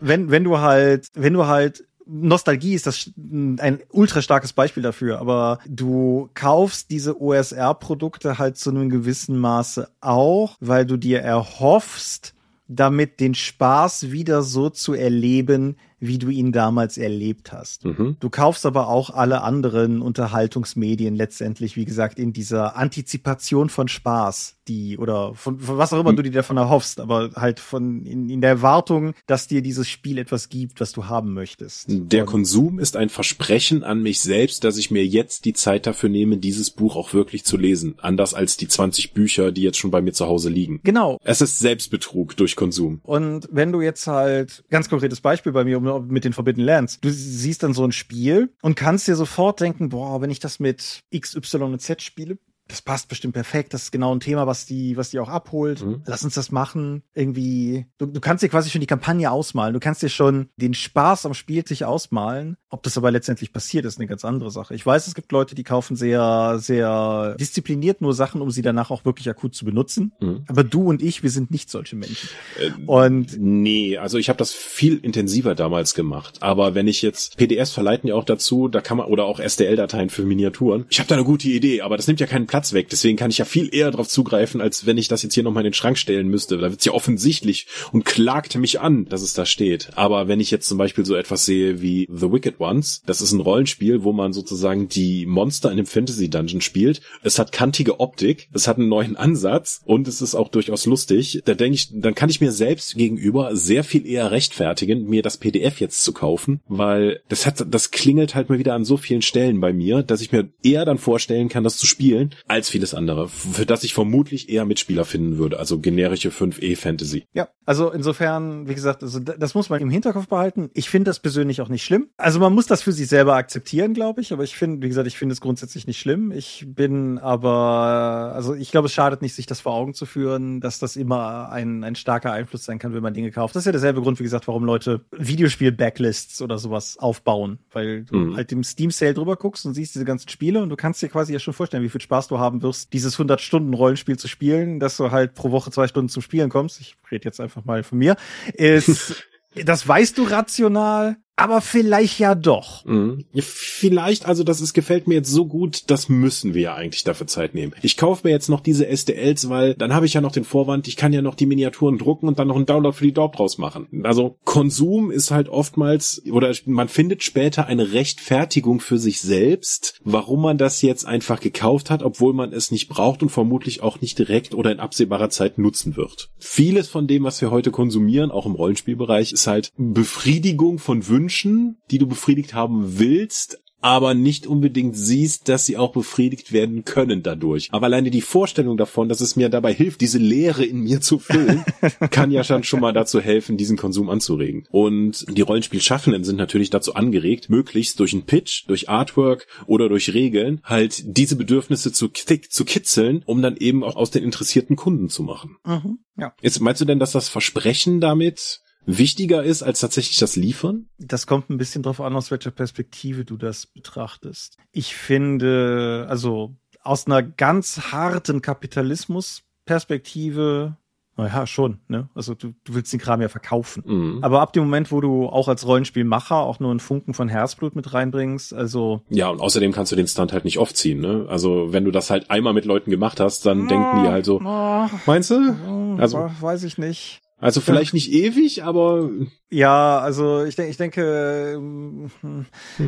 Wenn 0.00 0.30
wenn 0.30 0.44
du 0.44 0.58
halt, 0.58 1.08
wenn 1.14 1.34
du 1.34 1.46
halt 1.46 1.84
Nostalgie 2.06 2.74
ist 2.74 2.86
das 2.86 3.10
ein 3.16 3.80
ultra 3.90 4.22
starkes 4.22 4.52
Beispiel 4.52 4.82
dafür, 4.82 5.20
aber 5.20 5.58
du 5.68 6.30
kaufst 6.34 6.90
diese 6.90 7.20
OSR-Produkte 7.20 8.38
halt 8.38 8.56
zu 8.56 8.70
einem 8.70 8.90
gewissen 8.90 9.38
Maße 9.38 9.88
auch, 10.00 10.56
weil 10.60 10.86
du 10.86 10.96
dir 10.96 11.20
erhoffst, 11.20 12.34
damit 12.68 13.20
den 13.20 13.34
Spaß 13.34 14.10
wieder 14.10 14.42
so 14.42 14.70
zu 14.70 14.94
erleben, 14.94 15.76
wie 16.02 16.18
du 16.18 16.28
ihn 16.30 16.50
damals 16.50 16.98
erlebt 16.98 17.52
hast. 17.52 17.84
Mhm. 17.84 18.16
Du 18.18 18.28
kaufst 18.28 18.66
aber 18.66 18.88
auch 18.88 19.10
alle 19.10 19.42
anderen 19.42 20.02
Unterhaltungsmedien 20.02 21.14
letztendlich, 21.14 21.76
wie 21.76 21.84
gesagt, 21.84 22.18
in 22.18 22.32
dieser 22.32 22.76
Antizipation 22.76 23.68
von 23.68 23.86
Spaß, 23.86 24.56
die 24.66 24.98
oder 24.98 25.34
von, 25.34 25.60
von 25.60 25.78
was 25.78 25.92
auch 25.92 26.00
immer 26.00 26.12
mhm. 26.12 26.16
du 26.16 26.22
dir 26.24 26.32
davon 26.32 26.56
erhoffst, 26.56 26.98
aber 26.98 27.30
halt 27.36 27.60
von 27.60 28.04
in, 28.04 28.28
in 28.28 28.40
der 28.40 28.50
Erwartung, 28.50 29.14
dass 29.28 29.46
dir 29.46 29.62
dieses 29.62 29.88
Spiel 29.88 30.18
etwas 30.18 30.48
gibt, 30.48 30.80
was 30.80 30.90
du 30.90 31.06
haben 31.06 31.34
möchtest. 31.34 31.86
Der 31.88 32.22
Und 32.22 32.30
Konsum 32.30 32.80
ist 32.80 32.96
ein 32.96 33.08
Versprechen 33.08 33.84
an 33.84 34.02
mich 34.02 34.20
selbst, 34.20 34.64
dass 34.64 34.78
ich 34.78 34.90
mir 34.90 35.06
jetzt 35.06 35.44
die 35.44 35.52
Zeit 35.52 35.86
dafür 35.86 36.08
nehme, 36.08 36.38
dieses 36.38 36.70
Buch 36.70 36.96
auch 36.96 37.14
wirklich 37.14 37.44
zu 37.44 37.56
lesen, 37.56 37.94
anders 38.02 38.34
als 38.34 38.56
die 38.56 38.66
20 38.66 39.14
Bücher, 39.14 39.52
die 39.52 39.62
jetzt 39.62 39.78
schon 39.78 39.92
bei 39.92 40.02
mir 40.02 40.12
zu 40.12 40.26
Hause 40.26 40.48
liegen. 40.50 40.80
Genau. 40.82 41.18
Es 41.22 41.40
ist 41.40 41.60
Selbstbetrug 41.60 42.36
durch 42.36 42.56
Konsum. 42.56 43.00
Und 43.04 43.48
wenn 43.52 43.70
du 43.70 43.80
jetzt 43.80 44.08
halt 44.08 44.64
ganz 44.68 44.88
konkretes 44.88 45.20
Beispiel 45.20 45.52
bei 45.52 45.62
mir, 45.62 45.78
um 45.78 45.91
mit 46.00 46.24
den 46.24 46.32
Forbidden 46.32 46.64
Lands. 46.64 47.00
Du 47.00 47.10
siehst 47.10 47.62
dann 47.62 47.74
so 47.74 47.84
ein 47.84 47.92
Spiel 47.92 48.52
und 48.62 48.74
kannst 48.74 49.08
dir 49.08 49.16
sofort 49.16 49.60
denken, 49.60 49.88
boah, 49.88 50.20
wenn 50.20 50.30
ich 50.30 50.40
das 50.40 50.60
mit 50.60 51.02
X, 51.10 51.34
Y 51.34 51.72
und 51.72 51.80
Z 51.80 52.02
spiele, 52.02 52.38
das 52.72 52.80
passt 52.80 53.08
bestimmt 53.08 53.34
perfekt. 53.34 53.74
Das 53.74 53.82
ist 53.84 53.92
genau 53.92 54.14
ein 54.14 54.20
Thema, 54.20 54.46
was 54.46 54.64
die, 54.64 54.96
was 54.96 55.10
die 55.10 55.18
auch 55.18 55.28
abholt. 55.28 55.84
Mhm. 55.84 56.02
Lass 56.06 56.24
uns 56.24 56.34
das 56.34 56.50
machen. 56.50 57.02
Irgendwie, 57.12 57.84
du, 57.98 58.06
du 58.06 58.18
kannst 58.18 58.42
dir 58.42 58.48
quasi 58.48 58.70
schon 58.70 58.80
die 58.80 58.86
Kampagne 58.86 59.30
ausmalen. 59.30 59.74
Du 59.74 59.80
kannst 59.80 60.02
dir 60.02 60.08
schon 60.08 60.48
den 60.56 60.72
Spaß 60.72 61.26
am 61.26 61.34
Spiel 61.34 61.66
sich 61.66 61.84
ausmalen. 61.84 62.56
Ob 62.70 62.82
das 62.82 62.96
aber 62.96 63.10
letztendlich 63.10 63.52
passiert, 63.52 63.84
ist 63.84 63.98
eine 63.98 64.06
ganz 64.06 64.24
andere 64.24 64.50
Sache. 64.50 64.74
Ich 64.74 64.86
weiß, 64.86 65.06
es 65.06 65.14
gibt 65.14 65.30
Leute, 65.32 65.54
die 65.54 65.64
kaufen 65.64 65.96
sehr, 65.96 66.56
sehr 66.58 67.36
diszipliniert 67.38 68.00
nur 68.00 68.14
Sachen, 68.14 68.40
um 68.40 68.50
sie 68.50 68.62
danach 68.62 68.90
auch 68.90 69.04
wirklich 69.04 69.28
akut 69.28 69.54
zu 69.54 69.66
benutzen. 69.66 70.12
Mhm. 70.20 70.44
Aber 70.48 70.64
du 70.64 70.88
und 70.88 71.02
ich, 71.02 71.22
wir 71.22 71.28
sind 71.28 71.50
nicht 71.50 71.68
solche 71.68 71.94
Menschen. 71.94 72.30
Äh, 72.58 72.70
und 72.86 73.38
nee, 73.38 73.98
also 73.98 74.16
ich 74.16 74.30
habe 74.30 74.38
das 74.38 74.52
viel 74.52 74.96
intensiver 74.96 75.54
damals 75.54 75.92
gemacht. 75.92 76.38
Aber 76.40 76.74
wenn 76.74 76.88
ich 76.88 77.02
jetzt 77.02 77.36
PDFs 77.36 77.72
verleiten 77.72 78.08
ja 78.08 78.14
auch 78.14 78.24
dazu, 78.24 78.68
da 78.68 78.80
kann 78.80 78.96
man 78.96 79.08
oder 79.08 79.26
auch 79.26 79.40
STL-Dateien 79.40 80.08
für 80.08 80.22
Miniaturen. 80.22 80.86
Ich 80.88 81.00
habe 81.00 81.08
da 81.08 81.16
eine 81.16 81.24
gute 81.24 81.48
Idee, 81.48 81.82
aber 81.82 81.98
das 81.98 82.06
nimmt 82.06 82.20
ja 82.20 82.26
keinen 82.26 82.46
Platz 82.46 82.61
Platz 82.62 82.72
weg. 82.72 82.88
Deswegen 82.90 83.16
kann 83.16 83.30
ich 83.30 83.38
ja 83.38 83.44
viel 83.44 83.74
eher 83.74 83.90
darauf 83.90 84.06
zugreifen, 84.06 84.60
als 84.60 84.86
wenn 84.86 84.96
ich 84.96 85.08
das 85.08 85.22
jetzt 85.22 85.34
hier 85.34 85.42
nochmal 85.42 85.62
in 85.62 85.70
den 85.70 85.74
Schrank 85.74 85.98
stellen 85.98 86.28
müsste. 86.28 86.58
Da 86.58 86.70
wird's 86.70 86.84
ja 86.84 86.92
offensichtlich 86.92 87.66
und 87.90 88.04
klagt 88.04 88.54
mich 88.54 88.80
an, 88.80 89.06
dass 89.06 89.22
es 89.22 89.34
da 89.34 89.46
steht. 89.46 89.90
Aber 89.96 90.28
wenn 90.28 90.38
ich 90.38 90.52
jetzt 90.52 90.68
zum 90.68 90.78
Beispiel 90.78 91.04
so 91.04 91.16
etwas 91.16 91.44
sehe 91.44 91.82
wie 91.82 92.06
The 92.08 92.30
Wicked 92.30 92.60
Ones, 92.60 93.02
das 93.04 93.20
ist 93.20 93.32
ein 93.32 93.40
Rollenspiel, 93.40 94.04
wo 94.04 94.12
man 94.12 94.32
sozusagen 94.32 94.88
die 94.88 95.26
Monster 95.26 95.70
in 95.70 95.78
einem 95.78 95.86
Fantasy 95.86 96.30
Dungeon 96.30 96.60
spielt. 96.60 97.00
Es 97.22 97.40
hat 97.40 97.50
kantige 97.50 97.98
Optik, 97.98 98.48
es 98.52 98.68
hat 98.68 98.78
einen 98.78 98.88
neuen 98.88 99.16
Ansatz 99.16 99.80
und 99.84 100.06
es 100.06 100.22
ist 100.22 100.36
auch 100.36 100.48
durchaus 100.48 100.86
lustig. 100.86 101.42
Da 101.44 101.54
denke 101.54 101.74
ich, 101.74 101.88
dann 101.92 102.14
kann 102.14 102.30
ich 102.30 102.40
mir 102.40 102.52
selbst 102.52 102.94
gegenüber 102.94 103.56
sehr 103.56 103.82
viel 103.82 104.06
eher 104.06 104.30
rechtfertigen, 104.30 105.08
mir 105.08 105.22
das 105.22 105.36
PDF 105.36 105.80
jetzt 105.80 106.04
zu 106.04 106.12
kaufen, 106.12 106.60
weil 106.68 107.22
das 107.28 107.44
hat, 107.44 107.64
das 107.68 107.90
klingelt 107.90 108.36
halt 108.36 108.50
mal 108.50 108.60
wieder 108.60 108.74
an 108.74 108.84
so 108.84 108.96
vielen 108.96 109.22
Stellen 109.22 109.60
bei 109.60 109.72
mir, 109.72 110.04
dass 110.04 110.20
ich 110.20 110.30
mir 110.30 110.48
eher 110.62 110.84
dann 110.84 110.98
vorstellen 110.98 111.48
kann, 111.48 111.64
das 111.64 111.76
zu 111.76 111.86
spielen, 111.86 112.34
als 112.52 112.68
vieles 112.68 112.92
andere, 112.92 113.28
für 113.28 113.64
das 113.64 113.82
ich 113.82 113.94
vermutlich 113.94 114.50
eher 114.50 114.66
Mitspieler 114.66 115.06
finden 115.06 115.38
würde, 115.38 115.58
also 115.58 115.78
generische 115.78 116.28
5e 116.28 116.76
Fantasy. 116.76 117.24
Ja, 117.32 117.48
also 117.64 117.90
insofern, 117.90 118.68
wie 118.68 118.74
gesagt, 118.74 119.02
also 119.02 119.20
das 119.20 119.54
muss 119.54 119.70
man 119.70 119.80
im 119.80 119.88
Hinterkopf 119.88 120.28
behalten. 120.28 120.70
Ich 120.74 120.90
finde 120.90 121.08
das 121.08 121.20
persönlich 121.20 121.62
auch 121.62 121.68
nicht 121.68 121.82
schlimm. 121.82 122.08
Also 122.18 122.40
man 122.40 122.52
muss 122.52 122.66
das 122.66 122.82
für 122.82 122.92
sich 122.92 123.08
selber 123.08 123.36
akzeptieren, 123.36 123.94
glaube 123.94 124.20
ich, 124.20 124.34
aber 124.34 124.44
ich 124.44 124.54
finde, 124.54 124.82
wie 124.82 124.88
gesagt, 124.88 125.06
ich 125.06 125.16
finde 125.16 125.32
es 125.32 125.40
grundsätzlich 125.40 125.86
nicht 125.86 125.98
schlimm. 125.98 126.30
Ich 126.30 126.66
bin 126.68 127.18
aber, 127.18 128.32
also 128.34 128.54
ich 128.54 128.70
glaube, 128.70 128.86
es 128.86 128.92
schadet 128.92 129.22
nicht, 129.22 129.34
sich 129.34 129.46
das 129.46 129.62
vor 129.62 129.72
Augen 129.72 129.94
zu 129.94 130.04
führen, 130.04 130.60
dass 130.60 130.78
das 130.78 130.96
immer 130.96 131.50
ein, 131.50 131.84
ein 131.84 131.94
starker 131.94 132.32
Einfluss 132.32 132.66
sein 132.66 132.78
kann, 132.78 132.92
wenn 132.92 133.02
man 133.02 133.14
Dinge 133.14 133.30
kauft. 133.30 133.56
Das 133.56 133.62
ist 133.62 133.66
ja 133.66 133.72
derselbe 133.72 134.02
Grund, 134.02 134.18
wie 134.18 134.24
gesagt, 134.24 134.46
warum 134.46 134.64
Leute 134.64 135.06
Videospiel-Backlists 135.12 136.42
oder 136.42 136.58
sowas 136.58 136.98
aufbauen, 136.98 137.60
weil 137.72 138.04
du 138.04 138.16
mhm. 138.16 138.36
halt 138.36 138.52
im 138.52 138.62
Steam-Sale 138.62 139.14
drüber 139.14 139.36
guckst 139.36 139.64
und 139.64 139.72
siehst 139.72 139.94
diese 139.94 140.04
ganzen 140.04 140.28
Spiele 140.28 140.62
und 140.62 140.68
du 140.68 140.76
kannst 140.76 141.00
dir 141.00 141.08
quasi 141.08 141.32
ja 141.32 141.38
schon 141.38 141.54
vorstellen, 141.54 141.82
wie 141.82 141.88
viel 141.88 142.00
Spaß 142.00 142.28
du 142.28 142.31
haben 142.38 142.62
wirst, 142.62 142.92
dieses 142.92 143.18
100-Stunden-Rollenspiel 143.18 144.18
zu 144.18 144.28
spielen, 144.28 144.80
dass 144.80 144.96
du 144.96 145.10
halt 145.10 145.34
pro 145.34 145.50
Woche 145.50 145.70
zwei 145.70 145.86
Stunden 145.88 146.08
zum 146.08 146.22
Spielen 146.22 146.50
kommst. 146.50 146.80
Ich 146.80 146.96
rede 147.10 147.24
jetzt 147.24 147.40
einfach 147.40 147.64
mal 147.64 147.82
von 147.82 147.98
mir. 147.98 148.16
Ist, 148.54 149.24
das 149.64 149.86
weißt 149.86 150.18
du 150.18 150.24
rational, 150.24 151.16
aber 151.36 151.60
vielleicht 151.60 152.18
ja 152.18 152.34
doch. 152.34 152.84
Mhm. 152.84 153.24
Vielleicht, 153.34 154.26
also 154.26 154.44
das 154.44 154.60
ist, 154.60 154.74
gefällt 154.74 155.08
mir 155.08 155.14
jetzt 155.14 155.30
so 155.30 155.46
gut, 155.46 155.84
das 155.90 156.08
müssen 156.08 156.54
wir 156.54 156.62
ja 156.62 156.74
eigentlich 156.74 157.04
dafür 157.04 157.26
Zeit 157.26 157.54
nehmen. 157.54 157.72
Ich 157.82 157.96
kaufe 157.96 158.26
mir 158.26 158.32
jetzt 158.32 158.48
noch 158.48 158.60
diese 158.60 158.86
SDLs, 158.86 159.48
weil 159.48 159.74
dann 159.74 159.94
habe 159.94 160.06
ich 160.06 160.14
ja 160.14 160.20
noch 160.20 160.32
den 160.32 160.44
Vorwand, 160.44 160.88
ich 160.88 160.96
kann 160.96 161.12
ja 161.12 161.22
noch 161.22 161.34
die 161.34 161.46
Miniaturen 161.46 161.96
drucken 161.96 162.28
und 162.28 162.38
dann 162.38 162.48
noch 162.48 162.56
einen 162.56 162.66
Download 162.66 162.96
für 162.96 163.04
die 163.04 163.12
Dorp 163.12 163.36
draus 163.36 163.56
machen. 163.56 163.88
Also 164.02 164.36
Konsum 164.44 165.10
ist 165.10 165.30
halt 165.30 165.48
oftmals, 165.48 166.22
oder 166.30 166.54
man 166.66 166.88
findet 166.88 167.22
später 167.22 167.66
eine 167.66 167.92
Rechtfertigung 167.92 168.80
für 168.80 168.98
sich 168.98 169.20
selbst, 169.20 170.00
warum 170.04 170.42
man 170.42 170.58
das 170.58 170.82
jetzt 170.82 171.06
einfach 171.06 171.40
gekauft 171.40 171.88
hat, 171.88 172.02
obwohl 172.02 172.34
man 172.34 172.52
es 172.52 172.70
nicht 172.70 172.88
braucht 172.88 173.22
und 173.22 173.30
vermutlich 173.30 173.82
auch 173.82 174.00
nicht 174.00 174.18
direkt 174.18 174.54
oder 174.54 174.70
in 174.70 174.80
absehbarer 174.80 175.30
Zeit 175.30 175.56
nutzen 175.56 175.96
wird. 175.96 176.28
Vieles 176.38 176.88
von 176.88 177.06
dem, 177.06 177.24
was 177.24 177.40
wir 177.40 177.50
heute 177.50 177.70
konsumieren, 177.70 178.30
auch 178.30 178.44
im 178.44 178.54
Rollenspielbereich, 178.54 179.32
ist 179.32 179.46
halt 179.46 179.72
Befriedigung 179.78 180.78
von 180.78 181.08
Wünschen 181.08 181.21
Wünschen, 181.22 181.78
die 181.92 181.98
du 181.98 182.08
befriedigt 182.08 182.52
haben 182.52 182.98
willst, 182.98 183.62
aber 183.80 184.14
nicht 184.14 184.46
unbedingt 184.46 184.96
siehst, 184.96 185.48
dass 185.48 185.66
sie 185.66 185.76
auch 185.76 185.92
befriedigt 185.92 186.52
werden 186.52 186.84
können 186.84 187.22
dadurch. 187.22 187.68
Aber 187.72 187.86
alleine 187.86 188.10
die 188.10 188.20
Vorstellung 188.20 188.76
davon, 188.76 189.08
dass 189.08 189.20
es 189.20 189.34
mir 189.34 189.48
dabei 189.48 189.74
hilft, 189.74 190.00
diese 190.00 190.18
Leere 190.18 190.64
in 190.64 190.80
mir 190.80 191.00
zu 191.00 191.18
füllen, 191.18 191.64
kann 192.10 192.30
ja 192.30 192.44
schon 192.44 192.62
schon 192.62 192.80
mal 192.80 192.92
dazu 192.92 193.20
helfen, 193.20 193.56
diesen 193.56 193.76
Konsum 193.76 194.08
anzuregen. 194.08 194.66
Und 194.70 195.26
die 195.36 195.42
Rollenspielschaffenden 195.42 196.22
sind 196.22 196.36
natürlich 196.36 196.70
dazu 196.70 196.94
angeregt, 196.94 197.50
möglichst 197.50 197.98
durch 197.98 198.12
einen 198.12 198.24
Pitch, 198.24 198.68
durch 198.68 198.88
Artwork 198.88 199.46
oder 199.66 199.88
durch 199.88 200.14
Regeln 200.14 200.60
halt 200.62 201.02
diese 201.04 201.36
Bedürfnisse 201.36 201.92
zu, 201.92 202.08
zu 202.08 202.64
kitzeln, 202.64 203.22
um 203.26 203.42
dann 203.42 203.56
eben 203.56 203.82
auch 203.82 203.96
aus 203.96 204.12
den 204.12 204.22
interessierten 204.22 204.76
Kunden 204.76 205.08
zu 205.08 205.24
machen. 205.24 205.56
Mhm, 205.64 205.98
ja. 206.16 206.34
Jetzt 206.40 206.60
meinst 206.60 206.80
du 206.80 206.84
denn, 206.84 207.00
dass 207.00 207.12
das 207.12 207.28
Versprechen 207.28 208.00
damit 208.00 208.60
wichtiger 208.86 209.42
ist 209.42 209.62
als 209.62 209.80
tatsächlich 209.80 210.18
das 210.18 210.36
Liefern? 210.36 210.86
Das 210.98 211.26
kommt 211.26 211.50
ein 211.50 211.58
bisschen 211.58 211.82
drauf 211.82 212.00
an, 212.00 212.16
aus 212.16 212.30
welcher 212.30 212.50
Perspektive 212.50 213.24
du 213.24 213.36
das 213.36 213.66
betrachtest. 213.66 214.56
Ich 214.72 214.94
finde, 214.94 216.06
also 216.08 216.54
aus 216.82 217.06
einer 217.06 217.22
ganz 217.22 217.92
harten 217.92 218.42
Kapitalismus-Perspektive 218.42 220.76
Naja, 221.16 221.46
schon, 221.46 221.78
ne? 221.88 222.08
Also 222.14 222.34
du, 222.34 222.54
du 222.64 222.74
willst 222.74 222.92
den 222.92 222.98
Kram 222.98 223.20
ja 223.20 223.28
verkaufen. 223.28 223.84
Mhm. 223.86 224.24
Aber 224.24 224.40
ab 224.40 224.52
dem 224.54 224.64
Moment, 224.64 224.90
wo 224.90 225.00
du 225.00 225.26
auch 225.26 225.46
als 225.46 225.66
Rollenspielmacher 225.66 226.36
auch 226.36 226.58
nur 226.58 226.70
einen 226.70 226.80
Funken 226.80 227.12
von 227.12 227.28
Herzblut 227.28 227.76
mit 227.76 227.92
reinbringst, 227.92 228.54
also. 228.54 229.02
Ja, 229.10 229.28
und 229.28 229.40
außerdem 229.40 229.72
kannst 229.72 229.92
du 229.92 229.96
den 229.96 230.08
Stunt 230.08 230.32
halt 230.32 230.44
nicht 230.44 230.58
oft 230.58 230.76
ziehen, 230.76 231.00
ne? 231.00 231.26
Also 231.28 231.72
wenn 231.72 231.84
du 231.84 231.90
das 231.90 232.10
halt 232.10 232.30
einmal 232.30 232.54
mit 232.54 232.64
Leuten 232.64 232.90
gemacht 232.90 233.20
hast, 233.20 233.44
dann 233.44 233.66
oh, 233.66 233.68
denken 233.68 234.02
die 234.02 234.08
halt 234.08 234.24
so, 234.24 234.40
oh, 234.42 234.88
meinst 235.06 235.30
du? 235.30 235.96
Also 235.98 236.30
weiß 236.40 236.64
ich 236.64 236.78
nicht. 236.78 237.20
Also 237.42 237.60
vielleicht 237.60 237.92
nicht 237.92 238.12
ewig, 238.12 238.62
aber 238.62 239.10
ja, 239.50 239.98
also 239.98 240.44
ich 240.44 240.54
denke, 240.54 240.70
ich 240.70 240.76
denke, 240.76 241.54
ähm, 241.56 242.10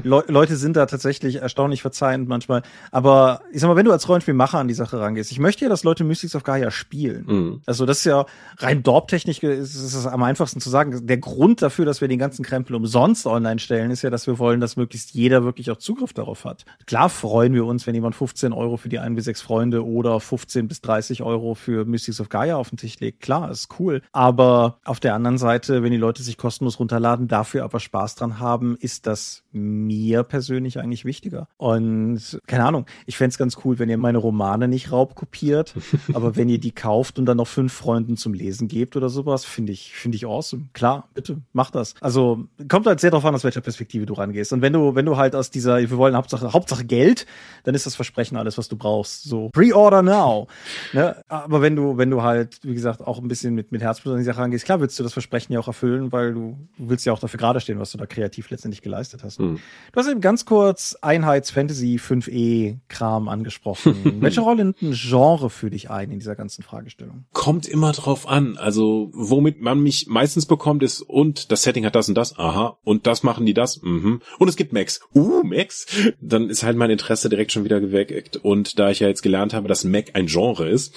Le 0.04 0.24
Leute 0.28 0.56
sind 0.56 0.76
da 0.76 0.86
tatsächlich 0.86 1.36
erstaunlich 1.36 1.82
verzeihend 1.82 2.28
manchmal. 2.28 2.62
Aber 2.92 3.42
ich 3.52 3.60
sag 3.60 3.68
mal, 3.68 3.74
wenn 3.74 3.84
du 3.84 3.90
als 3.90 4.08
Rollenspielmacher 4.08 4.58
an 4.58 4.68
die 4.68 4.74
Sache 4.74 5.00
rangehst, 5.00 5.32
ich 5.32 5.40
möchte 5.40 5.64
ja, 5.64 5.68
dass 5.68 5.82
Leute 5.82 6.04
Mystics 6.04 6.36
of 6.36 6.44
Gaia 6.44 6.70
spielen. 6.70 7.24
Mhm. 7.26 7.60
Also 7.66 7.84
das 7.84 7.98
ist 7.98 8.04
ja 8.04 8.26
rein 8.58 8.84
Dorp-technisch 8.84 9.42
ist 9.42 9.74
es 9.74 10.06
am 10.06 10.22
einfachsten 10.22 10.60
zu 10.60 10.70
sagen. 10.70 11.04
Der 11.04 11.18
Grund 11.18 11.60
dafür, 11.60 11.84
dass 11.84 12.00
wir 12.00 12.06
den 12.06 12.20
ganzen 12.20 12.44
Krempel 12.44 12.76
umsonst 12.76 13.26
online 13.26 13.58
stellen, 13.58 13.90
ist 13.90 14.02
ja, 14.02 14.10
dass 14.10 14.28
wir 14.28 14.38
wollen, 14.38 14.60
dass 14.60 14.76
möglichst 14.76 15.14
jeder 15.14 15.42
wirklich 15.42 15.70
auch 15.72 15.78
Zugriff 15.78 16.12
darauf 16.12 16.44
hat. 16.44 16.64
Klar 16.86 17.10
freuen 17.10 17.54
wir 17.54 17.66
uns, 17.66 17.88
wenn 17.88 17.94
jemand 17.96 18.14
15 18.14 18.52
Euro 18.52 18.76
für 18.76 18.88
die 18.88 19.00
ein 19.00 19.16
bis 19.16 19.24
sechs 19.24 19.42
Freunde 19.42 19.84
oder 19.84 20.20
15 20.20 20.68
bis 20.68 20.80
30 20.80 21.22
Euro 21.24 21.54
für 21.54 21.84
Mystics 21.84 22.20
of 22.20 22.28
Gaia 22.28 22.56
auf 22.56 22.70
den 22.70 22.78
Tisch 22.78 23.00
legt. 23.00 23.20
Klar, 23.20 23.50
ist 23.50 23.68
cool. 23.80 24.00
Aber 24.12 24.43
auf 24.44 25.00
der 25.00 25.14
anderen 25.14 25.38
Seite, 25.38 25.82
wenn 25.82 25.92
die 25.92 25.98
Leute 25.98 26.22
sich 26.22 26.36
kosten 26.38 26.54
kostenlos 26.54 26.78
runterladen, 26.78 27.26
dafür 27.26 27.64
aber 27.64 27.80
Spaß 27.80 28.14
dran 28.14 28.38
haben, 28.38 28.76
ist 28.76 29.06
das 29.06 29.42
mir 29.52 30.22
persönlich 30.22 30.78
eigentlich 30.78 31.04
wichtiger. 31.04 31.48
Und 31.56 32.40
keine 32.46 32.64
Ahnung, 32.64 32.86
ich 33.06 33.16
fände 33.16 33.36
ganz 33.36 33.58
cool, 33.64 33.78
wenn 33.78 33.88
ihr 33.88 33.98
meine 33.98 34.18
Romane 34.18 34.68
nicht 34.68 34.92
raubkopiert, 34.92 35.74
aber 36.14 36.36
wenn 36.36 36.48
ihr 36.48 36.58
die 36.58 36.72
kauft 36.72 37.18
und 37.18 37.26
dann 37.26 37.38
noch 37.38 37.48
fünf 37.48 37.72
Freunden 37.72 38.16
zum 38.16 38.34
Lesen 38.34 38.68
gebt 38.68 38.96
oder 38.96 39.08
sowas, 39.08 39.44
finde 39.44 39.72
ich, 39.72 39.94
finde 39.94 40.16
ich 40.16 40.26
awesome. 40.26 40.66
Klar, 40.72 41.08
bitte, 41.14 41.38
mach 41.52 41.70
das. 41.70 41.94
Also 42.00 42.44
kommt 42.68 42.86
halt 42.86 43.00
sehr 43.00 43.10
darauf 43.10 43.24
an, 43.24 43.34
aus 43.34 43.44
welcher 43.44 43.60
Perspektive 43.60 44.06
du 44.06 44.14
rangehst. 44.14 44.52
Und 44.52 44.62
wenn 44.62 44.72
du, 44.72 44.94
wenn 44.94 45.06
du 45.06 45.16
halt 45.16 45.34
aus 45.34 45.50
dieser, 45.50 45.78
wir 45.78 45.96
wollen 45.96 46.16
Hauptsache, 46.16 46.52
Hauptsache 46.52 46.84
Geld, 46.84 47.26
dann 47.64 47.74
ist 47.74 47.86
das 47.86 47.96
Versprechen 47.96 48.36
alles, 48.36 48.58
was 48.58 48.68
du 48.68 48.76
brauchst. 48.76 49.24
So, 49.24 49.50
pre-order 49.50 50.02
now. 50.02 50.46
ne? 50.92 51.16
Aber 51.28 51.62
wenn 51.62 51.74
du, 51.74 51.96
wenn 51.98 52.10
du 52.10 52.22
halt, 52.22 52.60
wie 52.62 52.74
gesagt, 52.74 53.00
auch 53.00 53.18
ein 53.18 53.28
bisschen 53.28 53.54
mit, 53.54 53.72
mit 53.72 53.82
Herzblut 53.82 54.14
an 54.14 54.20
die 54.34 54.36
Sache 54.36 54.42
rangehst, 54.42 54.64
klar 54.64 54.80
willst 54.80 54.98
du 54.98 55.02
das 55.02 55.12
Versprechen 55.12 55.52
ja 55.52 55.60
auch 55.60 55.68
erfüllen, 55.68 56.12
weil 56.12 56.34
du 56.34 56.44
du, 56.44 56.88
willst 56.88 57.06
ja 57.06 57.12
auch 57.12 57.18
dafür 57.18 57.38
gerade 57.38 57.60
stehen, 57.60 57.78
was 57.78 57.92
du 57.92 57.98
da 57.98 58.06
kreativ 58.06 58.50
letztendlich 58.50 58.82
geleistet 58.82 59.22
hast. 59.24 59.40
Mhm. 59.40 59.58
Du 59.92 60.00
hast 60.00 60.08
eben 60.08 60.20
ganz 60.20 60.44
kurz 60.44 60.96
Einheits-Fantasy 61.00 61.96
5e-Kram 61.96 63.28
angesprochen. 63.28 63.94
Welche 64.20 64.40
Rolle 64.40 64.64
nimmt 64.64 64.82
ein 64.82 64.92
Genre 64.92 65.50
für 65.50 65.70
dich 65.70 65.90
ein 65.90 66.10
in 66.10 66.18
dieser 66.18 66.36
ganzen 66.36 66.62
Fragestellung? 66.62 67.24
Kommt 67.32 67.66
immer 67.66 67.92
drauf 67.92 68.28
an. 68.28 68.56
Also, 68.56 69.10
womit 69.12 69.60
man 69.60 69.80
mich 69.80 70.06
meistens 70.08 70.46
bekommt, 70.46 70.82
ist, 70.82 71.02
und 71.02 71.50
das 71.50 71.62
Setting 71.62 71.84
hat 71.84 71.94
das 71.94 72.08
und 72.08 72.14
das, 72.14 72.38
aha, 72.38 72.78
und 72.84 73.06
das 73.06 73.22
machen 73.22 73.46
die 73.46 73.54
das, 73.54 73.82
mhm. 73.82 74.20
Und 74.38 74.48
es 74.48 74.56
gibt 74.56 74.72
Max. 74.72 75.00
Uh, 75.14 75.42
Max. 75.42 75.86
Dann 76.20 76.50
ist 76.50 76.62
halt 76.62 76.76
mein 76.76 76.90
Interesse 76.90 77.28
direkt 77.28 77.52
schon 77.52 77.64
wieder 77.64 77.80
geweckt. 77.80 78.36
Und 78.36 78.78
da 78.78 78.90
ich 78.90 79.00
ja 79.00 79.08
jetzt 79.08 79.22
gelernt 79.22 79.54
habe, 79.54 79.68
dass 79.68 79.84
Mac 79.84 80.10
ein 80.14 80.26
Genre 80.26 80.68
ist, 80.68 80.94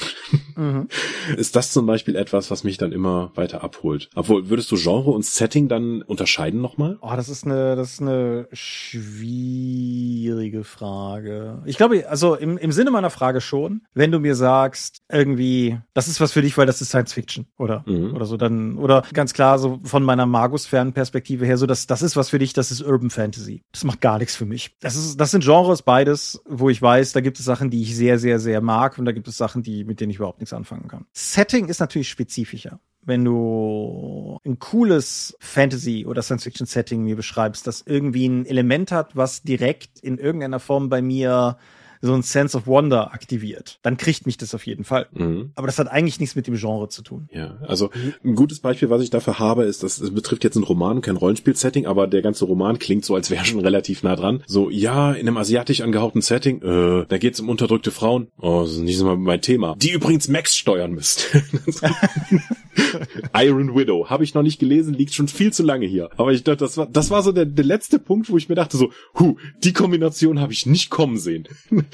mhm. 0.55 0.87
ist 1.37 1.55
das 1.55 1.71
zum 1.71 1.85
Beispiel 1.85 2.15
etwas, 2.15 2.51
was 2.51 2.63
mich 2.63 2.77
dann 2.77 2.91
immer 2.91 3.26
weiter 3.35 3.63
abholt. 3.63 4.09
Obwohl, 4.15 4.49
würdest 4.49 4.71
du 4.71 4.77
Genre 4.77 5.11
und 5.11 5.25
Setting 5.25 5.67
dann 5.67 6.01
unterscheiden 6.01 6.61
nochmal? 6.61 6.97
Oh, 7.01 7.13
das 7.15 7.29
ist 7.29 7.45
eine, 7.45 7.75
das 7.75 7.93
ist 7.93 8.01
eine 8.01 8.47
schwierige 8.53 10.63
Frage. 10.63 11.61
Ich 11.65 11.77
glaube, 11.77 12.09
also 12.09 12.35
im, 12.35 12.57
im 12.57 12.71
Sinne 12.71 12.91
meiner 12.91 13.09
Frage 13.09 13.41
schon, 13.41 13.81
wenn 13.93 14.11
du 14.11 14.19
mir 14.19 14.35
sagst, 14.35 15.01
irgendwie, 15.09 15.79
das 15.93 16.07
ist 16.07 16.21
was 16.21 16.31
für 16.31 16.41
dich, 16.41 16.57
weil 16.57 16.65
das 16.65 16.81
ist 16.81 16.89
Science 16.89 17.13
Fiction, 17.13 17.47
oder? 17.57 17.83
Mhm. 17.87 18.15
Oder 18.15 18.25
so 18.25 18.37
dann, 18.37 18.77
oder 18.77 19.03
ganz 19.13 19.33
klar, 19.33 19.59
so 19.59 19.79
von 19.83 20.03
meiner 20.03 20.25
Magus-Fernperspektive 20.25 21.45
her, 21.45 21.57
so 21.57 21.65
dass 21.65 21.87
das 21.87 22.01
ist 22.01 22.15
was 22.15 22.29
für 22.29 22.39
dich, 22.39 22.53
das 22.53 22.71
ist 22.71 22.81
Urban 22.81 23.09
Fantasy. 23.09 23.63
Das 23.71 23.83
macht 23.83 24.01
gar 24.01 24.19
nichts 24.19 24.35
für 24.35 24.45
mich. 24.45 24.75
Das 24.79 24.95
ist, 24.95 25.19
das 25.19 25.31
sind 25.31 25.43
Genres 25.43 25.81
beides, 25.81 26.41
wo 26.47 26.69
ich 26.69 26.81
weiß, 26.81 27.13
da 27.13 27.21
gibt 27.21 27.39
es 27.39 27.45
Sachen, 27.45 27.69
die 27.69 27.81
ich 27.81 27.95
sehr, 27.95 28.19
sehr, 28.19 28.39
sehr 28.39 28.61
mag 28.61 28.97
und 28.97 29.05
da 29.05 29.11
gibt 29.11 29.27
es 29.27 29.37
Sachen, 29.37 29.63
die, 29.63 29.83
mit 29.83 29.99
denen 29.99 30.11
ich 30.11 30.17
überhaupt 30.17 30.39
nichts 30.39 30.53
anfangen 30.53 30.87
kann. 30.87 31.05
Setting 31.13 31.67
ist 31.67 31.79
natürlich 31.79 32.09
spezifischer 32.09 32.79
wenn 33.07 33.23
du 33.23 34.39
ein 34.45 34.59
cooles 34.59 35.35
Fantasy- 35.39 36.05
oder 36.05 36.21
Science-Fiction-Setting 36.21 37.03
mir 37.03 37.15
beschreibst, 37.15 37.65
das 37.65 37.83
irgendwie 37.85 38.27
ein 38.27 38.45
Element 38.45 38.91
hat, 38.91 39.15
was 39.15 39.41
direkt 39.41 39.99
in 40.01 40.17
irgendeiner 40.17 40.59
Form 40.59 40.89
bei 40.89 41.01
mir 41.01 41.57
so 42.01 42.13
ein 42.13 42.21
Sense 42.21 42.55
of 42.55 42.67
Wonder 42.67 43.13
aktiviert, 43.13 43.79
dann 43.81 43.97
kriegt 43.97 44.25
mich 44.25 44.37
das 44.37 44.53
auf 44.53 44.65
jeden 44.65 44.83
Fall. 44.83 45.07
Mhm. 45.13 45.51
Aber 45.55 45.67
das 45.67 45.79
hat 45.79 45.87
eigentlich 45.87 46.19
nichts 46.19 46.35
mit 46.35 46.47
dem 46.47 46.55
Genre 46.55 46.89
zu 46.89 47.01
tun. 47.01 47.27
Ja, 47.31 47.57
also 47.61 47.89
ein 48.23 48.35
gutes 48.35 48.59
Beispiel, 48.59 48.89
was 48.89 49.01
ich 49.01 49.09
dafür 49.09 49.39
habe, 49.39 49.63
ist, 49.63 49.83
dass 49.83 49.99
es 49.99 50.13
betrifft 50.13 50.43
jetzt 50.43 50.55
einen 50.55 50.63
Roman, 50.63 51.01
kein 51.01 51.17
Rollenspiel-Setting, 51.17 51.85
aber 51.85 52.07
der 52.07 52.21
ganze 52.21 52.45
Roman 52.45 52.79
klingt 52.79 53.05
so, 53.05 53.15
als 53.15 53.29
wäre 53.29 53.45
schon 53.45 53.59
relativ 53.59 54.03
nah 54.03 54.15
dran. 54.15 54.43
So, 54.47 54.69
ja, 54.69 55.13
in 55.13 55.27
einem 55.27 55.37
asiatisch 55.37 55.81
angehauchten 55.81 56.21
Setting, 56.21 56.61
äh, 56.61 57.05
da 57.07 57.17
geht's 57.17 57.39
um 57.39 57.49
unterdrückte 57.49 57.91
Frauen. 57.91 58.27
Oh, 58.39 58.61
das 58.61 58.73
ist 58.73 58.79
nicht 58.79 58.97
so 58.97 59.05
mal 59.05 59.17
mein 59.17 59.41
Thema. 59.41 59.75
Die 59.77 59.91
übrigens 59.91 60.27
Max 60.27 60.55
steuern 60.55 60.91
müsst. 60.91 61.27
Iron 63.35 63.75
Widow 63.75 64.09
habe 64.09 64.23
ich 64.23 64.33
noch 64.33 64.43
nicht 64.43 64.59
gelesen, 64.59 64.93
liegt 64.93 65.13
schon 65.13 65.27
viel 65.27 65.53
zu 65.53 65.63
lange 65.63 65.85
hier. 65.85 66.09
Aber 66.17 66.31
ich 66.31 66.43
dachte, 66.43 66.65
das 66.65 66.77
war 66.77 66.87
das 66.87 67.09
war 67.09 67.23
so 67.23 67.31
der, 67.31 67.45
der 67.45 67.65
letzte 67.65 67.99
Punkt, 67.99 68.29
wo 68.29 68.37
ich 68.37 68.49
mir 68.49 68.55
dachte 68.55 68.77
so, 68.77 68.91
hu, 69.19 69.37
die 69.63 69.73
Kombination 69.73 70.39
habe 70.39 70.53
ich 70.53 70.65
nicht 70.65 70.89
kommen 70.89 71.17
sehen. 71.17 71.47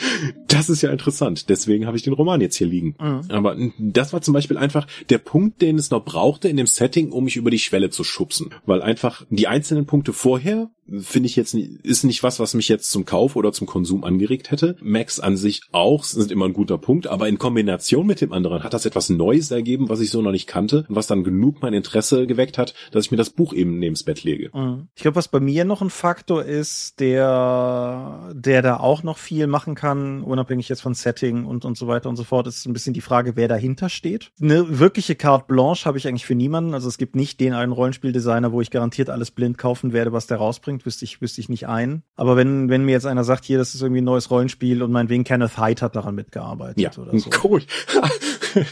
das 0.47 0.69
ist 0.69 0.81
ja 0.81 0.91
interessant. 0.91 1.49
Deswegen 1.49 1.85
habe 1.85 1.97
ich 1.97 2.03
den 2.03 2.13
Roman 2.13 2.41
jetzt 2.41 2.57
hier 2.57 2.67
liegen. 2.67 2.95
Mhm. 2.99 3.21
Aber 3.29 3.57
das 3.77 4.13
war 4.13 4.21
zum 4.21 4.33
Beispiel 4.33 4.57
einfach 4.57 4.87
der 5.09 5.17
Punkt, 5.17 5.61
den 5.61 5.77
es 5.77 5.91
noch 5.91 6.03
brauchte 6.03 6.47
in 6.47 6.57
dem 6.57 6.67
Setting, 6.67 7.11
um 7.11 7.25
mich 7.25 7.35
über 7.35 7.51
die 7.51 7.59
Schwelle 7.59 7.89
zu 7.89 8.03
schubsen. 8.03 8.49
Weil 8.65 8.81
einfach 8.81 9.25
die 9.29 9.47
einzelnen 9.47 9.85
Punkte 9.85 10.13
vorher 10.13 10.69
finde 10.99 11.27
ich 11.27 11.35
jetzt 11.35 11.53
nicht, 11.53 11.69
ist 11.83 12.03
nicht 12.03 12.23
was, 12.23 12.39
was 12.39 12.53
mich 12.53 12.67
jetzt 12.67 12.91
zum 12.91 13.05
Kauf 13.05 13.35
oder 13.35 13.53
zum 13.53 13.67
Konsum 13.67 14.03
angeregt 14.03 14.51
hätte. 14.51 14.75
Max 14.81 15.19
an 15.19 15.37
sich 15.37 15.61
auch 15.71 16.03
sind 16.03 16.31
immer 16.31 16.45
ein 16.45 16.53
guter 16.53 16.77
Punkt, 16.77 17.07
aber 17.07 17.27
in 17.29 17.37
Kombination 17.37 18.05
mit 18.05 18.21
dem 18.21 18.33
anderen 18.33 18.63
hat 18.63 18.73
das 18.73 18.85
etwas 18.85 19.09
Neues 19.09 19.51
ergeben, 19.51 19.89
was 19.89 20.01
ich 20.01 20.09
so 20.09 20.21
noch 20.21 20.31
nicht 20.31 20.47
kannte, 20.47 20.72
was 20.89 21.07
dann 21.07 21.23
genug 21.23 21.61
mein 21.61 21.73
Interesse 21.73 22.27
geweckt 22.27 22.57
hat, 22.57 22.73
dass 22.91 23.05
ich 23.05 23.11
mir 23.11 23.17
das 23.17 23.29
Buch 23.29 23.53
eben 23.53 23.79
neben 23.79 23.95
das 23.95 24.03
Bett 24.03 24.23
lege. 24.23 24.49
Mhm. 24.53 24.87
Ich 24.95 25.01
glaube, 25.01 25.15
was 25.15 25.27
bei 25.27 25.39
mir 25.39 25.65
noch 25.65 25.81
ein 25.81 25.89
Faktor 25.89 26.43
ist, 26.43 26.99
der, 26.99 28.31
der 28.33 28.61
da 28.61 28.77
auch 28.77 29.03
noch 29.03 29.17
viel 29.17 29.47
machen 29.47 29.75
kann, 29.75 30.23
unabhängig 30.23 30.69
jetzt 30.69 30.81
von 30.81 30.93
Setting 30.93 31.45
und, 31.45 31.65
und 31.65 31.77
so 31.77 31.87
weiter 31.87 32.09
und 32.09 32.17
so 32.17 32.23
fort, 32.23 32.47
ist 32.47 32.65
ein 32.65 32.73
bisschen 32.73 32.93
die 32.93 33.01
Frage, 33.01 33.35
wer 33.35 33.47
dahinter 33.47 33.89
steht. 33.89 34.31
Eine 34.41 34.79
wirkliche 34.79 35.15
Carte 35.15 35.45
Blanche 35.47 35.85
habe 35.85 35.97
ich 35.97 36.07
eigentlich 36.07 36.25
für 36.25 36.35
niemanden. 36.35 36.73
Also 36.73 36.87
es 36.87 36.97
gibt 36.97 37.15
nicht 37.15 37.39
den 37.39 37.53
einen 37.53 37.71
Rollenspieldesigner, 37.71 38.51
wo 38.51 38.61
ich 38.61 38.71
garantiert 38.71 39.09
alles 39.09 39.31
blind 39.31 39.57
kaufen 39.57 39.93
werde, 39.93 40.11
was 40.11 40.27
der 40.27 40.37
rausbringt 40.37 40.73
bringt, 40.73 40.85
wüsste 40.85 41.05
ich, 41.05 41.21
wüsste 41.21 41.41
ich 41.41 41.49
nicht 41.49 41.67
ein. 41.67 42.03
Aber 42.15 42.35
wenn, 42.35 42.69
wenn 42.69 42.85
mir 42.85 42.91
jetzt 42.91 43.05
einer 43.05 43.23
sagt, 43.23 43.45
hier, 43.45 43.57
das 43.57 43.75
ist 43.75 43.81
irgendwie 43.81 44.01
ein 44.01 44.05
neues 44.05 44.31
Rollenspiel 44.31 44.81
und 44.81 44.91
meinetwegen 44.91 45.23
Kenneth 45.23 45.57
Hyde 45.57 45.81
hat 45.81 45.95
daran 45.95 46.15
mitgearbeitet 46.15 46.79
ja. 46.79 46.91
oder 46.97 47.17
so. 47.17 47.29
Cool. 47.43 47.61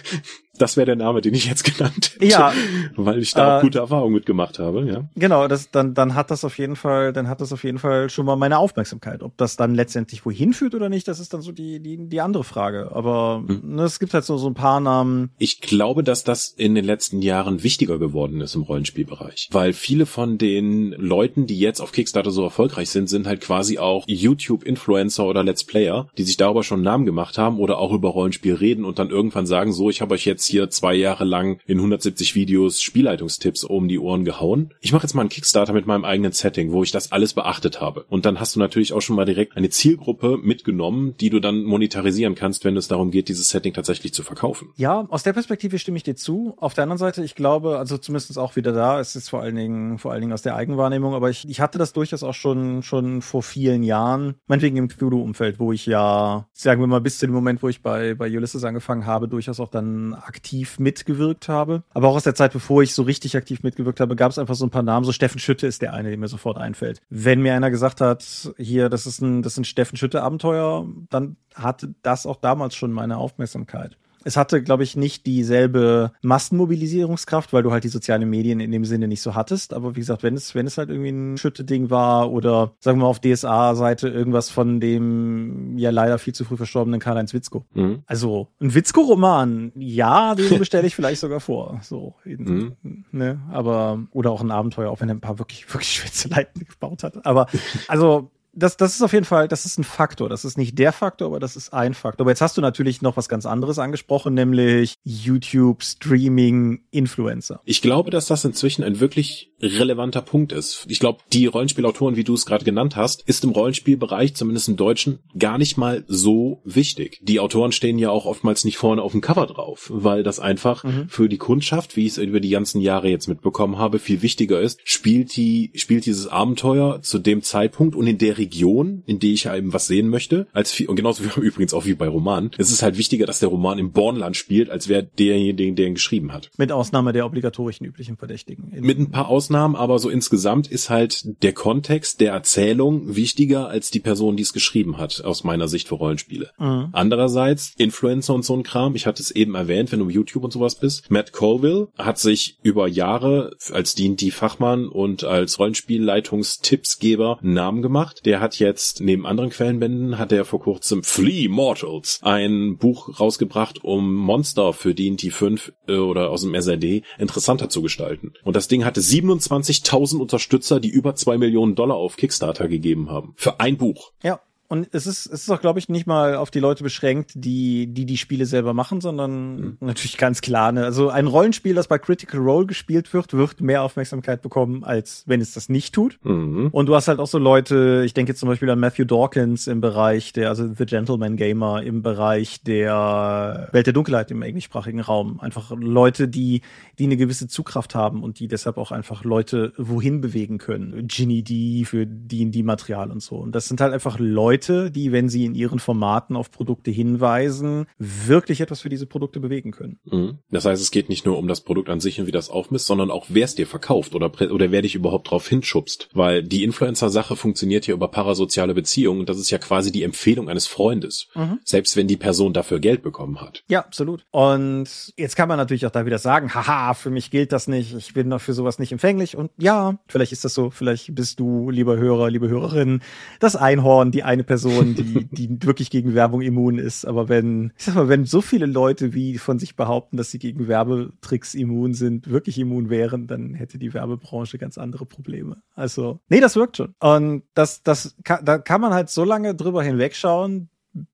Das 0.58 0.78
wäre 0.78 0.86
der 0.86 0.96
Name, 0.96 1.22
den 1.22 1.34
ich 1.34 1.46
jetzt 1.46 1.64
genannt 1.64 2.12
hätte. 2.16 2.26
Ja. 2.26 2.54
Weil 2.96 3.20
ich 3.20 3.32
da 3.32 3.56
äh, 3.56 3.58
auch 3.58 3.62
gute 3.62 3.80
Erfahrungen 3.80 4.14
mitgemacht 4.14 4.60
habe, 4.60 4.86
ja. 4.86 5.10
Genau, 5.16 5.48
das, 5.48 5.72
dann, 5.72 5.94
dann 5.94 6.14
hat 6.14 6.30
das 6.30 6.44
auf 6.44 6.58
jeden 6.58 6.76
Fall, 6.76 7.14
dann 7.14 7.28
hat 7.28 7.42
das 7.42 7.54
auf 7.54 7.64
jeden 7.64 7.80
Fall 7.80 8.10
schon 8.10 8.26
mal 8.26 8.36
meine 8.36 8.58
Aufmerksamkeit. 8.58 9.24
Ob 9.24 9.38
das 9.38 9.56
dann 9.56 9.76
letztendlich 9.76 10.26
wohin 10.26 10.54
führt 10.54 10.76
oder 10.76 10.90
nicht, 10.90 11.08
das 11.08 11.20
ist 11.20 11.34
dann 11.34 11.42
so 11.42 11.52
die, 11.52 11.80
die, 11.80 12.10
die 12.10 12.22
andere 12.22 12.44
Frage. 12.44 12.92
Aber 12.94 13.44
hm. 13.48 13.76
ne, 13.76 13.84
es 13.84 14.00
gibt 14.00 14.14
halt 14.14 14.26
so, 14.26 14.38
so 14.38 14.48
ein 14.48 14.54
paar 14.54 14.80
Namen. 14.82 15.32
Ich 15.38 15.62
glaube, 15.62 16.04
dass 16.04 16.24
das 16.24 16.50
in 16.50 16.76
den 16.76 16.86
letzten 16.86 17.22
Jahren 17.22 17.64
wichtiger 17.64 17.98
geworden 17.98 18.42
ist 18.42 18.56
im 18.56 18.64
Rollenspielbereich. 18.64 19.50
Weil 19.52 19.74
viele 19.74 20.06
von 20.06 20.38
den 20.38 20.92
Leuten, 20.92 21.48
die 21.48 21.60
jetzt 21.60 21.80
auf 21.80 21.92
Kickstarter 21.92 22.32
so 22.32 22.44
erfolgreich 22.44 22.90
sind, 22.90 23.08
sind 23.08 23.26
halt 23.26 23.42
quasi 23.42 23.80
auch 23.80 24.04
YouTube-Influencer 24.08 25.26
oder 25.26 25.44
Let's 25.44 25.64
Player, 25.64 26.10
die 26.18 26.24
sich 26.24 26.38
darüber 26.38 26.64
schon 26.64 26.80
einen 26.80 26.86
Namen 26.86 27.06
gemacht 27.06 27.38
haben 27.38 27.60
oder 27.60 27.78
auch 27.78 27.94
über 27.94 28.10
Rollenspiel 28.10 28.56
reden 28.56 28.86
und 28.86 29.00
dann 29.00 29.10
irgendwann 29.10 29.46
sagen, 29.46 29.72
so, 29.72 29.90
ich 29.90 30.02
habe 30.02 30.14
euch 30.14 30.26
jetzt 30.26 30.40
hier 30.45 30.69
zwei 30.69 30.93
Jahre 30.93 31.23
lang 31.23 31.60
in 31.65 31.77
170 31.77 32.36
Videos 32.36 32.82
Spielleitungstipps 32.82 33.63
um 33.63 33.88
die 33.88 33.99
Ohren 33.99 34.25
gehauen. 34.25 34.73
Ich 34.82 34.93
mache 34.93 35.04
jetzt 35.04 35.13
mal 35.13 35.21
einen 35.21 35.30
Kickstarter 35.30 35.73
mit 35.73 35.86
meinem 35.86 36.06
eigenen 36.06 36.32
Setting, 36.32 36.71
wo 36.71 36.84
ich 36.84 36.91
das 36.91 37.12
alles 37.12 37.34
beachtet 37.34 37.82
habe. 37.82 38.06
Und 38.10 38.25
dann 38.25 38.39
hast 38.39 38.56
du 38.56 38.60
natürlich 38.60 38.93
auch 38.93 39.01
schon 39.01 39.15
mal 39.15 39.25
direkt 39.25 39.58
eine 39.58 39.69
Zielgruppe 39.69 40.38
mitgenommen, 40.38 41.15
die 41.19 41.30
du 41.30 41.39
dann 41.39 41.63
monetarisieren 41.63 42.36
kannst, 42.36 42.65
wenn 42.65 42.77
es 42.77 42.88
darum 42.88 43.12
geht, 43.12 43.30
dieses 43.30 43.49
Setting 43.49 43.73
tatsächlich 43.73 44.13
zu 44.13 44.23
verkaufen. 44.23 44.69
Ja, 44.75 45.06
aus 45.10 45.23
der 45.23 45.34
Perspektive 45.34 45.80
stimme 45.80 45.97
ich 45.97 46.04
dir 46.04 46.15
zu. 46.15 46.56
Auf 46.58 46.73
der 46.73 46.84
anderen 46.84 46.97
Seite, 46.97 47.23
ich 47.23 47.36
glaube, 47.36 47.77
also 47.77 47.97
zumindest 47.97 48.38
auch 48.38 48.56
wieder 48.56 48.71
da, 48.71 48.99
es 48.99 49.15
ist 49.15 49.30
vor 49.30 49.41
allen 49.41 49.56
Dingen, 49.56 49.97
vor 49.97 50.12
allen 50.12 50.21
Dingen 50.21 50.34
aus 50.34 50.41
der 50.41 50.56
Eigenwahrnehmung, 50.56 51.13
aber 51.13 51.30
ich, 51.30 51.47
ich 51.47 51.60
hatte 51.60 51.77
das 51.77 51.93
durchaus 51.93 52.23
auch 52.23 52.34
schon, 52.34 52.84
schon 52.84 53.21
vor 53.21 53.43
vielen 53.43 53.84
Jahren, 53.84 54.36
meinetwegen 54.47 54.77
im 54.77 54.88
Cthulhu-Umfeld, 54.88 55.60
wo 55.60 55.71
ich 55.71 55.86
ja, 55.86 56.47
sagen 56.54 56.82
wir 56.82 56.88
mal, 56.88 57.01
bis 57.01 57.19
zu 57.19 57.27
dem 57.27 57.34
Moment, 57.34 57.63
wo 57.63 57.69
ich 57.69 57.82
bei, 57.82 58.13
bei 58.13 58.30
Ulysses 58.30 58.63
angefangen 58.63 59.06
habe, 59.06 59.27
durchaus 59.27 59.60
auch 59.60 59.69
dann 59.69 60.13
aktiv 60.32 60.80
mitgewirkt 60.80 61.50
habe. 61.50 61.84
Aber 61.89 62.08
auch 62.08 62.15
aus 62.15 62.24
der 62.24 62.36
Zeit, 62.36 62.54
bevor 62.54 62.82
ich 62.82 62.94
so 62.94 63.04
richtig 63.04 63.36
aktiv 63.36 63.63
mitgewirkt 63.63 64.00
habe, 64.00 64.15
gab 64.15 64.32
es 64.32 64.39
einfach 64.39 64.56
so 64.56 64.65
ein 64.65 64.70
paar 64.70 64.82
Namen. 64.82 65.06
So 65.06 65.12
Steffen 65.12 65.39
Schütte 65.39 65.67
ist 65.67 65.82
der 65.82 65.94
eine, 65.94 66.08
der 66.08 66.17
mir 66.17 66.30
sofort 66.30 66.58
einfällt. 66.58 67.02
Wenn 67.10 67.41
mir 67.41 67.54
einer 67.54 67.70
gesagt 67.70 68.00
hat, 68.00 68.54
hier, 68.58 68.88
das 68.88 69.06
ist 69.06 69.20
ein, 69.22 69.41
das 69.41 69.54
ist 69.54 69.60
ein 69.60 69.65
Steffen 69.65 69.98
Schütte 69.98 70.24
Abenteuer, 70.24 70.88
dann 71.10 71.36
hatte 71.54 71.94
das 72.02 72.26
auch 72.26 72.38
damals 72.38 72.76
schon 72.76 72.94
meine 72.94 73.17
Aufmerksamkeit. 73.17 73.98
Es 74.24 74.38
hatte, 74.38 74.62
glaube 74.62 74.84
ich, 74.84 74.96
nicht 74.96 75.26
dieselbe 75.26 76.12
Massenmobilisierungskraft, 76.22 77.54
weil 77.54 77.64
du 77.64 77.72
halt 77.72 77.84
die 77.84 77.90
sozialen 77.90 78.30
Medien 78.30 78.60
in 78.60 78.72
dem 78.72 78.86
Sinne 78.86 79.08
nicht 79.08 79.22
so 79.22 79.36
hattest. 79.36 79.74
Aber 79.74 79.96
wie 79.96 80.00
gesagt, 80.00 80.24
wenn 80.24 80.36
es, 80.36 80.56
wenn 80.56 80.67
es 80.67 80.78
halt 80.78 80.90
irgendwie 80.90 81.10
ein 81.10 81.38
Schütte-Ding 81.38 81.90
war 81.90 82.32
oder 82.32 82.74
sagen 82.80 83.00
wir 83.00 83.04
mal 83.04 83.10
auf 83.10 83.19
DSA-Seite 83.19 84.08
irgendwas 84.08 84.50
von 84.50 84.80
dem 84.80 85.78
ja 85.78 85.90
leider 85.90 86.19
viel 86.19 86.34
zu 86.34 86.46
früh 86.46 86.58
verstorbenen 86.58 87.00
Karl-Heinz 87.00 87.34
Witzko. 87.34 87.65
Mhm. 87.74 88.04
Also 88.06 88.48
ein 88.60 88.74
Witzko-Roman, 88.74 89.72
ja, 89.76 90.36
den 90.36 90.60
bestelle 90.60 90.88
ich 90.88 90.96
vielleicht 90.96 91.22
sogar 91.22 91.40
vor. 91.40 91.80
So, 91.82 92.15
mhm. 92.26 92.76
ne? 93.12 93.40
Aber, 93.52 94.04
oder 94.12 94.32
auch 94.32 94.42
ein 94.42 94.52
Abenteuer, 94.52 94.92
auch 94.92 95.02
wenn 95.02 95.10
er 95.10 95.15
ein 95.15 95.22
paar 95.22 95.40
wirklich, 95.40 95.67
wirklich 95.74 95.94
schwitze 95.94 96.30
Leiten 96.30 96.65
gebaut 96.69 97.04
hat. 97.04 97.26
Aber 97.26 97.48
also 97.88 98.32
das, 98.54 98.77
das 98.77 98.95
ist 98.95 99.02
auf 99.02 99.13
jeden 99.13 99.25
Fall, 99.25 99.47
das 99.47 99.65
ist 99.65 99.79
ein 99.79 99.83
Faktor. 99.83 100.29
Das 100.29 100.43
ist 100.43 100.58
nicht 100.58 100.77
der 100.77 100.91
Faktor, 100.91 101.27
aber 101.27 101.39
das 101.39 101.56
ist 101.56 101.73
ein 101.73 101.93
Faktor. 101.93 102.25
Aber 102.25 102.31
jetzt 102.31 102.41
hast 102.41 102.58
du 102.58 102.62
natürlich 102.62 103.02
noch 103.02 103.17
was 103.17 103.29
ganz 103.29 103.45
anderes 103.45 103.79
angesprochen, 103.79 104.33
nämlich 104.33 104.95
YouTube, 105.04 105.83
Streaming, 105.83 106.83
Influencer. 106.91 107.62
Ich 107.65 107.81
glaube, 107.81 108.12
dass 108.12 108.25
das 108.25 108.43
inzwischen 108.43 108.83
ein 108.83 108.99
wirklich 108.99 109.52
relevanter 109.62 110.21
Punkt 110.21 110.52
ist. 110.52 110.85
Ich 110.89 110.99
glaube, 110.99 111.19
die 111.31 111.45
Rollenspielautoren, 111.45 112.15
wie 112.15 112.23
du 112.23 112.33
es 112.33 112.45
gerade 112.45 112.65
genannt 112.65 112.95
hast, 112.95 113.21
ist 113.27 113.43
im 113.43 113.52
Rollenspielbereich, 113.52 114.35
zumindest 114.35 114.67
im 114.67 114.75
Deutschen, 114.75 115.19
gar 115.37 115.58
nicht 115.58 115.77
mal 115.77 116.04
so 116.08 116.62
wichtig. 116.65 117.19
Die 117.21 117.39
Autoren 117.39 117.71
stehen 117.71 117.99
ja 117.99 118.10
auch 118.10 118.25
oftmals 118.25 118.65
nicht 118.65 118.77
vorne 118.77 119.02
auf 119.02 119.12
dem 119.12 119.21
Cover 119.21 119.45
drauf, 119.45 119.89
weil 119.93 120.23
das 120.23 120.39
einfach 120.39 120.83
mhm. 120.83 121.08
für 121.08 121.29
die 121.29 121.37
Kundschaft, 121.37 121.95
wie 121.95 122.06
ich 122.06 122.13
es 122.13 122.17
über 122.17 122.39
die 122.39 122.49
ganzen 122.49 122.81
Jahre 122.81 123.08
jetzt 123.08 123.27
mitbekommen 123.27 123.77
habe, 123.77 123.99
viel 123.99 124.21
wichtiger 124.21 124.60
ist. 124.60 124.79
Spielt 124.83 125.35
die, 125.35 125.71
spielt 125.75 126.06
dieses 126.06 126.27
Abenteuer 126.27 127.02
zu 127.02 127.19
dem 127.19 127.43
Zeitpunkt 127.43 127.95
und 127.95 128.08
in 128.08 128.17
der 128.17 128.37
Region, 128.42 129.04
in 129.06 129.19
der 129.19 129.29
ich 129.29 129.46
eben 129.46 129.73
was 129.73 129.87
sehen 129.87 130.10
möchte, 130.10 130.48
als 130.52 130.71
viel, 130.71 130.87
und 130.89 130.96
genauso 130.96 131.23
wie 131.23 131.39
übrigens 131.42 131.73
auch 131.73 131.85
wie 131.85 131.94
bei 131.94 132.08
Romanen. 132.08 132.52
Es 132.58 132.71
ist 132.71 132.81
halt 132.81 132.98
wichtiger, 132.98 133.25
dass 133.25 133.39
der 133.39 133.50
Roman 133.50 133.79
im 133.79 133.92
Bornland 133.92 134.35
spielt, 134.35 134.69
als 134.69 134.89
wer 134.89 135.04
derjenige, 135.04 135.75
der 135.75 135.87
ihn 135.87 135.94
geschrieben 135.94 136.33
hat. 136.33 136.50
Mit 136.58 136.71
Ausnahme 136.71 137.13
der 137.13 137.25
obligatorischen 137.25 137.85
üblichen 137.85 138.17
Verdächtigen. 138.17 138.71
Mit 138.79 139.00
ein 139.00 139.12
paar 139.12 139.27
Ausnahmen, 139.27 139.75
aber 139.75 140.00
so 140.00 140.10
insgesamt 140.10 140.67
ist 140.67 140.89
halt 140.89 141.44
der 141.44 141.54
Kontext 141.54 142.19
der 142.19 142.33
Erzählung 142.33 143.15
wichtiger 143.15 143.67
als 143.69 143.92
die 143.92 144.00
Person, 144.00 144.35
die 144.35 144.44
es 144.44 144.54
geschrieben 144.54 144.98
hat, 144.98 145.23
aus 145.23 145.44
meiner 145.44 145.67
Sicht 145.67 145.87
für 145.87 145.96
Rollenspiele. 145.96 146.52
Mhm. 146.58 146.89
Andererseits, 146.92 147.73
Influencer 147.77 148.33
und 148.33 148.44
so 148.44 148.56
ein 148.56 148.63
Kram, 148.63 148.96
ich 148.96 149.06
hatte 149.06 149.21
es 149.21 149.31
eben 149.31 149.56
erwähnt, 149.56 149.92
wenn 149.92 150.00
du 150.00 150.10
YouTube 150.10 150.44
und 150.44 150.52
sowas 150.52 150.75
bist, 150.75 151.10
Matt 151.12 151.31
Colville 151.31 151.89
hat 151.98 152.19
sich 152.19 152.58
über 152.63 152.87
Jahre 152.87 153.52
als 153.71 153.96
D&D-Fachmann 153.96 154.87
und 154.87 155.23
als 155.23 155.60
Rollenspielleitungstippsgeber 155.60 157.39
einen 157.42 157.54
Namen 157.54 157.81
gemacht. 157.81 158.21
Der 158.32 158.40
hat 158.40 158.60
jetzt, 158.60 159.02
neben 159.02 159.25
anderen 159.25 159.50
Quellenbänden, 159.50 160.17
hat 160.17 160.32
er 160.32 160.46
vor 160.46 160.62
kurzem 160.62 161.04
Flea 161.04 161.50
Mortals, 161.50 162.21
ein 162.21 162.77
Buch 162.77 163.19
rausgebracht, 163.19 163.84
um 163.84 164.15
Monster 164.15 164.71
für 164.71 164.96
D&D 164.96 165.32
5 165.32 165.73
äh, 165.90 165.98
oder 165.98 166.29
aus 166.29 166.44
dem 166.44 166.56
SRD 166.56 167.04
interessanter 167.17 167.67
zu 167.67 167.82
gestalten. 167.82 168.32
Und 168.46 168.56
das 168.56 168.69
Ding 168.69 168.86
hatte 168.86 169.02
27.000 169.02 170.19
Unterstützer, 170.19 170.79
die 170.79 170.88
über 170.88 171.13
zwei 171.15 171.38
Millionen 171.38 171.75
Dollar 171.75 171.98
auf 171.98 172.15
Kickstarter 172.15 172.69
gegeben 172.69 173.10
haben. 173.10 173.34
Für 173.36 173.60
ein 173.60 173.75
Buch. 173.75 174.13
Ja. 174.23 174.40
Und 174.72 174.88
es 174.94 175.06
ist, 175.06 175.26
es 175.26 175.42
ist 175.44 175.50
auch, 175.50 175.60
glaube 175.60 175.80
ich, 175.80 175.90
nicht 175.90 176.08
mal 176.08 176.36
auf 176.36 176.50
die 176.50 176.62
Leute 176.62 176.82
beschränkt, 176.82 177.32
die, 177.36 177.88
die 177.88 178.06
die 178.06 178.15
Spiele 178.15 178.46
selber 178.46 178.74
machen, 178.74 179.02
sondern 179.02 179.56
mhm. 179.56 179.78
natürlich 179.82 180.17
ganz 180.17 180.40
klar. 180.40 180.72
Ne? 180.72 180.86
Also 180.86 181.10
ein 181.10 181.28
Rollenspiel, 181.28 181.76
das 181.76 181.90
bei 181.90 182.00
Critical 182.00 182.40
Role 182.40 182.67
gespielt 182.67 183.13
wird, 183.13 183.34
wird 183.34 183.60
mehr 183.60 183.84
Aufmerksamkeit 183.84 184.42
bekommen, 184.42 184.86
als 184.86 185.26
wenn 185.26 185.42
es 185.42 185.54
das 185.54 185.67
nicht 185.67 185.94
tut. 185.94 186.19
Mhm. 186.24 186.69
Und 186.72 186.86
du 186.86 186.96
hast 186.96 187.10
halt 187.10 187.19
auch 187.19 187.28
so 187.28 187.38
Leute, 187.38 188.04
ich 188.06 188.13
denke 188.13 188.32
jetzt 188.32 188.40
zum 188.40 188.48
Beispiel 188.48 188.69
an 188.69 188.80
Matthew 188.80 189.04
Dawkins 189.04 189.67
im 189.67 189.82
Bereich 189.82 190.32
der, 190.32 190.48
also 190.48 190.65
The 190.74 190.86
Gentleman 190.86 191.36
Gamer 191.36 191.84
im 191.84 192.02
Bereich 192.02 192.63
der 192.63 193.67
Welt 193.74 193.88
der 193.88 193.94
Dunkelheit 193.94 194.32
im 194.32 194.42
englischsprachigen 194.42 195.02
Raum. 195.02 195.42
Einfach 195.42 195.74
Leute, 195.78 196.30
die, 196.30 196.62
die 196.98 197.04
eine 197.04 197.17
gewisse 197.17 197.50
Zugkraft 197.50 197.94
haben 197.94 198.24
und 198.24 198.40
die 198.40 198.48
deshalb 198.48 198.78
auch 198.78 198.94
einfach 198.94 199.26
Leute 199.26 199.74
wohin 199.76 200.22
bewegen 200.22 200.60
können. 200.60 201.10
Ginny 201.10 201.44
D 201.44 201.84
für 201.84 202.06
D&D-Material 202.06 203.12
und 203.12 203.22
so. 203.22 203.36
Und 203.36 203.54
das 203.54 203.67
sind 203.67 203.82
halt 203.82 203.92
einfach 203.92 204.17
Leute, 204.17 204.61
Leute, 204.62 204.92
die, 204.92 205.12
wenn 205.12 205.28
sie 205.28 205.46
in 205.46 205.56
ihren 205.56 205.80
Formaten 205.80 206.36
auf 206.36 206.52
Produkte 206.52 206.92
hinweisen, 206.92 207.88
wirklich 207.98 208.62
etwas 208.62 208.82
für 208.82 208.90
diese 208.90 209.08
Produkte 209.08 209.40
bewegen 209.40 209.72
können. 209.72 210.00
Mhm. 210.06 210.38
Das 210.52 210.66
heißt, 210.66 210.82
es 210.82 210.92
geht 210.92 211.10
nicht 211.10 211.26
nur 211.26 211.40
um 211.40 211.48
das 211.48 211.62
Produkt 211.62 211.90
an 211.90 212.00
sich 212.00 212.20
und 212.20 212.28
wie 212.28 212.32
das 212.32 212.50
aufmisst, 212.50 212.86
sondern 212.86 213.10
auch, 213.10 213.26
wer 213.30 213.46
es 213.46 213.56
dir 213.56 213.66
verkauft 213.66 214.14
oder, 214.14 214.32
oder 214.52 214.72
wer 214.72 214.84
dich 214.84 214.94
überhaupt 214.94 215.32
drauf 215.32 215.48
hinschubst. 215.48 216.10
Weil 216.14 216.44
die 216.44 216.64
Influencer-Sache 216.64 217.36
funktioniert 217.36 217.86
hier 217.86 217.96
über 217.96 218.10
parasoziale 218.10 218.76
Beziehungen 218.76 219.22
und 219.22 219.30
das 219.30 219.40
ist 219.40 219.50
ja 219.50 219.58
quasi 219.58 219.92
die 219.92 220.04
Empfehlung 220.04 220.48
eines 220.48 220.68
Freundes. 220.68 221.28
Mhm. 221.34 221.60
Selbst 221.64 221.98
wenn 221.98 222.08
die 222.08 222.18
Person 222.18 222.54
dafür 222.54 222.80
Geld 222.80 223.02
bekommen 223.02 223.42
hat. 223.42 223.64
Ja, 223.68 223.80
absolut. 223.80 224.26
Und 224.30 225.14
jetzt 225.18 225.36
kann 225.36 225.50
man 225.50 225.58
natürlich 225.58 225.88
auch 225.88 225.92
da 225.92 226.06
wieder 226.06 226.20
sagen, 226.20 226.54
haha, 226.54 226.94
für 226.94 227.10
mich 227.10 227.32
gilt 227.32 227.52
das 227.52 227.68
nicht, 227.68 227.96
ich 227.96 228.14
bin 228.14 228.30
doch 228.30 228.42
für 228.42 228.54
sowas 228.54 228.78
nicht 228.78 228.92
empfänglich. 228.92 229.36
Und 229.36 229.50
ja, 229.58 229.98
vielleicht 230.08 230.32
ist 230.32 230.46
das 230.46 230.54
so, 230.54 230.70
vielleicht 230.70 231.16
bist 231.16 231.40
du, 231.40 231.72
lieber 231.72 231.98
Hörer, 231.98 232.30
liebe 232.30 232.48
Hörerin, 232.48 233.02
das 233.40 233.56
Einhorn, 233.56 234.12
die 234.12 234.22
eine 234.22 234.44
Person, 234.52 234.95
die, 234.95 235.23
die 235.31 235.49
wirklich 235.65 235.89
gegen 235.89 236.13
Werbung 236.13 236.41
immun 236.41 236.77
ist. 236.77 237.06
Aber 237.06 237.29
wenn, 237.29 237.71
ich 237.77 237.85
sag 237.85 237.95
mal, 237.95 238.10
wenn 238.10 238.25
so 238.25 238.41
viele 238.41 238.65
Leute 238.65 239.13
wie 239.13 239.37
von 239.37 239.60
sich 239.60 239.77
behaupten, 239.77 240.17
dass 240.17 240.29
sie 240.29 240.39
gegen 240.39 240.67
Werbetricks 240.67 241.54
immun 241.54 241.93
sind, 241.93 242.29
wirklich 242.29 242.60
immun 242.60 242.89
wären, 242.89 243.27
dann 243.27 243.54
hätte 243.54 243.77
die 243.77 243.93
Werbebranche 243.93 244.58
ganz 244.58 244.77
andere 244.77 245.06
Probleme. 245.06 245.62
Also, 245.73 246.19
nee, 246.27 246.41
das 246.41 246.58
wirkt 246.58 246.75
schon. 246.75 246.93
Und 246.99 247.43
das, 247.54 247.81
das, 247.83 248.17
da 248.43 248.58
kann 248.58 248.81
man 248.81 248.93
halt 248.93 249.10
so 249.10 249.23
lange 249.23 249.56
drüber 249.56 249.83
hinwegschauen, 249.83 250.67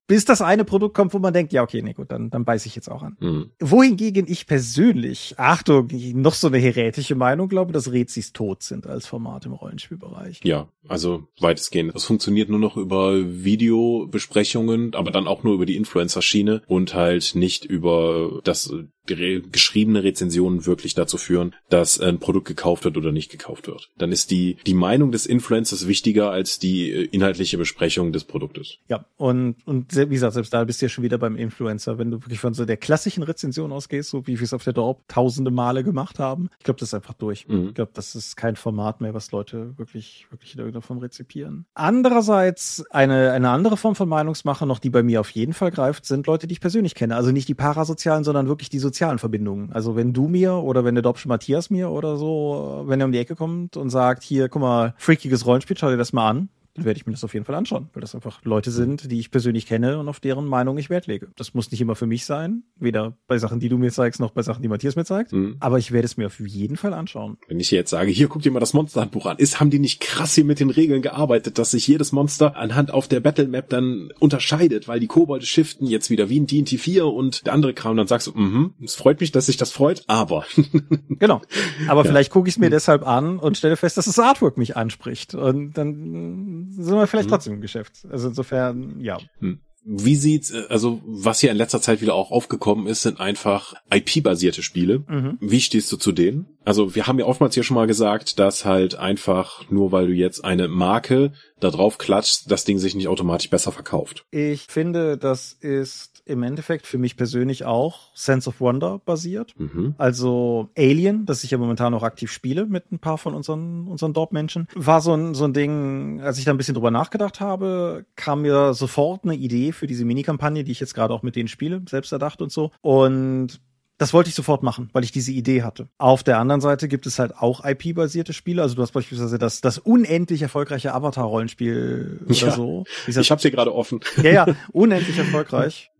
bis 0.06 0.24
das 0.24 0.40
eine 0.40 0.64
Produkt 0.64 0.94
kommt, 0.94 1.14
wo 1.14 1.18
man 1.18 1.32
denkt, 1.32 1.52
ja, 1.52 1.62
okay, 1.62 1.82
nee, 1.82 1.92
gut, 1.92 2.10
dann, 2.10 2.30
dann 2.30 2.44
beiß 2.44 2.66
ich 2.66 2.74
jetzt 2.74 2.90
auch 2.90 3.02
an. 3.02 3.16
Mhm. 3.20 3.50
Wohingegen 3.60 4.26
ich 4.28 4.46
persönlich, 4.46 5.34
Achtung, 5.36 5.88
noch 6.14 6.34
so 6.34 6.48
eine 6.48 6.58
heretische 6.58 7.14
Meinung 7.14 7.48
glaube, 7.48 7.72
dass 7.72 7.92
Rezis 7.92 8.32
tot 8.32 8.62
sind 8.62 8.86
als 8.86 9.06
Format 9.06 9.46
im 9.46 9.52
Rollenspielbereich. 9.52 10.40
Ja, 10.42 10.68
also 10.88 11.28
weitestgehend. 11.40 11.94
Das 11.94 12.04
funktioniert 12.04 12.48
nur 12.48 12.58
noch 12.58 12.76
über 12.76 13.14
Videobesprechungen, 13.44 14.94
aber 14.94 15.10
dann 15.10 15.28
auch 15.28 15.44
nur 15.44 15.54
über 15.54 15.66
die 15.66 15.76
Influencer-Schiene 15.76 16.62
und 16.66 16.94
halt 16.94 17.34
nicht 17.34 17.64
über 17.64 18.40
das 18.44 18.72
geschriebene 19.16 20.02
Rezensionen 20.04 20.66
wirklich 20.66 20.94
dazu 20.94 21.18
führen, 21.18 21.54
dass 21.68 22.00
ein 22.00 22.18
Produkt 22.18 22.46
gekauft 22.46 22.84
wird 22.84 22.96
oder 22.96 23.12
nicht 23.12 23.30
gekauft 23.30 23.66
wird. 23.66 23.90
Dann 23.98 24.12
ist 24.12 24.30
die, 24.30 24.56
die 24.66 24.74
Meinung 24.74 25.12
des 25.12 25.26
Influencers 25.26 25.88
wichtiger 25.88 26.30
als 26.30 26.58
die 26.58 26.90
äh, 26.90 27.04
inhaltliche 27.04 27.58
Besprechung 27.58 28.12
des 28.12 28.24
Produktes. 28.24 28.78
Ja, 28.88 29.04
und, 29.16 29.56
und 29.64 29.96
wie 29.96 30.06
gesagt, 30.06 30.34
selbst 30.34 30.52
da 30.52 30.64
bist 30.64 30.80
du 30.80 30.86
ja 30.86 30.90
schon 30.90 31.04
wieder 31.04 31.18
beim 31.18 31.36
Influencer, 31.36 31.98
wenn 31.98 32.10
du 32.10 32.18
wirklich 32.22 32.40
von 32.40 32.54
so 32.54 32.64
der 32.64 32.76
klassischen 32.76 33.22
Rezension 33.22 33.72
ausgehst, 33.72 34.10
so 34.10 34.26
wie 34.26 34.38
wir 34.38 34.44
es 34.44 34.52
auf 34.52 34.64
der 34.64 34.72
Dorp 34.72 35.06
tausende 35.08 35.50
Male 35.50 35.84
gemacht 35.84 36.18
haben. 36.18 36.50
Ich 36.58 36.64
glaube, 36.64 36.80
das 36.80 36.90
ist 36.90 36.94
einfach 36.94 37.14
durch. 37.14 37.48
Mhm. 37.48 37.68
Ich 37.68 37.74
glaube, 37.74 37.92
das 37.94 38.14
ist 38.14 38.36
kein 38.36 38.56
Format 38.56 39.00
mehr, 39.00 39.14
was 39.14 39.30
Leute 39.32 39.76
wirklich, 39.78 40.26
wirklich 40.30 40.54
in 40.54 40.60
irgendeiner 40.60 40.82
Form 40.82 40.98
rezipieren. 40.98 41.66
Andererseits, 41.74 42.84
eine, 42.90 43.32
eine 43.32 43.50
andere 43.50 43.76
Form 43.76 43.94
von 43.94 44.08
Meinungsmache 44.08 44.66
noch, 44.66 44.78
die 44.78 44.90
bei 44.90 45.02
mir 45.02 45.20
auf 45.20 45.30
jeden 45.30 45.52
Fall 45.52 45.70
greift, 45.70 46.04
sind 46.04 46.26
Leute, 46.26 46.46
die 46.46 46.52
ich 46.52 46.60
persönlich 46.60 46.94
kenne. 46.94 47.16
Also 47.16 47.30
nicht 47.30 47.48
die 47.48 47.54
parasozialen, 47.54 48.24
sondern 48.24 48.48
wirklich 48.48 48.68
die 48.68 48.78
sozialen 48.78 48.97
Verbindungen. 49.18 49.72
Also 49.72 49.96
wenn 49.96 50.12
du 50.12 50.28
mir 50.28 50.54
oder 50.54 50.84
wenn 50.84 50.94
der 50.94 51.02
Dorpsche 51.02 51.28
Matthias 51.28 51.70
mir 51.70 51.90
oder 51.90 52.16
so, 52.16 52.84
wenn 52.86 53.00
er 53.00 53.06
um 53.06 53.12
die 53.12 53.18
Ecke 53.18 53.36
kommt 53.36 53.76
und 53.76 53.90
sagt, 53.90 54.22
hier, 54.22 54.48
guck 54.48 54.62
mal, 54.62 54.94
freakiges 54.98 55.46
Rollenspiel, 55.46 55.76
schau 55.78 55.90
dir 55.90 55.96
das 55.96 56.12
mal 56.12 56.28
an 56.28 56.48
dann 56.78 56.84
werde 56.84 56.98
ich 56.98 57.06
mir 57.06 57.12
das 57.12 57.24
auf 57.24 57.34
jeden 57.34 57.44
Fall 57.44 57.54
anschauen, 57.54 57.88
weil 57.92 58.00
das 58.00 58.14
einfach 58.14 58.44
Leute 58.44 58.70
sind, 58.70 59.10
die 59.10 59.18
ich 59.18 59.30
persönlich 59.30 59.66
kenne 59.66 59.98
und 59.98 60.08
auf 60.08 60.20
deren 60.20 60.46
Meinung 60.46 60.78
ich 60.78 60.90
Wert 60.90 61.06
lege. 61.06 61.28
Das 61.36 61.54
muss 61.54 61.70
nicht 61.70 61.80
immer 61.80 61.96
für 61.96 62.06
mich 62.06 62.24
sein, 62.24 62.62
weder 62.76 63.16
bei 63.26 63.38
Sachen, 63.38 63.60
die 63.60 63.68
du 63.68 63.78
mir 63.78 63.90
zeigst, 63.90 64.20
noch 64.20 64.30
bei 64.30 64.42
Sachen, 64.42 64.62
die 64.62 64.68
Matthias 64.68 64.96
mir 64.96 65.04
zeigt, 65.04 65.32
mhm. 65.32 65.56
aber 65.60 65.78
ich 65.78 65.92
werde 65.92 66.06
es 66.06 66.16
mir 66.16 66.26
auf 66.26 66.40
jeden 66.40 66.76
Fall 66.76 66.94
anschauen. 66.94 67.36
Wenn 67.48 67.60
ich 67.60 67.70
jetzt 67.70 67.90
sage, 67.90 68.10
hier 68.10 68.28
guck 68.28 68.42
dir 68.42 68.52
mal 68.52 68.60
das 68.60 68.74
Monsterhandbuch 68.74 69.26
an, 69.26 69.38
ist, 69.38 69.60
haben 69.60 69.70
die 69.70 69.78
nicht 69.78 70.00
krass 70.00 70.34
hier 70.34 70.44
mit 70.44 70.60
den 70.60 70.70
Regeln 70.70 71.02
gearbeitet, 71.02 71.58
dass 71.58 71.72
sich 71.72 71.86
jedes 71.86 72.12
Monster 72.12 72.56
anhand 72.56 72.92
auf 72.92 73.08
der 73.08 73.20
Battlemap 73.20 73.68
dann 73.68 74.10
unterscheidet, 74.18 74.88
weil 74.88 75.00
die 75.00 75.06
Kobolde 75.06 75.46
shiften 75.46 75.86
jetzt 75.86 76.10
wieder 76.10 76.28
wie 76.28 76.36
in 76.36 76.46
D&T 76.46 76.78
4 76.78 77.06
und 77.06 77.46
der 77.46 77.54
andere 77.54 77.74
Kram, 77.74 77.96
dann 77.96 78.06
sagst 78.06 78.28
du, 78.28 78.32
mhm, 78.32 78.74
es 78.82 78.94
freut 78.94 79.20
mich, 79.20 79.32
dass 79.32 79.46
sich 79.46 79.56
das 79.56 79.72
freut, 79.72 80.04
aber. 80.06 80.44
genau. 81.08 81.42
Aber 81.88 82.04
ja. 82.04 82.10
vielleicht 82.10 82.30
gucke 82.30 82.48
ich 82.48 82.54
es 82.54 82.58
mir 82.58 82.66
mhm. 82.66 82.72
deshalb 82.72 83.06
an 83.06 83.38
und 83.38 83.56
stelle 83.56 83.76
fest, 83.76 83.96
dass 83.96 84.06
das 84.06 84.18
Artwork 84.18 84.56
mich 84.56 84.76
anspricht 84.76 85.34
und 85.34 85.72
dann 85.72 86.67
sind 86.70 86.94
wir 86.94 87.06
vielleicht 87.06 87.26
hm. 87.26 87.30
trotzdem 87.30 87.54
im 87.54 87.60
Geschäft. 87.60 88.06
Also 88.10 88.28
insofern, 88.28 89.00
ja. 89.00 89.18
Hm. 89.40 89.60
Wie 89.90 90.16
sieht's, 90.16 90.50
äh, 90.50 90.64
also 90.68 91.00
was 91.06 91.40
hier 91.40 91.50
in 91.50 91.56
letzter 91.56 91.80
Zeit 91.80 92.02
wieder 92.02 92.14
auch 92.14 92.30
aufgekommen 92.30 92.86
ist, 92.86 93.02
sind 93.02 93.20
einfach 93.20 93.74
IP-basierte 93.90 94.62
Spiele. 94.62 95.04
Mhm. 95.08 95.38
Wie 95.40 95.62
stehst 95.62 95.90
du 95.90 95.96
zu 95.96 96.12
denen? 96.12 96.46
Also 96.64 96.94
wir 96.94 97.06
haben 97.06 97.18
ja 97.18 97.24
oftmals 97.24 97.54
hier 97.54 97.62
schon 97.62 97.76
mal 97.76 97.86
gesagt, 97.86 98.38
dass 98.38 98.66
halt 98.66 98.96
einfach 98.96 99.70
nur 99.70 99.90
weil 99.90 100.08
du 100.08 100.12
jetzt 100.12 100.44
eine 100.44 100.68
Marke 100.68 101.32
da 101.58 101.70
drauf 101.70 101.96
klatscht, 101.96 102.50
das 102.50 102.64
Ding 102.64 102.78
sich 102.78 102.94
nicht 102.94 103.08
automatisch 103.08 103.48
besser 103.48 103.72
verkauft. 103.72 104.26
Ich 104.30 104.66
finde, 104.68 105.16
das 105.16 105.54
ist 105.54 106.17
im 106.28 106.42
Endeffekt 106.42 106.86
für 106.86 106.98
mich 106.98 107.16
persönlich 107.16 107.64
auch 107.64 108.14
Sense 108.14 108.48
of 108.48 108.60
Wonder 108.60 109.00
basiert. 109.04 109.54
Mhm. 109.58 109.94
Also 109.98 110.68
Alien, 110.76 111.26
das 111.26 111.44
ich 111.44 111.50
ja 111.50 111.58
momentan 111.58 111.94
auch 111.94 112.02
aktiv 112.02 112.30
spiele 112.30 112.66
mit 112.66 112.92
ein 112.92 112.98
paar 112.98 113.18
von 113.18 113.34
unseren, 113.34 113.88
unseren 113.88 114.12
Dorp-Menschen, 114.12 114.68
war 114.74 115.00
so 115.00 115.14
ein, 115.14 115.34
so 115.34 115.44
ein 115.44 115.52
Ding, 115.52 116.20
als 116.20 116.38
ich 116.38 116.44
da 116.44 116.52
ein 116.52 116.56
bisschen 116.56 116.74
drüber 116.74 116.90
nachgedacht 116.90 117.40
habe, 117.40 118.04
kam 118.16 118.42
mir 118.42 118.74
sofort 118.74 119.24
eine 119.24 119.34
Idee 119.34 119.72
für 119.72 119.86
diese 119.86 120.04
Minikampagne, 120.04 120.64
die 120.64 120.72
ich 120.72 120.80
jetzt 120.80 120.94
gerade 120.94 121.14
auch 121.14 121.22
mit 121.22 121.36
denen 121.36 121.48
spiele, 121.48 121.82
selbst 121.88 122.12
erdacht 122.12 122.42
und 122.42 122.52
so. 122.52 122.70
Und 122.80 123.60
das 123.98 124.14
wollte 124.14 124.28
ich 124.28 124.36
sofort 124.36 124.62
machen, 124.62 124.90
weil 124.92 125.02
ich 125.02 125.10
diese 125.10 125.32
Idee 125.32 125.62
hatte. 125.62 125.88
Auf 125.98 126.22
der 126.22 126.38
anderen 126.38 126.60
Seite 126.60 126.86
gibt 126.86 127.06
es 127.06 127.18
halt 127.18 127.36
auch 127.36 127.64
IP-basierte 127.64 128.32
Spiele. 128.32 128.62
Also 128.62 128.76
du 128.76 128.82
hast 128.82 128.92
beispielsweise 128.92 129.38
das, 129.38 129.60
das 129.60 129.78
unendlich 129.78 130.40
erfolgreiche 130.40 130.94
Avatar-Rollenspiel 130.94 132.20
oder 132.24 132.34
ja, 132.34 132.50
so. 132.52 132.84
Ich 133.08 133.30
hab's 133.30 133.42
hier 133.42 133.50
gerade 133.50 133.74
offen. 133.74 134.00
Ja, 134.22 134.30
ja, 134.30 134.46
unendlich 134.72 135.18
erfolgreich. 135.18 135.90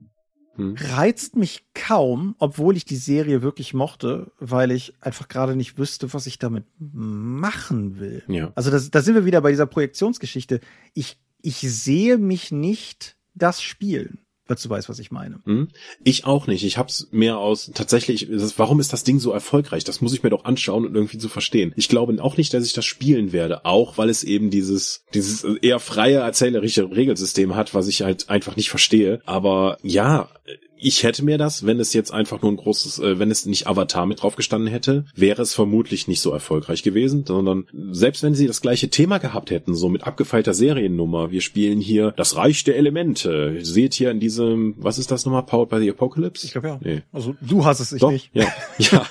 Hm. 0.59 0.75
Reizt 0.77 1.37
mich 1.37 1.65
kaum, 1.73 2.35
obwohl 2.39 2.77
ich 2.77 2.85
die 2.85 2.97
Serie 2.97 3.43
wirklich 3.43 3.73
mochte, 3.73 4.33
weil 4.39 4.71
ich 4.71 4.95
einfach 5.01 5.29
gerade 5.29 5.57
nicht 5.57 5.79
wüsste, 5.79 6.13
was 6.13 6.27
ich 6.27 6.39
damit 6.39 6.65
machen 6.79 7.99
will. 7.99 8.25
Ja. 8.29 8.53
Also 8.55 8.71
das, 8.71 8.91
da 8.91 9.01
sind 9.01 9.15
wir 9.15 9.25
wieder 9.25 9.41
bei 9.41 9.51
dieser 9.51 9.67
Projektionsgeschichte. 9.67 10.61
Ich, 10.95 11.19
ich 11.41 11.59
sehe 11.61 12.19
mich 12.19 12.53
nicht 12.53 13.17
das 13.35 13.63
spielen 13.63 14.19
falls 14.49 14.63
du 14.63 14.71
weißt, 14.71 14.89
was 14.89 14.99
ich 14.99 15.11
meine. 15.11 15.41
Hm? 15.45 15.69
Ich 16.03 16.25
auch 16.25 16.47
nicht. 16.47 16.65
Ich 16.65 16.79
hab's 16.79 17.09
mehr 17.13 17.39
aus 17.39 17.71
tatsächlich, 17.75 18.29
warum 18.57 18.81
ist 18.81 18.93
das 18.93 19.05
Ding 19.05 19.21
so 19.21 19.31
erfolgreich? 19.31 19.85
Das 19.85 20.01
muss 20.01 20.15
ich 20.15 20.23
mir 20.23 20.31
doch 20.31 20.45
anschauen 20.45 20.87
und 20.87 20.95
irgendwie 20.95 21.19
zu 21.19 21.29
verstehen. 21.29 21.73
Ich 21.77 21.89
glaube 21.89 22.21
auch 22.23 22.37
nicht, 22.39 22.53
dass 22.55 22.65
ich 22.65 22.73
das 22.73 22.87
spielen 22.87 23.33
werde, 23.33 23.65
auch 23.67 23.99
weil 23.99 24.09
es 24.09 24.25
eben 24.25 24.51
dieses, 24.51 25.05
dieses 25.13 25.45
eher 25.45 25.79
freie 25.79 26.19
erzählerische 26.19 26.91
Regelsystem 26.91 27.55
hat, 27.55 27.75
was 27.75 27.87
ich 27.87 28.03
halt 28.03 28.31
einfach 28.31 28.57
nicht 28.57 28.71
verstehe. 28.71 29.21
Aber 29.27 29.77
ja, 29.83 30.31
ich 30.81 31.03
hätte 31.03 31.25
mir 31.25 31.39
das, 31.39 31.67
wenn 31.67 31.81
es 31.81 31.93
jetzt 31.93 32.13
einfach 32.13 32.43
nur 32.43 32.53
ein 32.53 32.57
großes, 32.57 32.99
äh, 33.01 33.19
wenn 33.19 33.31
es 33.31 33.47
nicht 33.47 33.67
Avatar 33.67 34.07
mit 34.07 34.23
drauf 34.23 34.37
gestanden 34.37 34.69
hätte, 34.69 35.05
wäre 35.15 35.43
es 35.43 35.55
vermutlich 35.55 36.09
nicht 36.09 36.21
so 36.21 36.33
erfolgreich 36.33 36.83
gewesen, 36.83 37.25
sondern 37.27 37.67
selbst 37.91 38.23
wenn 38.23 38.35
sie 38.35 38.47
das 38.47 38.61
gleiche 38.61 38.89
Thema 38.89 39.19
gehabt 39.19 39.51
hätten, 39.51 39.75
so 39.75 39.89
mit 39.89 40.05
abgefeilter 40.05 40.55
Seriennummer, 40.55 41.31
wir 41.31 41.41
spielen 41.41 41.81
hier 41.81 42.13
das 42.17 42.37
Reich 42.37 42.65
der 42.65 42.77
Elemente. 42.77 43.59
Seht 43.63 43.95
hier 43.95 44.11
in 44.11 44.21
diesem, 44.21 44.75
was 44.79 44.99
ist 44.99 45.11
das 45.11 45.25
nochmal, 45.25 45.45
Powered 45.45 45.71
by 45.71 45.81
the 45.81 45.91
Apocalypse? 45.91 46.47
Ich 46.47 46.53
glaube 46.53 46.69
ja. 46.69 46.81
Nee. 46.83 47.03
Also 47.13 47.35
du 47.41 47.65
hast 47.65 47.81
es, 47.81 47.93
ich 47.93 48.01
Doch, 48.01 48.13
nicht. 48.13 48.31
Ja, 48.33 48.47
ja. 48.79 49.07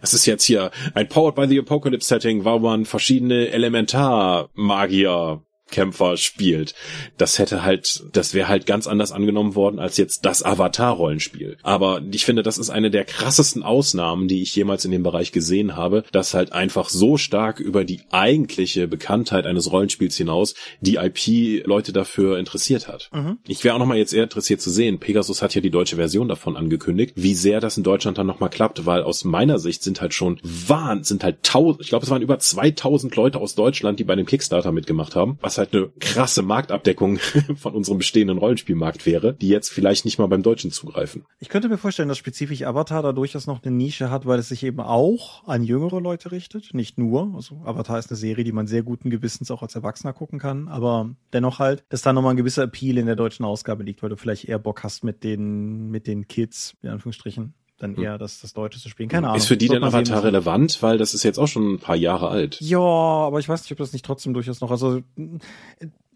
Es 0.00 0.14
ist 0.14 0.26
jetzt 0.26 0.44
hier 0.44 0.70
ein 0.94 1.08
Powered 1.08 1.34
by 1.34 1.46
the 1.46 1.58
Apocalypse 1.58 2.08
Setting, 2.08 2.44
wo 2.44 2.58
man 2.58 2.84
verschiedene 2.84 3.48
Elementar-Magier 3.48 5.42
Kämpfer 5.72 6.16
spielt. 6.16 6.74
Das 7.18 7.40
hätte 7.40 7.64
halt, 7.64 8.04
das 8.12 8.34
wäre 8.34 8.48
halt 8.48 8.66
ganz 8.66 8.86
anders 8.86 9.10
angenommen 9.10 9.56
worden 9.56 9.80
als 9.80 9.96
jetzt 9.96 10.24
das 10.24 10.44
Avatar-Rollenspiel. 10.44 11.56
Aber 11.62 12.00
ich 12.12 12.24
finde, 12.24 12.44
das 12.44 12.58
ist 12.58 12.70
eine 12.70 12.90
der 12.90 13.04
krassesten 13.04 13.64
Ausnahmen, 13.64 14.28
die 14.28 14.42
ich 14.42 14.54
jemals 14.54 14.84
in 14.84 14.92
dem 14.92 15.02
Bereich 15.02 15.32
gesehen 15.32 15.74
habe, 15.74 16.04
dass 16.12 16.34
halt 16.34 16.52
einfach 16.52 16.88
so 16.88 17.16
stark 17.16 17.58
über 17.58 17.84
die 17.84 18.02
eigentliche 18.10 18.86
Bekanntheit 18.86 19.46
eines 19.46 19.72
Rollenspiels 19.72 20.16
hinaus 20.16 20.54
die 20.80 20.96
IP 20.96 21.66
Leute 21.66 21.92
dafür 21.92 22.38
interessiert 22.38 22.86
hat. 22.86 23.10
Mhm. 23.12 23.38
Ich 23.48 23.64
wäre 23.64 23.74
auch 23.74 23.78
nochmal 23.78 23.98
jetzt 23.98 24.12
eher 24.12 24.24
interessiert 24.24 24.60
zu 24.60 24.70
sehen, 24.70 25.00
Pegasus 25.00 25.42
hat 25.42 25.54
ja 25.54 25.60
die 25.60 25.70
deutsche 25.70 25.96
Version 25.96 26.28
davon 26.28 26.56
angekündigt, 26.56 27.14
wie 27.16 27.34
sehr 27.34 27.60
das 27.60 27.76
in 27.76 27.82
Deutschland 27.82 28.18
dann 28.18 28.26
nochmal 28.26 28.50
klappt, 28.50 28.84
weil 28.86 29.02
aus 29.02 29.24
meiner 29.24 29.58
Sicht 29.58 29.82
sind 29.82 30.00
halt 30.00 30.14
schon 30.14 30.38
wahn, 30.42 31.04
sind 31.04 31.24
halt 31.24 31.42
tausend, 31.42 31.82
ich 31.82 31.88
glaube, 31.88 32.04
es 32.04 32.10
waren 32.10 32.22
über 32.22 32.38
2000 32.38 33.16
Leute 33.16 33.40
aus 33.40 33.54
Deutschland, 33.54 33.98
die 33.98 34.04
bei 34.04 34.16
dem 34.16 34.26
Kickstarter 34.26 34.72
mitgemacht 34.72 35.16
haben, 35.16 35.38
was 35.40 35.58
halt 35.58 35.61
eine 35.72 35.90
krasse 36.00 36.42
Marktabdeckung 36.42 37.18
von 37.56 37.74
unserem 37.74 37.98
bestehenden 37.98 38.38
Rollenspielmarkt 38.38 39.06
wäre, 39.06 39.34
die 39.34 39.48
jetzt 39.48 39.70
vielleicht 39.70 40.04
nicht 40.04 40.18
mal 40.18 40.26
beim 40.26 40.42
Deutschen 40.42 40.70
zugreifen. 40.70 41.24
Ich 41.38 41.48
könnte 41.48 41.68
mir 41.68 41.78
vorstellen, 41.78 42.08
dass 42.08 42.18
spezifisch 42.18 42.62
Avatar 42.62 43.02
da 43.02 43.12
durchaus 43.12 43.46
noch 43.46 43.62
eine 43.62 43.74
Nische 43.74 44.10
hat, 44.10 44.26
weil 44.26 44.38
es 44.38 44.48
sich 44.48 44.62
eben 44.64 44.80
auch 44.80 45.46
an 45.46 45.64
jüngere 45.64 46.00
Leute 46.00 46.32
richtet, 46.32 46.74
nicht 46.74 46.98
nur. 46.98 47.32
Also 47.34 47.60
Avatar 47.64 47.98
ist 47.98 48.10
eine 48.10 48.16
Serie, 48.16 48.44
die 48.44 48.52
man 48.52 48.66
sehr 48.66 48.82
guten 48.82 49.10
Gewissens 49.10 49.50
auch 49.50 49.62
als 49.62 49.74
Erwachsener 49.74 50.12
gucken 50.12 50.38
kann, 50.38 50.68
aber 50.68 51.14
dennoch 51.32 51.58
halt, 51.58 51.84
dass 51.88 52.02
da 52.02 52.12
nochmal 52.12 52.34
ein 52.34 52.38
gewisser 52.38 52.64
Appeal 52.64 52.98
in 52.98 53.06
der 53.06 53.16
deutschen 53.16 53.44
Ausgabe 53.44 53.82
liegt, 53.82 54.02
weil 54.02 54.10
du 54.10 54.16
vielleicht 54.16 54.48
eher 54.48 54.58
Bock 54.58 54.82
hast 54.82 55.04
mit 55.04 55.24
den, 55.24 55.90
mit 55.90 56.06
den 56.06 56.28
Kids, 56.28 56.76
in 56.82 56.90
Anführungsstrichen, 56.90 57.54
dann 57.82 57.96
hm. 57.96 58.02
eher 58.02 58.18
das, 58.18 58.40
das 58.40 58.52
Deutsche 58.52 58.78
zu 58.80 58.88
spielen. 58.88 59.08
Keine 59.08 59.28
Ahnung. 59.28 59.38
Ist 59.38 59.48
für 59.48 59.56
die 59.56 59.68
denn 59.68 59.82
Avatar 59.82 60.24
relevant? 60.24 60.82
Weil 60.82 60.98
das 60.98 61.14
ist 61.14 61.22
jetzt 61.22 61.38
auch 61.38 61.48
schon 61.48 61.74
ein 61.74 61.78
paar 61.78 61.96
Jahre 61.96 62.28
alt. 62.28 62.58
Ja, 62.60 62.78
aber 62.78 63.38
ich 63.40 63.48
weiß 63.48 63.62
nicht, 63.62 63.72
ob 63.72 63.78
das 63.78 63.92
nicht 63.92 64.04
trotzdem 64.04 64.34
durchaus 64.34 64.60
noch, 64.60 64.70
also 64.70 65.02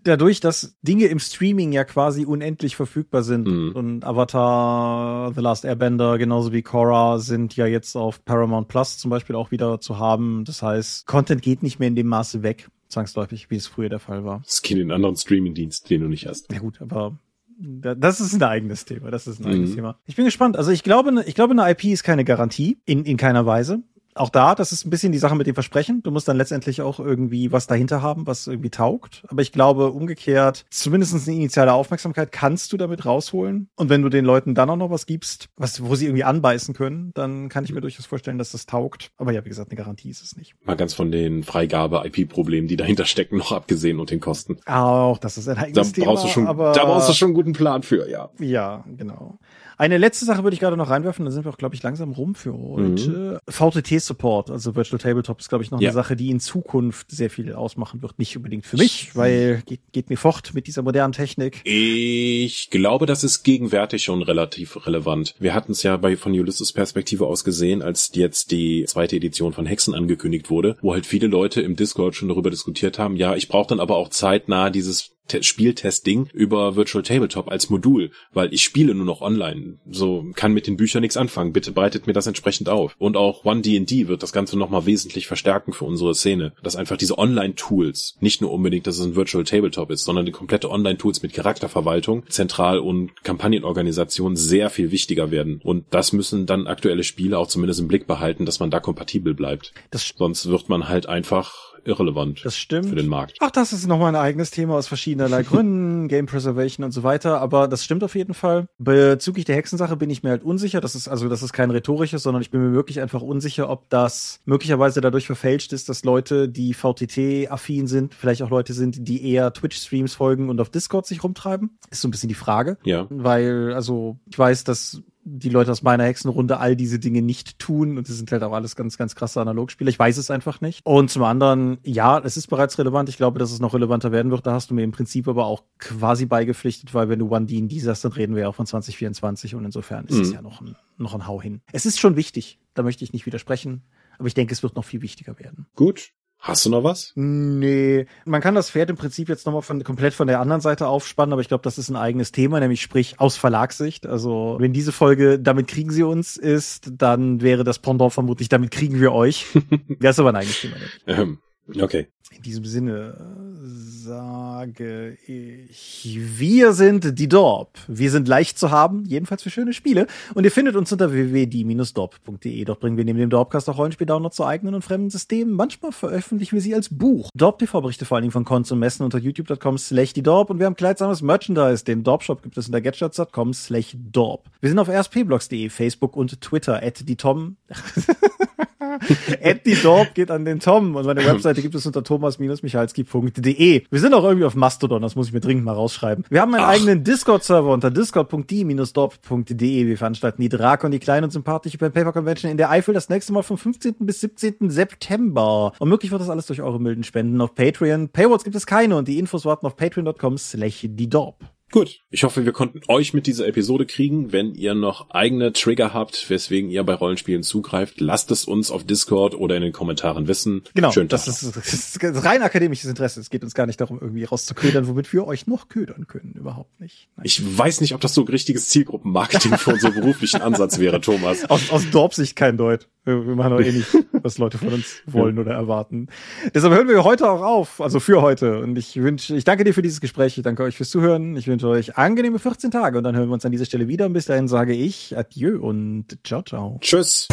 dadurch, 0.06 0.40
dass 0.40 0.76
Dinge 0.82 1.06
im 1.06 1.18
Streaming 1.18 1.72
ja 1.72 1.84
quasi 1.84 2.24
unendlich 2.24 2.76
verfügbar 2.76 3.22
sind 3.22 3.46
mhm. 3.46 3.72
und 3.72 4.04
Avatar, 4.04 5.32
The 5.34 5.40
Last 5.40 5.64
Airbender, 5.64 6.18
genauso 6.18 6.52
wie 6.52 6.62
Korra 6.62 7.18
sind 7.18 7.56
ja 7.56 7.66
jetzt 7.66 7.96
auf 7.96 8.24
Paramount 8.24 8.68
Plus 8.68 8.98
zum 8.98 9.10
Beispiel 9.10 9.36
auch 9.36 9.50
wieder 9.50 9.80
zu 9.80 9.98
haben. 9.98 10.44
Das 10.44 10.62
heißt, 10.62 11.06
Content 11.06 11.42
geht 11.42 11.62
nicht 11.62 11.78
mehr 11.78 11.88
in 11.88 11.96
dem 11.96 12.06
Maße 12.06 12.42
weg, 12.42 12.68
zwangsläufig, 12.88 13.50
wie 13.50 13.56
es 13.56 13.66
früher 13.66 13.88
der 13.88 13.98
Fall 13.98 14.24
war. 14.24 14.42
Es 14.46 14.62
geht 14.62 14.78
in 14.78 14.92
anderen 14.92 15.16
Streaming-Dienst, 15.16 15.90
den 15.90 16.02
du 16.02 16.08
nicht 16.08 16.26
hast. 16.26 16.52
Ja 16.52 16.58
gut, 16.58 16.80
aber 16.80 17.18
das 17.58 18.20
ist 18.20 18.34
ein 18.34 18.42
eigenes 18.42 18.84
Thema. 18.84 19.10
Das 19.10 19.26
ist 19.26 19.40
ein 19.40 19.46
eigenes 19.46 19.70
mhm. 19.70 19.76
Thema. 19.76 19.98
Ich 20.06 20.16
bin 20.16 20.24
gespannt. 20.24 20.56
Also 20.56 20.70
ich 20.70 20.82
glaube, 20.82 21.24
ich 21.26 21.34
glaube, 21.34 21.52
eine 21.52 21.70
IP 21.70 21.84
ist 21.84 22.04
keine 22.04 22.24
Garantie 22.24 22.78
in, 22.84 23.04
in 23.04 23.16
keiner 23.16 23.46
Weise 23.46 23.82
auch 24.16 24.30
da, 24.30 24.54
das 24.54 24.72
ist 24.72 24.86
ein 24.86 24.90
bisschen 24.90 25.12
die 25.12 25.18
Sache 25.18 25.34
mit 25.34 25.46
dem 25.46 25.54
Versprechen. 25.54 26.02
Du 26.02 26.10
musst 26.10 26.28
dann 26.28 26.36
letztendlich 26.36 26.82
auch 26.82 26.98
irgendwie 26.98 27.52
was 27.52 27.66
dahinter 27.66 28.02
haben, 28.02 28.26
was 28.26 28.46
irgendwie 28.46 28.70
taugt. 28.70 29.24
Aber 29.28 29.42
ich 29.42 29.52
glaube, 29.52 29.90
umgekehrt, 29.90 30.64
zumindest 30.70 31.14
eine 31.14 31.36
initiale 31.36 31.72
Aufmerksamkeit 31.72 32.32
kannst 32.32 32.72
du 32.72 32.76
damit 32.76 33.04
rausholen. 33.04 33.68
Und 33.76 33.88
wenn 33.88 34.02
du 34.02 34.08
den 34.08 34.24
Leuten 34.24 34.54
dann 34.54 34.70
auch 34.70 34.76
noch 34.76 34.90
was 34.90 35.06
gibst, 35.06 35.48
was, 35.56 35.82
wo 35.82 35.94
sie 35.94 36.06
irgendwie 36.06 36.24
anbeißen 36.24 36.74
können, 36.74 37.10
dann 37.14 37.48
kann 37.48 37.64
ich 37.64 37.72
mir 37.72 37.80
durchaus 37.80 38.06
vorstellen, 38.06 38.38
dass 38.38 38.52
das 38.52 38.66
taugt. 38.66 39.10
Aber 39.16 39.32
ja, 39.32 39.44
wie 39.44 39.48
gesagt, 39.48 39.70
eine 39.70 39.76
Garantie 39.76 40.10
ist 40.10 40.22
es 40.22 40.36
nicht. 40.36 40.54
Mal 40.64 40.76
ganz 40.76 40.94
von 40.94 41.10
den 41.10 41.42
Freigabe-IP-Problemen, 41.42 42.68
die 42.68 42.76
dahinter 42.76 43.04
stecken, 43.04 43.36
noch 43.36 43.52
abgesehen 43.52 44.00
und 44.00 44.10
den 44.10 44.20
Kosten. 44.20 44.58
Auch, 44.66 45.18
das 45.18 45.38
ist 45.38 45.48
ein 45.48 45.58
eigenes 45.58 45.92
da 45.92 46.04
brauchst 46.04 46.22
Thema. 46.22 46.26
Du 46.26 46.28
schon, 46.28 46.46
aber 46.46 46.72
da 46.72 46.84
brauchst 46.84 47.08
du 47.08 47.12
schon 47.12 47.28
einen 47.28 47.34
guten 47.34 47.52
Plan 47.52 47.82
für, 47.82 48.08
ja. 48.08 48.30
Ja, 48.38 48.84
genau. 48.96 49.38
Eine 49.78 49.98
letzte 49.98 50.24
Sache 50.24 50.42
würde 50.42 50.54
ich 50.54 50.60
gerade 50.60 50.76
noch 50.76 50.88
reinwerfen, 50.88 51.24
da 51.24 51.30
sind 51.30 51.44
wir 51.44 51.50
auch, 51.50 51.58
glaube 51.58 51.74
ich, 51.74 51.82
langsam 51.82 52.12
rum 52.12 52.34
für 52.34 52.56
heute. 52.56 53.40
Mhm. 53.46 53.52
VTT-Support, 53.52 54.50
also 54.50 54.74
Virtual 54.74 54.98
Tabletop, 54.98 55.40
ist, 55.40 55.48
glaube 55.48 55.64
ich, 55.64 55.70
noch 55.70 55.80
ja. 55.80 55.90
eine 55.90 55.94
Sache, 55.94 56.16
die 56.16 56.30
in 56.30 56.40
Zukunft 56.40 57.10
sehr 57.10 57.28
viel 57.28 57.52
ausmachen 57.52 58.00
wird. 58.02 58.18
Nicht 58.18 58.36
unbedingt 58.36 58.64
für 58.64 58.76
mich, 58.76 59.14
weil 59.14 59.62
geht, 59.66 59.80
geht 59.92 60.08
mir 60.10 60.16
fort 60.16 60.54
mit 60.54 60.66
dieser 60.66 60.82
modernen 60.82 61.12
Technik. 61.12 61.60
Ich 61.64 62.70
glaube, 62.70 63.06
das 63.06 63.22
ist 63.22 63.42
gegenwärtig 63.42 64.04
schon 64.04 64.22
relativ 64.22 64.86
relevant. 64.86 65.34
Wir 65.38 65.54
hatten 65.54 65.72
es 65.72 65.82
ja 65.82 65.96
bei 65.96 66.16
von 66.16 66.32
Ulysses 66.32 66.72
Perspektive 66.72 67.26
aus 67.26 67.44
gesehen, 67.44 67.82
als 67.82 68.10
jetzt 68.14 68.50
die 68.50 68.84
zweite 68.86 69.16
Edition 69.16 69.52
von 69.52 69.66
Hexen 69.66 69.94
angekündigt 69.94 70.50
wurde, 70.50 70.76
wo 70.80 70.94
halt 70.94 71.06
viele 71.06 71.26
Leute 71.26 71.60
im 71.60 71.76
Discord 71.76 72.14
schon 72.14 72.28
darüber 72.28 72.50
diskutiert 72.50 72.98
haben, 72.98 73.16
ja, 73.16 73.34
ich 73.34 73.48
brauche 73.48 73.68
dann 73.68 73.80
aber 73.80 73.96
auch 73.96 74.08
zeitnah 74.08 74.70
dieses 74.70 75.15
Spieltesting 75.40 76.28
über 76.32 76.76
Virtual 76.76 77.02
Tabletop 77.02 77.48
als 77.48 77.70
Modul, 77.70 78.10
weil 78.32 78.52
ich 78.52 78.62
spiele 78.62 78.94
nur 78.94 79.06
noch 79.06 79.20
online. 79.20 79.78
So 79.90 80.26
kann 80.34 80.52
mit 80.52 80.66
den 80.66 80.76
Büchern 80.76 81.02
nichts 81.02 81.16
anfangen. 81.16 81.52
Bitte 81.52 81.72
breitet 81.72 82.06
mir 82.06 82.12
das 82.12 82.26
entsprechend 82.26 82.68
auf. 82.68 82.94
Und 82.98 83.16
auch 83.16 83.44
One 83.44 83.62
D&D 83.62 84.08
wird 84.08 84.22
das 84.22 84.32
Ganze 84.32 84.58
nochmal 84.58 84.86
wesentlich 84.86 85.26
verstärken 85.26 85.72
für 85.72 85.84
unsere 85.84 86.14
Szene. 86.14 86.52
Dass 86.62 86.76
einfach 86.76 86.96
diese 86.96 87.18
Online-Tools, 87.18 88.16
nicht 88.20 88.40
nur 88.40 88.52
unbedingt, 88.52 88.86
dass 88.86 88.98
es 88.98 89.06
ein 89.06 89.16
Virtual 89.16 89.44
Tabletop 89.44 89.90
ist, 89.90 90.04
sondern 90.04 90.26
die 90.26 90.32
komplette 90.32 90.70
Online-Tools 90.70 91.22
mit 91.22 91.32
Charakterverwaltung, 91.32 92.24
Zentral- 92.28 92.78
und 92.78 93.22
Kampagnenorganisation 93.22 94.36
sehr 94.36 94.70
viel 94.70 94.90
wichtiger 94.90 95.30
werden. 95.30 95.60
Und 95.62 95.86
das 95.90 96.12
müssen 96.12 96.46
dann 96.46 96.66
aktuelle 96.66 97.04
Spiele 97.04 97.38
auch 97.38 97.48
zumindest 97.48 97.80
im 97.80 97.88
Blick 97.88 98.06
behalten, 98.06 98.46
dass 98.46 98.60
man 98.60 98.70
da 98.70 98.80
kompatibel 98.80 99.34
bleibt. 99.34 99.72
Das 99.90 100.14
Sonst 100.16 100.46
wird 100.46 100.68
man 100.68 100.88
halt 100.88 101.08
einfach 101.08 101.65
irrelevant 101.86 102.44
das 102.44 102.56
stimmt. 102.56 102.88
für 102.88 102.96
den 102.96 103.08
Markt. 103.08 103.36
Ach, 103.40 103.50
das 103.50 103.72
ist 103.72 103.86
nochmal 103.86 104.08
ein 104.08 104.20
eigenes 104.20 104.50
Thema 104.50 104.74
aus 104.74 104.88
verschiedenerlei 104.88 105.42
Gründen, 105.44 106.08
Game 106.08 106.26
Preservation 106.26 106.84
und 106.84 106.92
so 106.92 107.02
weiter, 107.02 107.40
aber 107.40 107.68
das 107.68 107.84
stimmt 107.84 108.04
auf 108.04 108.14
jeden 108.14 108.34
Fall. 108.34 108.66
Bezüglich 108.78 109.44
der 109.44 109.56
Hexensache 109.56 109.96
bin 109.96 110.10
ich 110.10 110.22
mir 110.22 110.30
halt 110.30 110.44
unsicher, 110.44 110.80
das 110.80 110.94
ist 110.94 111.08
also 111.08 111.28
das 111.28 111.42
ist 111.42 111.52
kein 111.52 111.70
rhetorisches, 111.70 112.22
sondern 112.22 112.42
ich 112.42 112.50
bin 112.50 112.60
mir 112.60 112.72
wirklich 112.72 113.00
einfach 113.00 113.22
unsicher, 113.22 113.70
ob 113.70 113.88
das 113.90 114.40
möglicherweise 114.44 115.00
dadurch 115.00 115.26
verfälscht 115.26 115.72
ist, 115.72 115.88
dass 115.88 116.04
Leute, 116.04 116.48
die 116.48 116.74
VTT-affin 116.74 117.86
sind, 117.86 118.14
vielleicht 118.14 118.42
auch 118.42 118.50
Leute 118.50 118.72
sind, 118.72 119.08
die 119.08 119.30
eher 119.30 119.52
Twitch-Streams 119.52 120.14
folgen 120.14 120.48
und 120.48 120.60
auf 120.60 120.70
Discord 120.70 121.06
sich 121.06 121.22
rumtreiben. 121.22 121.78
Ist 121.90 122.00
so 122.00 122.08
ein 122.08 122.10
bisschen 122.10 122.28
die 122.28 122.34
Frage. 122.34 122.78
Ja. 122.84 123.06
Weil, 123.10 123.72
also, 123.74 124.18
ich 124.30 124.38
weiß, 124.38 124.64
dass 124.64 125.02
die 125.28 125.48
Leute 125.48 125.72
aus 125.72 125.82
meiner 125.82 126.04
Hexenrunde 126.04 126.58
all 126.60 126.76
diese 126.76 127.00
Dinge 127.00 127.20
nicht 127.20 127.58
tun 127.58 127.98
und 127.98 128.08
das 128.08 128.16
sind 128.16 128.30
halt 128.30 128.44
auch 128.44 128.52
alles 128.52 128.76
ganz, 128.76 128.96
ganz 128.96 129.16
krasse 129.16 129.40
Analogspiele. 129.40 129.90
Ich 129.90 129.98
weiß 129.98 130.18
es 130.18 130.30
einfach 130.30 130.60
nicht. 130.60 130.86
Und 130.86 131.10
zum 131.10 131.24
anderen, 131.24 131.78
ja, 131.82 132.20
es 132.20 132.36
ist 132.36 132.46
bereits 132.46 132.78
relevant. 132.78 133.08
Ich 133.08 133.16
glaube, 133.16 133.40
dass 133.40 133.50
es 133.50 133.58
noch 133.58 133.74
relevanter 133.74 134.12
werden 134.12 134.30
wird. 134.30 134.46
Da 134.46 134.52
hast 134.52 134.70
du 134.70 134.74
mir 134.74 134.84
im 134.84 134.92
Prinzip 134.92 135.26
aber 135.26 135.46
auch 135.46 135.64
quasi 135.78 136.26
beigepflichtet, 136.26 136.94
weil 136.94 137.08
wenn 137.08 137.18
du 137.18 137.28
One 137.28 137.46
D 137.46 137.58
in 137.58 137.68
D 137.68 137.80
sagst, 137.80 138.04
dann 138.04 138.12
reden 138.12 138.36
wir 138.36 138.42
ja 138.42 138.48
auch 138.48 138.54
von 138.54 138.66
2024 138.66 139.56
und 139.56 139.64
insofern 139.64 140.06
ist 140.06 140.14
mhm. 140.14 140.22
es 140.22 140.32
ja 140.32 140.42
noch 140.42 140.60
ein, 140.60 140.76
noch 140.96 141.14
ein 141.14 141.26
Hau 141.26 141.42
hin. 141.42 141.60
Es 141.72 141.86
ist 141.86 141.98
schon 141.98 142.14
wichtig. 142.14 142.60
Da 142.74 142.84
möchte 142.84 143.02
ich 143.02 143.12
nicht 143.12 143.26
widersprechen. 143.26 143.82
Aber 144.18 144.28
ich 144.28 144.34
denke, 144.34 144.52
es 144.52 144.62
wird 144.62 144.76
noch 144.76 144.84
viel 144.84 145.02
wichtiger 145.02 145.38
werden. 145.40 145.66
Gut. 145.74 146.12
Hast 146.38 146.64
du 146.64 146.70
noch 146.70 146.84
was? 146.84 147.12
Nee, 147.16 148.06
man 148.24 148.40
kann 148.40 148.54
das 148.54 148.70
Pferd 148.70 148.90
im 148.90 148.96
Prinzip 148.96 149.28
jetzt 149.28 149.46
nochmal 149.46 149.62
von, 149.62 149.82
komplett 149.82 150.14
von 150.14 150.28
der 150.28 150.40
anderen 150.40 150.60
Seite 150.60 150.86
aufspannen, 150.86 151.32
aber 151.32 151.40
ich 151.40 151.48
glaube, 151.48 151.62
das 151.62 151.76
ist 151.76 151.88
ein 151.88 151.96
eigenes 151.96 152.30
Thema, 152.30 152.60
nämlich 152.60 152.82
sprich 152.82 153.18
aus 153.18 153.36
Verlagssicht. 153.36 154.06
Also 154.06 154.56
wenn 154.60 154.72
diese 154.72 154.92
Folge 154.92 155.40
damit 155.40 155.66
kriegen 155.66 155.90
sie 155.90 156.04
uns 156.04 156.36
ist, 156.36 156.92
dann 156.92 157.40
wäre 157.40 157.64
das 157.64 157.80
Pendant 157.80 158.12
vermutlich 158.12 158.48
damit 158.48 158.70
kriegen 158.70 159.00
wir 159.00 159.12
euch. 159.12 159.46
das 160.00 160.16
ist 160.16 160.20
aber 160.20 160.28
ein 160.28 160.36
eigenes 160.36 160.60
Thema. 160.60 160.76
Ähm, 161.06 161.38
okay. 161.80 162.08
In 162.34 162.42
diesem 162.42 162.64
Sinne 162.64 163.16
sage 163.62 165.16
ich, 165.26 166.18
wir 166.38 166.72
sind 166.72 167.18
die 167.18 167.28
Dorp. 167.28 167.78
Wir 167.86 168.10
sind 168.10 168.26
leicht 168.26 168.58
zu 168.58 168.70
haben, 168.70 169.04
jedenfalls 169.04 169.42
für 169.42 169.50
schöne 169.50 169.72
Spiele. 169.72 170.06
Und 170.34 170.44
ihr 170.44 170.50
findet 170.50 170.76
uns 170.76 170.92
unter 170.92 171.12
www.die-dorp.de. 171.12 172.64
Doch 172.64 172.78
bringen 172.78 172.96
wir 172.96 173.04
neben 173.04 173.18
dem 173.18 173.30
Dorpcast 173.30 173.68
auch 173.68 173.78
Rollenspiel-Downloads 173.78 174.36
zu 174.36 174.44
eigenen 174.44 174.74
und 174.74 174.82
fremden 174.82 175.10
Systemen. 175.10 175.54
Manchmal 175.54 175.92
veröffentlichen 175.92 176.56
wir 176.56 176.62
sie 176.62 176.74
als 176.74 176.88
Buch. 176.88 177.30
Dorp 177.34 177.58
TV 177.58 177.80
berichte 177.80 178.04
vor 178.04 178.16
allen 178.16 178.22
Dingen 178.22 178.32
von 178.32 178.44
Cons 178.44 178.70
und 178.72 178.80
Messen 178.80 179.04
unter 179.04 179.18
youtube.com 179.18 179.78
slash 179.78 180.12
die 180.12 180.22
Dorp. 180.22 180.50
Und 180.50 180.58
wir 180.58 180.66
haben 180.66 180.76
kleidsames 180.76 181.22
Merchandise. 181.22 181.84
Den 181.84 182.02
Dorp-Shop 182.02 182.42
gibt 182.42 182.58
es 182.58 182.66
unter 182.66 182.80
getshirts.com 182.80 183.54
slash 183.54 183.96
Dorp. 183.96 184.50
Wir 184.60 184.68
sind 184.68 184.78
auf 184.78 184.88
rspblogs.de, 184.88 185.68
Facebook 185.70 186.16
und 186.16 186.40
Twitter. 186.40 186.82
At 186.82 187.08
die 187.08 187.16
Tom. 187.16 187.56
Die 189.66 189.74
Dorp 189.74 190.14
geht 190.14 190.30
an 190.30 190.44
den 190.44 190.60
Tom. 190.60 190.96
Und 190.96 191.06
meine 191.06 191.24
Webseite 191.24 191.62
gibt 191.62 191.74
es 191.74 191.86
unter 191.86 192.02
thomas-michalski.de. 192.02 193.84
Wir 193.90 194.00
sind 194.00 194.14
auch 194.14 194.24
irgendwie 194.24 194.44
auf 194.44 194.54
Mastodon, 194.54 195.02
das 195.02 195.16
muss 195.16 195.28
ich 195.28 195.32
mir 195.32 195.40
dringend 195.40 195.64
mal 195.64 195.72
rausschreiben. 195.72 196.24
Wir 196.28 196.40
haben 196.40 196.54
einen 196.54 196.64
Ach. 196.64 196.68
eigenen 196.68 197.04
Discord-Server 197.04 197.72
unter 197.72 197.90
discord.die-dorp.de. 197.90 199.86
Wir 199.86 199.98
veranstalten 199.98 200.42
die 200.42 200.48
Drakon, 200.48 200.90
die 200.90 200.98
kleine 200.98 201.26
und 201.26 201.30
sympathische 201.30 201.78
Pen 201.78 201.92
Paper 201.92 202.12
Convention 202.12 202.50
in 202.50 202.56
der 202.56 202.70
Eifel 202.70 202.94
das 202.94 203.08
nächste 203.08 203.32
Mal 203.32 203.42
vom 203.42 203.58
15. 203.58 203.94
bis 204.00 204.20
17. 204.20 204.70
September. 204.70 205.72
Und 205.78 205.88
möglich 205.88 206.10
wird 206.10 206.20
das 206.20 206.30
alles 206.30 206.46
durch 206.46 206.62
eure 206.62 206.80
milden 206.80 207.04
Spenden 207.04 207.40
auf 207.40 207.54
Patreon. 207.54 208.08
Paywalls 208.10 208.44
gibt 208.44 208.56
es 208.56 208.66
keine 208.66 208.96
und 208.96 209.08
die 209.08 209.18
Infos 209.18 209.44
warten 209.44 209.66
auf 209.66 209.76
patreon.com 209.76 210.38
slash 210.38 210.86
die 210.88 211.08
Dorp. 211.08 211.55
Gut. 211.72 211.98
Ich 212.10 212.22
hoffe, 212.22 212.44
wir 212.44 212.52
konnten 212.52 212.80
euch 212.86 213.12
mit 213.12 213.26
dieser 213.26 213.46
Episode 213.48 213.86
kriegen. 213.86 214.32
Wenn 214.32 214.54
ihr 214.54 214.74
noch 214.74 215.10
eigene 215.10 215.52
Trigger 215.52 215.92
habt, 215.92 216.30
weswegen 216.30 216.70
ihr 216.70 216.84
bei 216.84 216.94
Rollenspielen 216.94 217.42
zugreift, 217.42 218.00
lasst 218.00 218.30
es 218.30 218.44
uns 218.44 218.70
auf 218.70 218.84
Discord 218.84 219.34
oder 219.34 219.56
in 219.56 219.62
den 219.62 219.72
Kommentaren 219.72 220.28
wissen. 220.28 220.62
Genau. 220.74 220.92
Schön 220.92 221.08
das, 221.08 221.26
ist, 221.26 221.56
das 221.56 221.72
ist 221.72 222.24
rein 222.24 222.42
akademisches 222.42 222.88
Interesse. 222.88 223.20
Es 223.20 223.30
geht 223.30 223.42
uns 223.42 223.54
gar 223.54 223.66
nicht 223.66 223.80
darum, 223.80 223.98
irgendwie 224.00 224.24
rauszuködern, 224.24 224.86
womit 224.86 225.12
wir 225.12 225.26
euch 225.26 225.48
noch 225.48 225.68
ködern 225.68 226.06
können. 226.06 226.34
Überhaupt 226.38 226.80
nicht. 226.80 227.08
Nein. 227.16 227.26
Ich 227.26 227.58
weiß 227.58 227.80
nicht, 227.80 227.94
ob 227.94 228.00
das 228.00 228.14
so 228.14 228.22
ein 228.22 228.28
richtiges 228.28 228.68
Zielgruppenmarketing 228.68 229.58
für 229.58 229.72
unseren 229.72 229.94
beruflichen 230.00 230.42
Ansatz 230.42 230.78
wäre, 230.78 231.00
Thomas. 231.00 231.50
Aus, 231.50 231.70
aus 231.70 231.90
Dorpsicht 231.90 232.36
kein 232.36 232.56
Deut. 232.56 232.88
Wir 233.06 233.14
machen 233.36 233.52
doch 233.52 233.60
eh 233.60 233.70
nicht, 233.70 233.86
was 234.12 234.36
Leute 234.38 234.58
von 234.58 234.68
uns 234.68 235.02
wollen 235.06 235.38
oder 235.38 235.52
erwarten. 235.52 236.08
Deshalb 236.52 236.74
hören 236.74 236.88
wir 236.88 237.04
heute 237.04 237.30
auch 237.30 237.40
auf, 237.40 237.80
also 237.80 238.00
für 238.00 238.20
heute. 238.20 238.58
Und 238.58 238.76
ich 238.76 238.96
wünsche, 238.96 239.36
ich 239.36 239.44
danke 239.44 239.62
dir 239.62 239.72
für 239.72 239.82
dieses 239.82 240.00
Gespräch. 240.00 240.36
Ich 240.36 240.42
danke 240.42 240.64
euch 240.64 240.76
fürs 240.76 240.90
Zuhören. 240.90 241.36
Ich 241.36 241.46
wünsche 241.46 241.55
euch 241.64 241.96
angenehme 241.96 242.38
14 242.38 242.70
Tage 242.70 242.98
und 242.98 243.04
dann 243.04 243.16
hören 243.16 243.28
wir 243.28 243.34
uns 243.34 243.44
an 243.44 243.52
dieser 243.52 243.64
Stelle 243.64 243.88
wieder. 243.88 244.06
Und 244.06 244.12
bis 244.12 244.26
dahin 244.26 244.48
sage 244.48 244.74
ich 244.74 245.16
Adieu 245.16 245.60
und 245.60 246.18
ciao, 246.24 246.42
ciao. 246.42 246.78
Tschüss. 246.80 247.28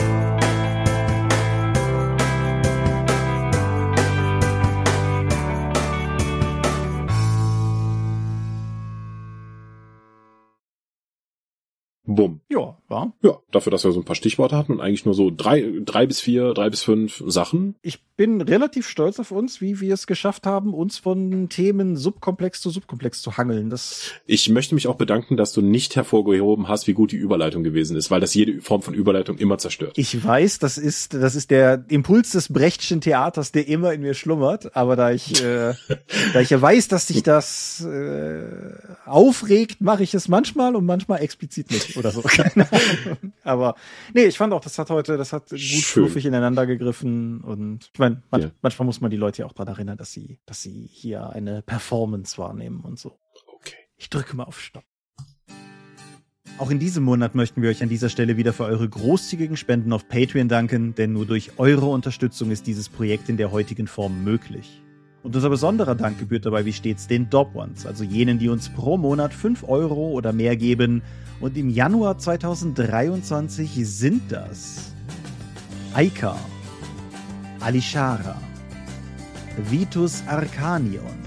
Bumm. 12.05 12.41
Ja, 12.49 12.77
war. 12.89 13.13
Ja, 13.21 13.39
dafür, 13.51 13.71
dass 13.71 13.85
wir 13.85 13.91
so 13.91 13.99
ein 14.01 14.05
paar 14.05 14.15
Stichworte 14.15 14.57
hatten 14.57 14.73
und 14.73 14.81
eigentlich 14.81 15.05
nur 15.05 15.13
so 15.13 15.31
drei, 15.35 15.71
drei 15.85 16.05
bis 16.05 16.19
vier, 16.19 16.53
drei 16.53 16.69
bis 16.69 16.83
fünf 16.83 17.23
Sachen. 17.25 17.75
Ich 17.81 18.03
bin 18.15 18.41
relativ 18.41 18.87
stolz 18.87 19.19
auf 19.19 19.31
uns, 19.31 19.61
wie 19.61 19.79
wir 19.79 19.93
es 19.93 20.05
geschafft 20.05 20.45
haben, 20.45 20.73
uns 20.73 20.97
von 20.97 21.47
Themen 21.49 21.95
Subkomplex 21.95 22.59
zu 22.59 22.69
Subkomplex 22.69 23.21
zu 23.21 23.37
hangeln. 23.37 23.69
Das 23.69 24.11
ich 24.25 24.49
möchte 24.49 24.75
mich 24.75 24.87
auch 24.87 24.95
bedanken, 24.95 25.37
dass 25.37 25.53
du 25.53 25.61
nicht 25.61 25.95
hervorgehoben 25.95 26.67
hast, 26.67 26.87
wie 26.87 26.93
gut 26.93 27.13
die 27.13 27.17
Überleitung 27.17 27.63
gewesen 27.63 27.95
ist, 27.95 28.11
weil 28.11 28.19
das 28.19 28.33
jede 28.33 28.61
Form 28.61 28.81
von 28.81 28.93
Überleitung 28.93 29.37
immer 29.37 29.57
zerstört. 29.57 29.97
Ich 29.97 30.23
weiß, 30.23 30.59
das 30.59 30.77
ist, 30.77 31.13
das 31.13 31.35
ist 31.35 31.51
der 31.51 31.85
Impuls 31.87 32.31
des 32.31 32.51
Brechtschen 32.51 32.99
Theaters, 32.99 33.53
der 33.53 33.67
immer 33.67 33.93
in 33.93 34.01
mir 34.01 34.13
schlummert, 34.13 34.75
aber 34.75 34.97
da 34.97 35.11
ich, 35.11 35.41
äh, 35.41 35.73
da 36.33 36.41
ich 36.41 36.49
ja 36.49 36.61
weiß, 36.61 36.89
dass 36.89 37.07
sich 37.07 37.23
das 37.23 37.83
äh, 37.83 38.43
aufregt, 39.05 39.81
mache 39.81 40.03
ich 40.03 40.13
es 40.13 40.27
manchmal 40.27 40.75
und 40.75 40.85
manchmal 40.85 41.21
explizit 41.21 41.71
nicht 41.71 41.92
oder 41.97 42.11
so. 42.11 42.21
Keine 42.23 42.71
Ahnung. 42.71 43.33
Aber 43.43 43.75
nee, 44.13 44.25
ich 44.25 44.37
fand 44.37 44.53
auch, 44.53 44.61
das 44.61 44.77
hat 44.79 44.89
heute, 44.89 45.17
das 45.17 45.33
hat 45.33 45.49
gut 45.49 45.59
Schön. 45.59 45.81
fluffig 45.81 46.25
ineinander 46.25 46.65
gegriffen 46.65 47.41
und 47.41 47.89
ich 47.93 47.99
meine, 47.99 48.21
man, 48.31 48.41
ja. 48.41 48.51
manchmal 48.61 48.85
muss 48.85 49.01
man 49.01 49.11
die 49.11 49.17
Leute 49.17 49.41
ja 49.41 49.45
auch 49.45 49.53
daran 49.53 49.73
erinnern, 49.73 49.97
dass 49.97 50.11
sie, 50.11 50.39
dass 50.45 50.61
sie 50.61 50.87
hier 50.91 51.29
eine 51.29 51.61
Performance 51.61 52.37
wahrnehmen 52.37 52.81
und 52.81 52.99
so. 52.99 53.17
Okay. 53.55 53.75
Ich 53.97 54.09
drücke 54.09 54.35
mal 54.35 54.43
auf 54.43 54.59
Stopp. 54.59 54.83
Auch 56.59 56.69
in 56.69 56.77
diesem 56.77 57.03
Monat 57.03 57.33
möchten 57.33 57.63
wir 57.63 57.69
euch 57.69 57.81
an 57.81 57.89
dieser 57.89 58.09
Stelle 58.09 58.37
wieder 58.37 58.53
für 58.53 58.65
eure 58.65 58.87
großzügigen 58.87 59.57
Spenden 59.57 59.91
auf 59.91 60.07
Patreon 60.07 60.49
danken, 60.49 60.93
denn 60.93 61.11
nur 61.11 61.25
durch 61.25 61.57
eure 61.57 61.87
Unterstützung 61.87 62.51
ist 62.51 62.67
dieses 62.67 62.89
Projekt 62.89 63.27
in 63.27 63.37
der 63.37 63.51
heutigen 63.51 63.87
Form 63.87 64.23
möglich. 64.23 64.82
Und 65.23 65.33
unser 65.37 65.49
besonderer 65.49 65.95
Dank 65.95 66.19
gebührt 66.19 66.45
dabei 66.45 66.65
wie 66.65 66.73
stets 66.73 67.07
den 67.07 67.29
Dob 67.29 67.55
Ones, 67.55 67.85
also 67.85 68.03
jenen, 68.03 68.39
die 68.39 68.49
uns 68.49 68.67
pro 68.67 68.97
Monat 68.97 69.33
5 69.33 69.63
Euro 69.69 70.09
oder 70.09 70.33
mehr 70.33 70.57
geben. 70.57 71.01
Und 71.39 71.57
im 71.57 71.69
Januar 71.69 72.17
2023 72.17 73.71
sind 73.83 74.29
das 74.29 74.91
Aika, 75.93 76.35
Alishara, 77.61 78.35
Vitus 79.69 80.23
Arcanion, 80.27 81.17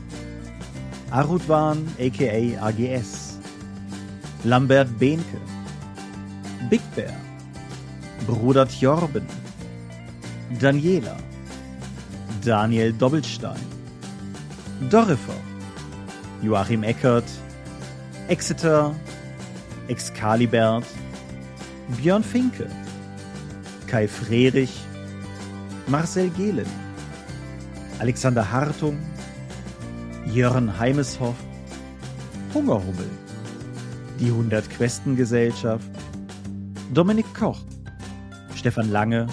Arudwan 1.11 1.87
aka 1.99 2.67
AGS, 2.67 3.39
Lambert 4.45 4.99
Behnke, 4.99 5.41
Big 6.69 6.83
Bear, 6.95 7.17
Bruder 8.27 8.69
Tjorben, 8.69 9.25
Daniela, 10.61 11.17
Daniel 12.45 12.93
Doppelstein, 12.93 13.76
Dorifer, 14.81 15.41
Joachim 16.43 16.83
Eckert, 16.83 17.25
Exeter, 18.29 18.95
Excalibert, 19.89 20.85
Björn 21.97 22.23
Finke, 22.23 22.69
Kai 23.87 24.07
Frerich, 24.07 24.85
Marcel 25.87 26.29
Gehlen, 26.31 26.67
Alexander 28.01 28.51
Hartung, 28.51 28.99
Jörn 30.27 30.79
Heimeshoff, 30.79 31.37
Hungerhummel, 32.53 33.11
die 34.21 34.27
100 34.27 34.69
Questen 34.69 35.17
Gesellschaft, 35.17 35.89
Dominik 36.93 37.33
Koch, 37.35 37.61
Stefan 38.55 38.91
Lange, 38.91 39.27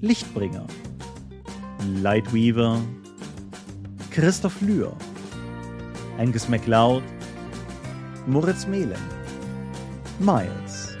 Lichtbringer, 0.00 0.66
Lightweaver, 2.02 2.80
Christoph 4.12 4.60
Lühr, 4.60 4.92
Angus 6.18 6.46
MacLeod, 6.46 7.02
Moritz 8.26 8.66
Mehlen, 8.66 9.00
Miles, 10.18 10.94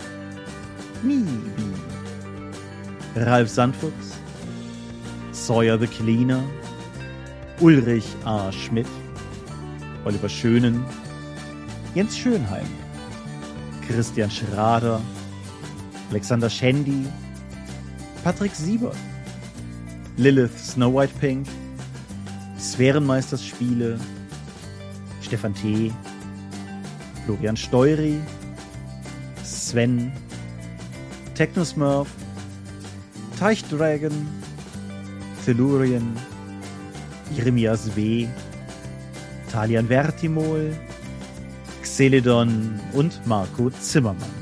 Mibi, 1.02 1.28
Ralf 3.14 3.50
Sandfuchs, 3.50 4.16
Sawyer 5.32 5.76
the 5.76 5.86
Cleaner, 5.88 6.42
Ulrich 7.60 8.06
A. 8.24 8.50
Schmidt, 8.50 8.88
Oliver 10.06 10.30
Schönen, 10.30 10.82
Jens 11.94 12.16
Schönheim, 12.16 12.66
Christian 13.86 14.30
Schrader, 14.30 15.02
Alexander 16.08 16.48
Schendi, 16.48 17.06
Patrick 18.24 18.54
Siebert, 18.54 18.96
Lilith 20.16 20.58
Snow 20.58 20.88
White 20.88 21.12
Pink, 21.20 21.46
Sphärenmeisters 22.72 23.44
Spiele, 23.44 23.98
Stefan 25.20 25.54
T., 25.54 25.92
Florian 27.26 27.54
Steury, 27.54 28.18
Sven, 29.44 30.10
Technosmurf, 31.34 32.08
Teichdragon, 33.38 34.26
Tellurien, 35.44 36.16
Jeremias 37.36 37.94
W., 37.94 38.26
Talian 39.52 39.86
Vertimol, 39.90 40.74
Xeledon 41.82 42.80
und 42.94 43.20
Marco 43.26 43.68
Zimmermann. 43.68 44.41